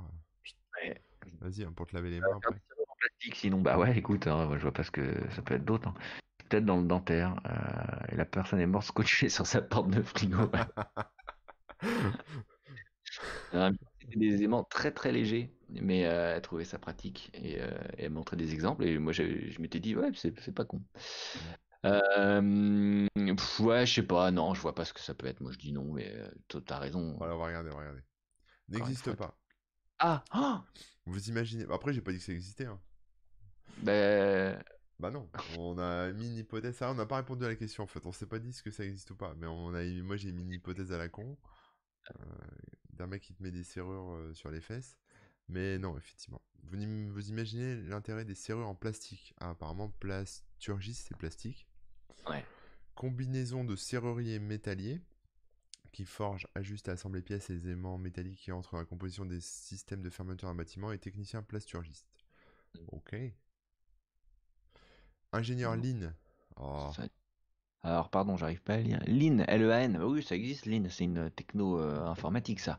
[1.40, 2.60] vas-y, hein, pour te laver les mains après.
[2.98, 5.92] plastique, sinon, bah ouais, écoute, hein, je vois pas ce que ça peut être d'autre.
[6.48, 7.36] Peut-être dans le dentaire,
[8.10, 10.50] et la personne est morte scotchée sur sa porte de frigo.
[14.00, 18.10] C'était des aimants très très légers, mais euh, elle trouvait ça pratique et, euh, elle
[18.10, 18.84] montrait des exemples.
[18.84, 20.82] Et moi, je, m'étais dit, ouais, c'est pas con.
[21.84, 23.06] Euh,
[23.60, 25.40] ouais, je sais pas, non, je vois pas ce que ça peut être.
[25.40, 27.14] Moi, je dis non, mais euh, t'as raison.
[27.18, 28.02] Voilà, on va regarder, on va regarder.
[28.68, 29.38] N'existe pas.
[29.98, 30.64] Ah, ah
[31.06, 31.64] Vous imaginez.
[31.70, 32.66] Après, j'ai pas dit que ça existait.
[32.66, 32.80] Hein.
[33.82, 34.62] Ben.
[34.98, 35.28] Bah non,
[35.58, 36.76] on a mis une hypothèse.
[36.76, 38.06] Ça, on n'a pas répondu à la question en fait.
[38.06, 39.34] On s'est pas dit ce que ça existe ou pas.
[39.36, 41.36] Mais on a, moi j'ai mis une hypothèse à la con
[42.96, 44.96] d'un mec qui te met des serrures euh, sur les fesses.
[45.48, 46.40] Mais non, effectivement.
[46.64, 46.78] Vous,
[47.12, 51.66] vous imaginez l'intérêt des serrures en plastique ah, Apparemment, plasturgie, c'est plastique.
[52.28, 52.44] Ouais.
[52.94, 55.00] Combinaison de serrurier métallier
[55.92, 58.84] qui forge, ajuste et assemble les pièces et les éléments métalliques qui entrent dans la
[58.84, 62.06] composition des systèmes de fermeture d'un bâtiment et technicien plasturgiste.
[62.74, 62.78] Mm.
[62.88, 63.16] Ok.
[65.32, 66.12] Ingénieur Lean.
[66.56, 66.90] Oh.
[67.82, 69.00] Alors, pardon, j'arrive pas à lire.
[69.06, 69.96] Lean, L-E-A-N.
[70.02, 70.84] Oui, ça existe, Lean.
[70.90, 72.78] C'est une techno euh, informatique, ça.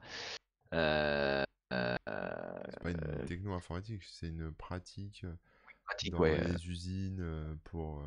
[0.73, 5.25] Euh, c'est pas une euh, techno informatique, c'est une pratique,
[5.85, 7.23] pratique dans les usines
[7.65, 8.01] pour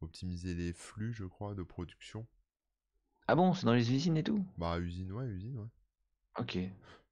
[0.00, 2.26] optimiser les flux, je crois, de production.
[3.26, 4.44] Ah bon, c'est dans les usines et tout?
[4.58, 5.66] Bah, usine, ouais, usine, ouais.
[6.38, 6.58] Ok.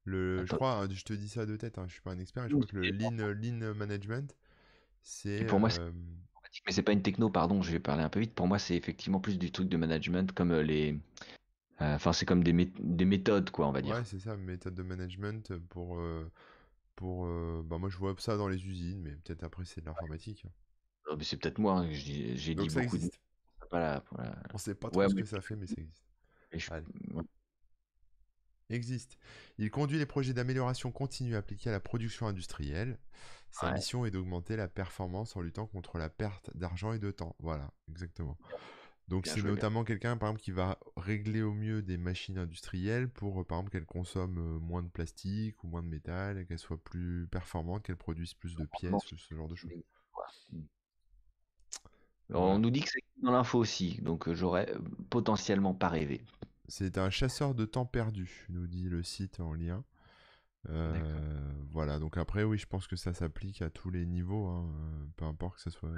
[0.04, 2.48] Le, je crois, je te dis ça de tête, hein, je suis pas un expert,
[2.48, 4.36] je crois que le lean, lean Management,
[5.02, 5.44] c'est.
[5.46, 5.68] Pour moi,
[6.66, 8.34] mais c'est pas une techno, pardon, je vais parler un peu vite.
[8.34, 10.98] Pour moi, c'est effectivement plus du truc de management comme euh, les.
[11.80, 13.96] Euh, enfin, c'est comme des, des, méthodes, quoi, on va dire.
[13.96, 15.98] Ouais, c'est ça, méthode de management pour.
[15.98, 16.30] Euh,
[16.94, 17.26] pour
[17.64, 20.44] bah, moi, je vois ça dans les usines, mais peut-être après, c'est de l'informatique.
[21.16, 23.10] Mais c'est peut-être moi, hein, j'ai dit beaucoup de.
[23.70, 24.04] Voilà,
[24.52, 26.04] On sait pas trop ce que ça fait, mais ça existe.
[28.68, 29.18] Existe.
[29.58, 32.98] Il conduit les projets d'amélioration continue appliqués à la production industrielle.
[33.50, 37.36] Sa mission est d'augmenter la performance en luttant contre la perte d'argent et de temps.
[37.38, 38.38] Voilà, exactement.
[39.08, 43.44] Donc c'est notamment quelqu'un par exemple qui va régler au mieux des machines industrielles pour
[43.46, 47.82] par exemple qu'elles consomment moins de plastique ou moins de métal, qu'elles soient plus performantes,
[47.82, 49.70] qu'elles produisent plus de pièces, ce genre de choses.
[50.50, 50.60] Mmh.
[52.34, 54.72] On nous dit que c'est dans l'info aussi, donc j'aurais
[55.10, 56.24] potentiellement pas rêvé.
[56.68, 59.84] C'est un chasseur de temps perdu, nous dit le site en lien.
[61.70, 64.72] voilà, donc après, oui, je pense que ça s'applique à tous les niveaux, hein,
[65.16, 65.90] peu importe que ça soit.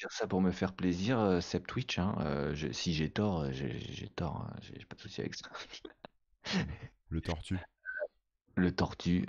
[0.00, 1.98] Dire ça pour me faire plaisir, Seb Twitch.
[1.98, 5.50] Hein, si j'ai tort, j'ai tort, hein, j'ai pas de souci avec ça.
[7.08, 7.58] le tortue.
[8.56, 9.24] Le tortue.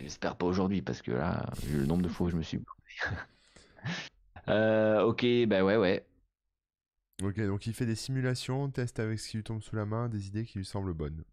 [0.00, 2.62] J'espère pas aujourd'hui parce que là, vu le nombre de fois où je me suis.
[4.48, 6.06] euh, ok, bah ouais, ouais.
[7.22, 10.08] Ok, donc il fait des simulations, teste avec ce qui lui tombe sous la main,
[10.08, 11.24] des idées qui lui semblent bonnes.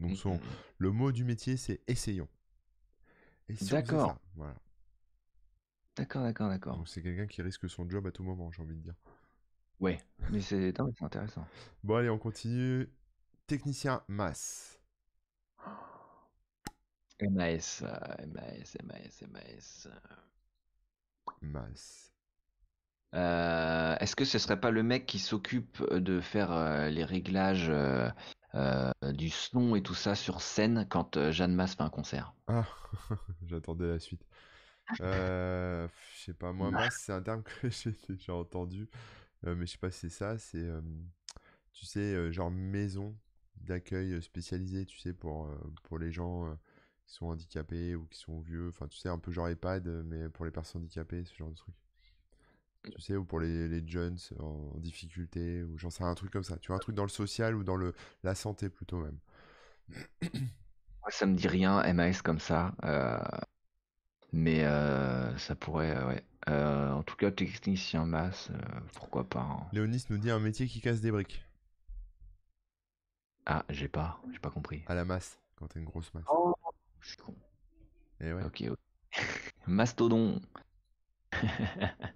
[0.00, 0.40] Donc son,
[0.78, 2.28] le mot du métier, c'est essayons.
[3.70, 4.18] D'accord.
[4.34, 4.54] Voilà.
[5.96, 6.76] D'accord, d'accord, d'accord.
[6.76, 8.94] Donc c'est quelqu'un qui risque son job à tout moment, j'ai envie de dire.
[9.80, 10.00] Ouais,
[10.30, 11.46] mais c'est intéressant.
[11.84, 12.88] Bon, allez, on continue.
[13.46, 14.78] Technicien masse.
[17.20, 17.82] MAS,
[18.26, 19.86] MAS, MAS, MAS.
[21.42, 22.12] Masse.
[23.14, 27.70] Euh, est-ce que ce serait pas le mec qui s'occupe de faire euh, les réglages
[27.70, 28.10] euh,
[29.12, 32.34] du son et tout ça sur scène quand Jeanne Masse fait un concert?
[32.46, 32.66] Ah,
[33.46, 34.24] j'attendais la suite.
[34.98, 38.88] Je sais pas, moi, masse, c'est un terme que j'ai déjà entendu,
[39.42, 40.38] mais je sais pas si c'est ça.
[40.38, 40.68] C'est,
[41.72, 43.16] tu sais, genre maison
[43.56, 45.48] d'accueil spécialisée, tu sais, pour,
[45.84, 46.56] pour les gens
[47.06, 48.68] qui sont handicapés ou qui sont vieux.
[48.68, 51.56] Enfin, tu sais, un peu genre EHPAD, mais pour les personnes handicapées, ce genre de
[51.56, 51.74] truc.
[52.84, 56.42] Tu sais, ou pour les, les jeunes en, difficulté, ou j'en sais un truc comme
[56.42, 56.56] ça.
[56.58, 57.94] Tu vois, un truc dans le social ou dans le,
[58.24, 59.18] la santé plutôt même.
[61.08, 62.74] Ça me dit rien, MAS comme ça.
[62.84, 63.18] Euh,
[64.32, 66.24] mais euh, ça pourrait, ouais.
[66.48, 68.50] Euh, en tout cas, technicien masse,
[68.94, 69.40] pourquoi pas.
[69.40, 69.66] Hein.
[69.72, 71.44] Léonis nous dit un métier qui casse des briques.
[73.46, 74.82] Ah, j'ai pas, j'ai pas compris.
[74.86, 76.24] À la masse, quand t'as une grosse masse.
[76.28, 76.54] Oh,
[77.00, 77.34] je suis con.
[78.20, 78.44] Et eh ouais.
[78.44, 78.64] Ok,
[79.66, 80.40] Mastodon.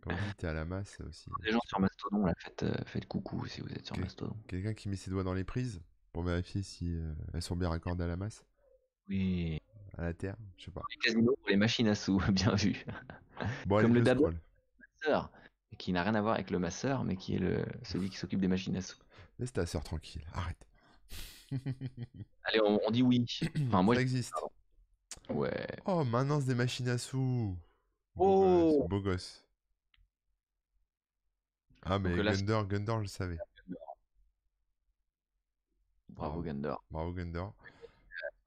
[0.00, 1.28] Quand vous dites à la masse aussi.
[1.42, 4.34] Les gens sur Mastodon, là, faites, euh, faites coucou si vous êtes sur Mastodon.
[4.48, 5.82] Quelqu'un qui met ses doigts dans les prises
[6.12, 8.42] pour vérifier si euh, elles sont bien raccordées à la masse?
[9.08, 9.59] Oui.
[9.98, 10.82] À la terre, je sais pas.
[10.90, 12.84] Les casinos pour les machines à sous, bien vu.
[13.66, 15.30] Bon, Comme le masseur,
[15.78, 18.40] qui n'a rien à voir avec le masseur, mais qui est le celui qui s'occupe
[18.40, 18.98] des machines à sous.
[19.38, 20.66] Laisse ta sœur tranquille, arrête.
[22.44, 23.24] Allez, on, dit oui.
[23.68, 24.34] Enfin, moi, Ça existe.
[25.28, 25.66] Ouais.
[25.86, 27.56] Oh, maintenance des machines à sous.
[28.16, 29.44] Oh Beau gosse.
[31.82, 33.38] Ah, mais Gundor, Gundor, je le savais.
[36.10, 36.84] Bravo Gundor.
[36.90, 37.54] Bravo Gundor.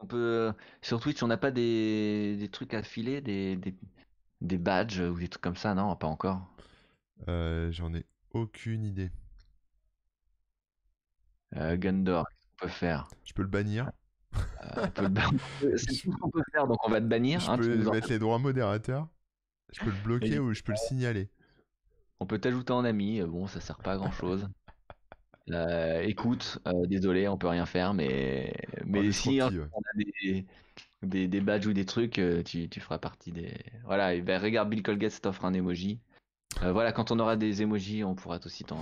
[0.04, 2.36] On peut sur Twitch, on n'a pas des...
[2.38, 3.56] des, trucs à filer, des...
[3.56, 3.74] des...
[4.42, 6.54] des badges ou des trucs comme ça, non Pas encore?
[7.30, 9.12] Euh, J'en ai aucune idée.
[11.56, 13.08] Euh, Gundor, qu'est-ce qu'on peut faire?
[13.24, 13.92] Je peux le bannir.
[14.36, 14.88] Euh,
[15.78, 17.40] C'est tout ce qu'on peut faire, donc on va te bannir.
[17.40, 19.08] Je hein, peux mettre les droits modérateurs.
[19.72, 21.30] Je peux le bloquer ou je peux le signaler.
[22.20, 24.50] On peut t'ajouter en ami, euh, bon, ça sert pas à grand chose.
[25.52, 28.54] Euh, écoute, euh, désolé, on peut rien faire, mais,
[28.86, 30.44] mais si on a
[31.02, 33.54] des, des, badges ou des trucs, tu, tu feras partie des.
[33.84, 36.00] Voilà, et ben, regarde, Bill Colgate t'offre un emoji.
[36.62, 38.80] voilà, quand on aura des emojis, on pourra aussi t'en.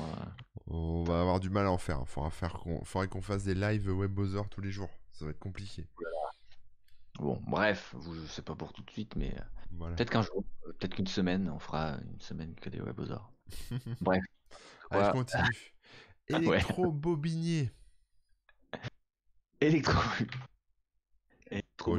[0.67, 2.07] On va avoir du mal à en faire.
[2.07, 4.89] Faudra faire qu'on, faudrait qu'on fasse des lives WebBrowser tous les jours.
[5.13, 5.87] Ça va être compliqué.
[7.19, 9.35] Bon, bref, je sais pas pour tout de suite, mais
[9.79, 13.31] Peut-être qu'un jour, euh, peut-être qu'une semaine, on fera une semaine que des webosaures.
[14.01, 14.23] Bref.
[14.89, 15.70] Allez, je continue.
[16.35, 17.71] Électro-bobinier.
[19.59, 19.99] Électro.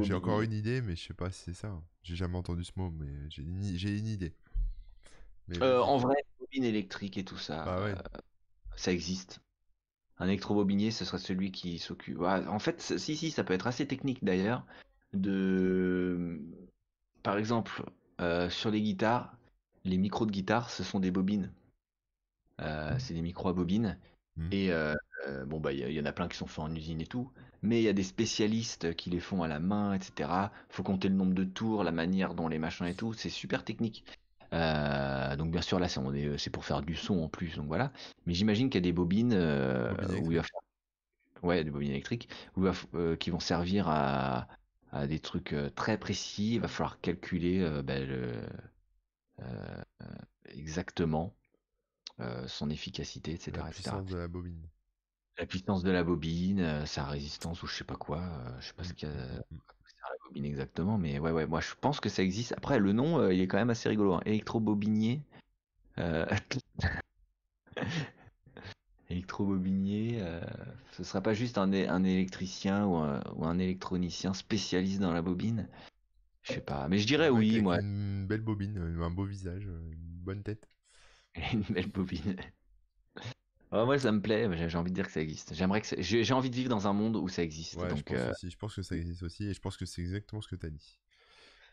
[0.01, 1.81] j'ai encore une idée, mais je sais pas si c'est ça.
[2.03, 4.33] J'ai jamais entendu ce mot, mais j'ai une, une, idée.
[5.61, 7.95] Euh, en vrai, bobine électrique et tout ça, bah euh,
[8.75, 9.41] ça existe.
[10.17, 12.19] Un électrobobinier, ce serait celui qui s'occupe.
[12.21, 14.65] en fait, si, si, ça peut être assez technique d'ailleurs
[15.13, 16.41] de
[17.23, 17.83] par exemple,
[18.19, 19.37] euh, sur les guitares,
[19.85, 21.51] les micros de guitare, ce sont des bobines.
[22.61, 23.97] Euh, c'est des micros à bobines.
[24.35, 24.47] Mmh.
[24.51, 24.95] Et euh,
[25.45, 27.31] bon, bah, il y, en a plein qui sont faits en usine et tout.
[27.61, 30.51] Mais il y a des spécialistes qui les font à la main, etc.
[30.69, 33.13] Faut compter le nombre de tours, la manière dont les machins et tout.
[33.13, 34.03] C'est super technique.
[34.51, 37.91] donc bien sûr là c'est pour faire du son en plus donc voilà
[38.27, 40.43] mais j'imagine qu'il y a des bobines, où il va
[41.41, 42.29] ouais des bobines électriques
[43.19, 44.47] qui vont servir à,
[44.91, 46.55] à des trucs très précis.
[46.55, 48.07] Il va falloir calculer ben,
[50.45, 51.33] exactement
[52.47, 53.51] son efficacité, etc.
[53.57, 54.67] La puissance de la bobine.
[55.37, 58.23] La puissance de la bobine, sa résistance ou je sais pas quoi.
[58.59, 59.57] je sais pas ce mmh, qu'il y a mmh, mmh.
[60.01, 62.53] la bobine exactement, mais ouais, ouais, moi je pense que ça existe.
[62.55, 64.13] Après, le nom, il est quand même assez rigolo.
[64.13, 64.21] Hein.
[64.25, 65.21] Électrobobinier.
[69.13, 70.41] électrobobinier, euh,
[70.91, 75.21] ce sera pas juste un, un électricien ou un, ou un, électronicien spécialiste dans la
[75.21, 75.67] bobine.
[76.41, 77.79] Je sais pas, mais je dirais oui, moi.
[77.79, 80.67] Une belle bobine, un beau visage, une bonne tête.
[81.53, 82.35] une belle bobine.
[83.71, 84.69] moi, ça me plaît.
[84.69, 85.53] J'ai envie de dire que ça existe.
[85.53, 87.75] J'aimerais que j'ai envie de vivre dans un monde où ça existe.
[87.75, 88.49] Ouais, donc, je, pense euh, aussi.
[88.49, 90.65] je pense que ça existe aussi, et je pense que c'est exactement ce que tu
[90.65, 90.99] as dit.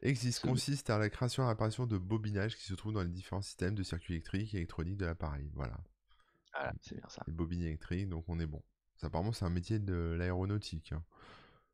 [0.03, 3.43] Existe consiste à la création et l'apparition de bobinages qui se trouvent dans les différents
[3.43, 5.51] systèmes de circuits électriques et électroniques de l'appareil.
[5.55, 5.77] Voilà.
[6.55, 7.23] Voilà, c'est bien ça.
[7.27, 8.63] Les bobines électriques, donc on est bon.
[8.97, 10.93] Ça, apparemment, c'est un métier de l'aéronautique.
[10.93, 11.03] Hein.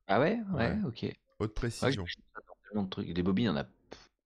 [0.09, 1.07] Ah ouais, ouais, ok.
[1.39, 2.05] Haute précision.
[2.75, 3.13] de trucs.
[3.13, 3.67] Des bobines, il y en a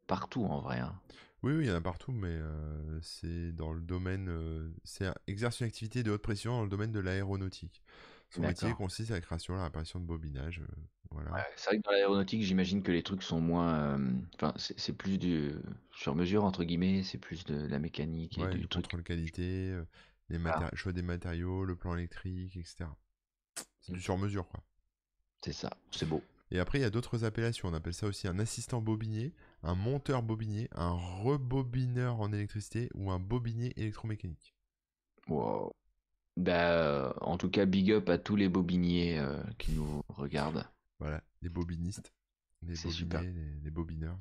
[0.07, 0.79] partout en vrai.
[0.79, 0.99] Hein.
[1.43, 4.29] Oui, oui, il y en a partout, mais euh, c'est dans le domaine.
[4.29, 7.83] Euh, c'est exerce une activité de haute pression dans le domaine de l'aéronautique.
[8.29, 10.61] Son métier consiste à la création et l'apparition de bobinage.
[10.61, 10.67] Euh,
[11.11, 11.45] voilà.
[11.57, 13.99] c'est vrai que dans l'aéronautique, j'imagine que les trucs sont moins.
[14.35, 15.53] Enfin, c'est plus du
[15.93, 17.03] sur mesure entre guillemets.
[17.03, 18.85] C'est plus de la mécanique et du truc.
[18.85, 19.77] contrôle qualité,
[20.29, 20.71] les ah.
[20.75, 22.85] choix des matériaux, le plan électrique, etc.
[23.81, 24.03] C'est du mmh.
[24.03, 24.63] sur mesure, quoi.
[25.43, 25.71] C'est ça.
[25.91, 26.23] C'est beau.
[26.51, 27.69] Et après, il y a d'autres appellations.
[27.69, 29.33] On appelle ça aussi un assistant bobinier,
[29.63, 34.55] un monteur bobinier, un rebobineur en électricité ou un bobinier électromécanique.
[35.29, 35.73] Wow.
[36.37, 40.67] Bah, euh, en tout cas, big up à tous les bobiniers euh, qui nous regardent.
[40.99, 42.13] Voilà, les bobinistes,
[42.63, 43.33] les bobiniers,
[43.63, 44.19] les, bobineurs.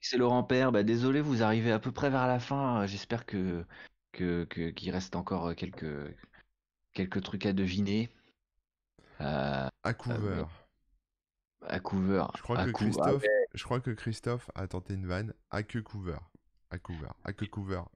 [0.00, 0.72] C'est Laurent Père.
[0.72, 2.86] Bah, désolé, vous arrivez à peu près vers la fin.
[2.86, 3.64] J'espère que
[4.12, 6.14] que qu'il reste encore quelques
[6.92, 8.10] quelques trucs à deviner.
[9.20, 10.48] Euh, à couvert.
[11.68, 12.30] À couvert.
[12.36, 13.24] Je crois, que Christophe,
[13.54, 16.30] je crois que Christophe a tenté une vanne à que couvert.
[16.70, 17.14] À couvert.
[17.24, 17.86] À que couvert.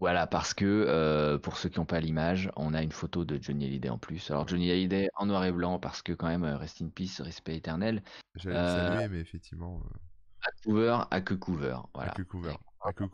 [0.00, 3.40] Voilà, parce que euh, pour ceux qui n'ont pas l'image, on a une photo de
[3.40, 4.30] Johnny Hallyday en plus.
[4.30, 7.20] Alors Johnny Hallyday en noir et blanc parce que quand même, euh, rest in peace,
[7.20, 8.02] respect éternel.
[8.34, 9.82] J'allais le saluer, mais effectivement.
[10.42, 11.84] À couvert, à que couvert.
[11.92, 12.12] Voilà.
[12.12, 12.56] À que couvert.
[12.80, 13.04] À que.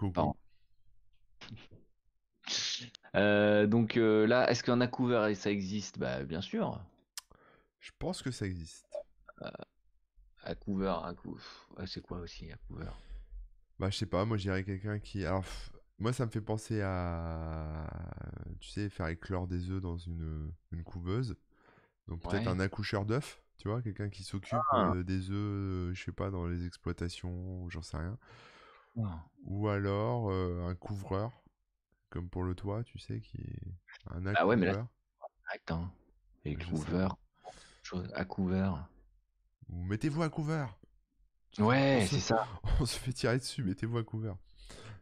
[3.16, 5.98] Euh, donc là, est-ce qu'un couvert ça existe?
[5.98, 6.80] Bah bien sûr.
[7.80, 8.85] Je pense que ça existe.
[10.42, 12.96] À couvert, à c'est quoi aussi à couvert
[13.78, 15.24] Bah je sais pas, moi j'irais quelqu'un qui...
[15.24, 15.44] Alors
[15.98, 17.86] moi ça me fait penser à...
[18.60, 21.36] Tu sais, faire éclore des œufs dans une, une couveuse.
[22.06, 24.92] Donc peut-être un accoucheur d'œufs, tu vois, quelqu'un qui s'occupe ah.
[25.04, 28.16] des œufs, je sais pas, dans les exploitations, j'en sais rien.
[29.02, 29.24] Ah.
[29.44, 31.32] Ou alors un couvreur,
[32.10, 33.74] comme pour le toit, tu sais, qui est
[34.10, 34.86] un Ah ouais, mais là,
[35.70, 35.90] hein.
[36.44, 37.16] Et couvert,
[37.82, 38.88] chose à couvert.
[39.70, 40.76] Ou mettez-vous à couvert.
[41.58, 42.46] Ouais, c'est ça.
[42.80, 44.36] On se fait tirer dessus, mettez-vous à couvert.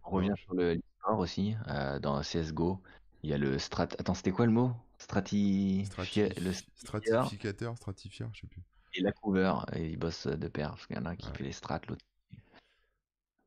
[0.04, 2.80] On revient sur le sport aussi, euh, dans CSGO.
[3.22, 3.88] Il y a le strat.
[3.98, 4.72] Attends, c'était quoi le mot?
[4.98, 5.88] Strati...
[5.96, 8.62] Le stratificateur, stratifieur, je sais plus.
[8.94, 11.28] Et la couvert, et ils bossent de pair, parce qu'il y en a un qui
[11.32, 12.04] fait les strats, l'autre.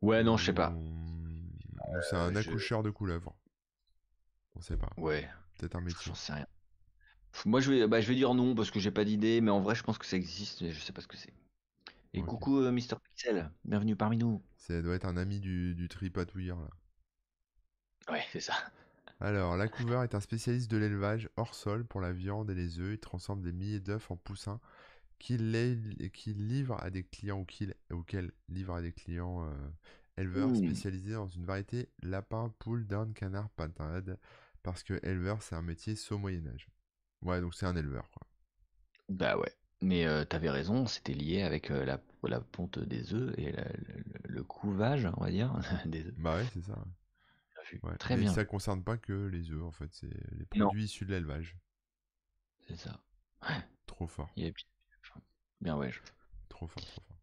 [0.01, 0.73] Ouais, non, je sais pas.
[2.09, 3.33] C'est un euh, accoucheur de couleuvre.
[4.55, 4.89] On sait pas.
[4.97, 5.27] Ouais.
[5.57, 5.99] Peut-être un métier.
[6.03, 6.47] J'en sais rien.
[7.45, 9.61] Moi, je vais, bah, je vais dire non parce que j'ai pas d'idée, mais en
[9.61, 11.33] vrai, je pense que ça existe, mais je sais pas ce que c'est.
[12.13, 14.41] Et coucou, euh, Mister Pixel, bienvenue parmi nous.
[14.55, 16.69] Ça doit être un ami du, du tripatouilleur, là.
[18.09, 18.53] Ouais, c'est ça.
[19.19, 22.79] Alors, la couveur est un spécialiste de l'élevage hors sol pour la viande et les
[22.79, 22.93] œufs.
[22.93, 24.59] Il transforme des milliers d'œufs en poussins
[25.19, 27.45] qu'il livre à des clients ou
[28.03, 29.69] qu'il, livre à des clients euh,
[30.17, 34.19] éleveurs spécialisés dans une variété lapin, poule, dinde, canard, pintade.
[34.63, 36.67] Parce que éleveur, c'est un métier saut Moyen-Âge.
[37.21, 38.27] Ouais, donc c'est un éleveur, quoi.
[39.09, 39.53] Bah ouais.
[39.81, 43.53] Mais euh, t'avais raison, c'était lié avec euh, la, la, ponte des œufs et
[44.23, 45.53] le, couvage, on va dire,
[45.85, 46.15] des œufs.
[46.17, 46.83] Bah ouais, c'est ça.
[47.83, 47.97] Ouais.
[47.97, 48.33] Très bien.
[48.33, 51.57] ça concerne pas que les œufs, en fait, c'est les produits issus de l'élevage.
[52.67, 52.99] C'est ça.
[53.43, 53.55] Ouais.
[53.85, 54.29] Trop fort.
[55.61, 55.91] Bien ouais.
[56.49, 57.17] Trop fort, trop fort.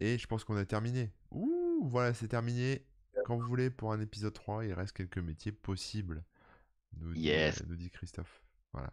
[0.00, 1.12] Et je pense qu'on a terminé.
[1.30, 2.84] Ouh, voilà, c'est terminé.
[3.24, 6.24] Quand vous voulez, pour un épisode 3, il reste quelques métiers possibles,
[6.96, 7.64] nous yes.
[7.66, 8.42] nous dit Christophe.
[8.72, 8.92] Voilà.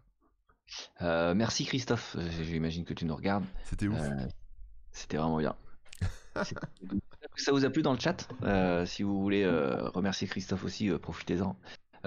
[1.01, 3.45] Euh, merci Christophe, euh, j'imagine que tu nous regardes.
[3.65, 3.99] C'était ouf.
[3.99, 4.27] Euh,
[4.91, 5.55] c'était vraiment bien.
[7.35, 8.27] ça vous a plu dans le chat?
[8.85, 11.55] Si vous voulez remercier Christophe aussi, profitez-en.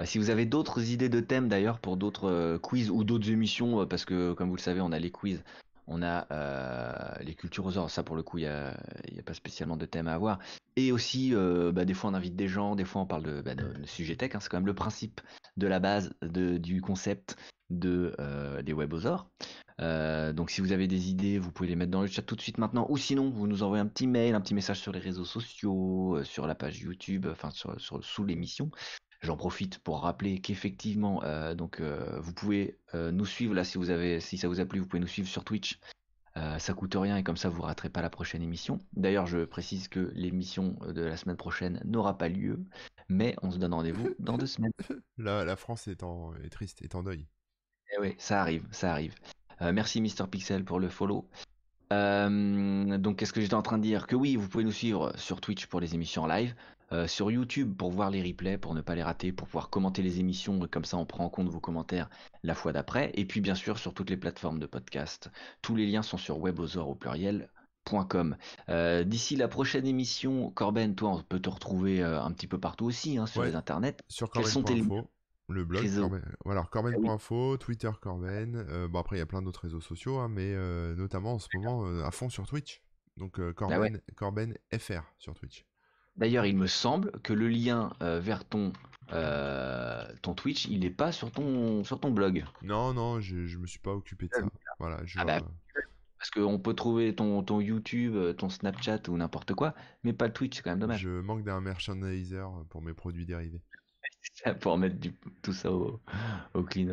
[0.05, 4.05] si vous avez d'autres idées de thèmes d'ailleurs pour d'autres quiz ou d'autres émissions, parce
[4.05, 5.43] que comme vous le savez, on a les quiz,
[5.87, 8.47] on a les cultures aux or, ça pour le coup, il n'y
[9.19, 10.39] a, pas spécialement de thème à avoir.
[10.75, 11.33] Et aussi,
[11.73, 13.53] bah, des fois on invite des gens, des fois on parle de, bah,
[13.85, 14.39] sujet tech, hein.
[14.39, 15.21] c'est quand même le principe
[15.57, 17.37] de la base du concept
[18.19, 19.29] euh, des webosaures.
[19.81, 22.35] Euh, donc si vous avez des idées, vous pouvez les mettre dans le chat tout
[22.35, 24.91] de suite maintenant, ou sinon vous nous envoyez un petit mail, un petit message sur
[24.91, 28.69] les réseaux sociaux, euh, sur la page YouTube, enfin sur, sous l'émission.
[29.21, 31.23] J'en profite pour rappeler qu'effectivement,
[31.55, 34.85] donc vous pouvez nous suivre là si vous avez, si ça vous a plu, vous
[34.85, 35.79] pouvez nous suivre sur Twitch.
[36.35, 38.79] ça coûte rien et comme ça vous raterez pas la prochaine émission.
[38.97, 42.65] D'ailleurs, je précise que l'émission de la semaine prochaine n'aura pas lieu
[43.07, 44.73] Mais on se donne rendez-vous dans deux semaines.
[45.17, 47.25] La, la France est, en, est triste, est en deuil.
[47.95, 49.13] Eh oui, ça arrive, ça arrive.
[49.61, 51.27] Euh, merci Mister Pixel pour le follow.
[51.91, 55.13] Euh, donc, qu'est-ce que j'étais en train de dire Que oui, vous pouvez nous suivre
[55.15, 56.55] sur Twitch pour les émissions en live,
[56.91, 60.01] euh, sur YouTube pour voir les replays, pour ne pas les rater, pour pouvoir commenter
[60.01, 62.09] les émissions, comme ça on prend en compte vos commentaires
[62.41, 65.29] la fois d'après, et puis bien sûr sur toutes les plateformes de podcast.
[65.61, 68.37] Tous les liens sont sur webosor au pluriel.com.
[69.05, 73.19] D'ici la prochaine émission, Corben, toi, on peut te retrouver un petit peu partout aussi
[73.19, 73.97] hein, sur les internets.
[74.07, 74.81] Sur Quels sont tes
[75.49, 78.55] le blog, Corben, voilà, corben.info, Twitter Corben.
[78.55, 81.39] Euh, bon, après, il y a plein d'autres réseaux sociaux, hein, mais euh, notamment en
[81.39, 82.81] ce moment euh, à fond sur Twitch.
[83.17, 85.65] Donc, Corben, Corben FR sur Twitch.
[86.15, 88.73] D'ailleurs, il me semble que le lien vers ton,
[89.09, 92.43] ton Twitch, il n'est pas sur ton, sur ton blog.
[92.63, 94.41] Non, non, je ne me suis pas occupé de ça.
[94.79, 95.41] Voilà, ah bah,
[96.17, 100.33] parce qu'on peut trouver ton, ton YouTube, ton Snapchat ou n'importe quoi, mais pas le
[100.33, 101.01] Twitch, c'est quand même dommage.
[101.01, 103.61] Je manque d'un merchandiser pour mes produits dérivés.
[104.59, 105.99] pour mettre du, tout ça au,
[106.53, 106.87] au clean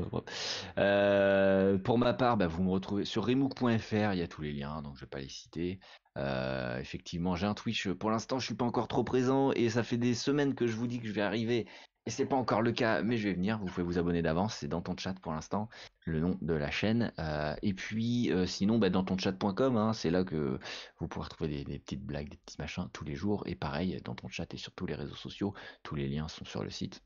[0.79, 4.53] euh, pour ma part, bah, vous me retrouvez sur remook.fr, il y a tous les
[4.53, 5.81] liens, donc je vais pas les citer.
[6.19, 7.89] Euh, effectivement, j'ai un Twitch.
[7.89, 10.75] Pour l'instant, je suis pas encore trop présent et ça fait des semaines que je
[10.77, 11.67] vous dis que je vais arriver
[12.07, 13.59] et c'est pas encore le cas, mais je vais venir.
[13.59, 15.69] Vous pouvez vous abonner d'avance, c'est dans ton chat pour l'instant,
[16.07, 17.13] le nom de la chaîne.
[17.19, 20.59] Euh, et puis, sinon, bah, dans ton chat.com, hein, c'est là que
[20.99, 23.43] vous pourrez retrouver des, petites blagues, des petits machins tous les jours.
[23.47, 26.45] Et pareil, dans ton chat et sur tous les réseaux sociaux, tous les liens sont
[26.45, 27.03] sur le site.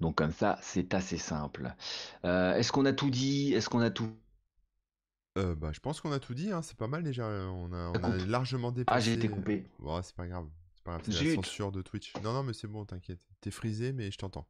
[0.00, 1.74] Donc comme ça, c'est assez simple.
[2.24, 3.52] Euh, est-ce qu'on a tout dit?
[3.54, 4.10] Est-ce qu'on a tout?
[5.36, 6.62] Euh, bah, je pense qu'on a tout dit, hein.
[6.62, 7.26] c'est pas mal déjà.
[7.26, 8.96] On a, largement dépassé.
[8.96, 9.66] Ah, j'ai été coupé.
[9.78, 10.48] Bon, c'est pas grave.
[10.74, 12.14] C'est pas grave, c'est la censure de Twitch.
[12.22, 13.20] Non, non, mais c'est bon, t'inquiète.
[13.40, 14.48] T'es frisé, mais je t'entends.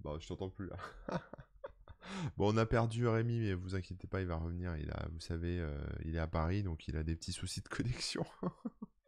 [0.00, 0.76] Bon, je t'entends plus là.
[2.36, 4.76] bon, on a perdu Rémi, mais vous inquiétez pas, il va revenir.
[4.76, 7.60] Il a, vous savez, euh, il est à Paris, donc il a des petits soucis
[7.60, 8.24] de connexion.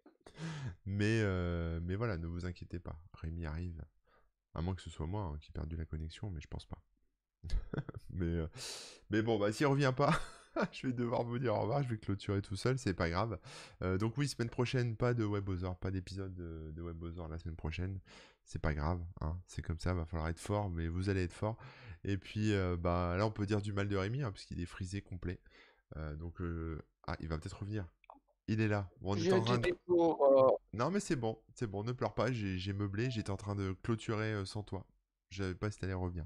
[0.86, 3.00] mais, euh, mais voilà, ne vous inquiétez pas.
[3.14, 3.82] Rémi arrive.
[4.54, 6.66] À moins que ce soit moi hein, qui ai perdu la connexion, mais je pense
[6.66, 6.82] pas.
[8.10, 8.46] mais, euh,
[9.10, 10.18] mais bon, bah s'il revient pas,
[10.72, 11.82] je vais devoir vous dire au revoir.
[11.82, 13.38] Je vais clôturer tout seul, c'est pas grave.
[13.82, 17.56] Euh, donc oui, semaine prochaine, pas de WebOzor, pas d'épisode de, de WebOzor la semaine
[17.56, 18.00] prochaine.
[18.44, 21.32] C'est pas grave, hein, c'est comme ça, va falloir être fort, mais vous allez être
[21.32, 21.56] fort.
[22.04, 24.66] Et puis bah là, on peut dire du mal de Rémi, hein, parce qu'il est
[24.66, 25.38] frisé complet.
[26.18, 26.42] donc
[27.06, 27.86] ah, il va peut-être revenir.
[28.48, 28.88] Il est là.
[29.02, 29.68] on est en train de...
[29.68, 33.54] Euh, non, mais c'est bon, c'est bon, ne pleure pas, j'ai meublé, j'étais en train
[33.54, 34.84] de clôturer euh, sans toi.
[35.30, 36.24] Je savais pas si t'allais revenir.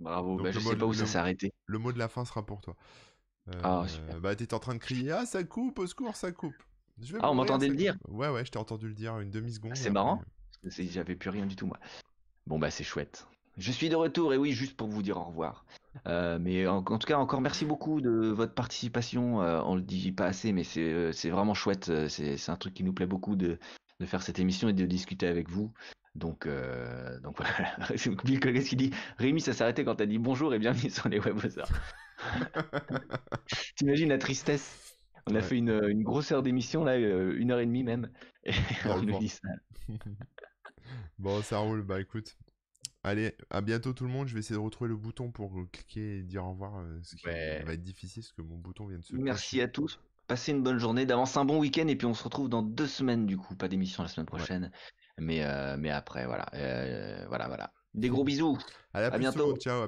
[0.00, 1.52] Bravo, bah, je sais pas où ça s'est arrêté.
[1.66, 2.76] Le mot de la fin sera pour toi.
[3.62, 4.20] ah, euh, super.
[4.20, 6.56] Bah, t'étais en train de crier Ah, ça coupe, au secours, ça coupe.
[7.20, 9.76] ah, on m'entendait le dire Ouais, ouais, je t'ai entendu le dire une demi-seconde.
[9.76, 10.22] C'est marrant,
[10.64, 11.78] j'avais plus rien du tout, moi.
[12.46, 13.26] Bon, bah, c'est chouette.
[13.58, 15.64] Je suis de retour, et oui, juste pour vous dire au revoir.
[16.06, 19.42] Euh, mais en, tout cas, encore merci beaucoup de votre participation.
[19.42, 21.90] Euh, on le dit pas assez, mais c'est euh, vraiment chouette.
[22.08, 23.58] C'est un truc qui nous plaît beaucoup de,
[24.00, 25.72] de, faire cette émission et de discuter avec vous.
[26.14, 26.48] Donc,
[27.22, 27.76] donc voilà.
[28.24, 31.08] Bill qu'est-ce qui dit Rémi, ça s'est arrêté quand t'as dit bonjour et bienvenue sur
[31.08, 31.68] les webosards.
[33.76, 34.98] T'imagines la tristesse?
[35.28, 38.10] On a fait une, une, grosse heure d'émission, là, une heure et demie même.
[38.44, 38.52] Et
[38.86, 39.48] on nous dit ça.
[41.18, 41.82] bon, ça roule.
[41.82, 42.36] Bah écoute,
[43.06, 44.26] Allez, à bientôt tout le monde.
[44.26, 46.78] Je vais essayer de retrouver le bouton pour euh, cliquer et dire au revoir.
[46.78, 49.14] Euh, ce qui va être difficile parce que mon bouton vient de se.
[49.14, 50.00] Merci à tous.
[50.26, 52.88] Passez une bonne journée, d'avance un bon week-end et puis on se retrouve dans deux
[52.88, 53.54] semaines du coup.
[53.54, 54.72] Pas d'émission la semaine prochaine,
[55.18, 56.46] mais, euh, mais après voilà,
[57.28, 57.72] voilà, voilà.
[57.94, 58.58] Des gros bisous.
[58.92, 59.56] à bientôt.
[59.56, 59.84] Ciao.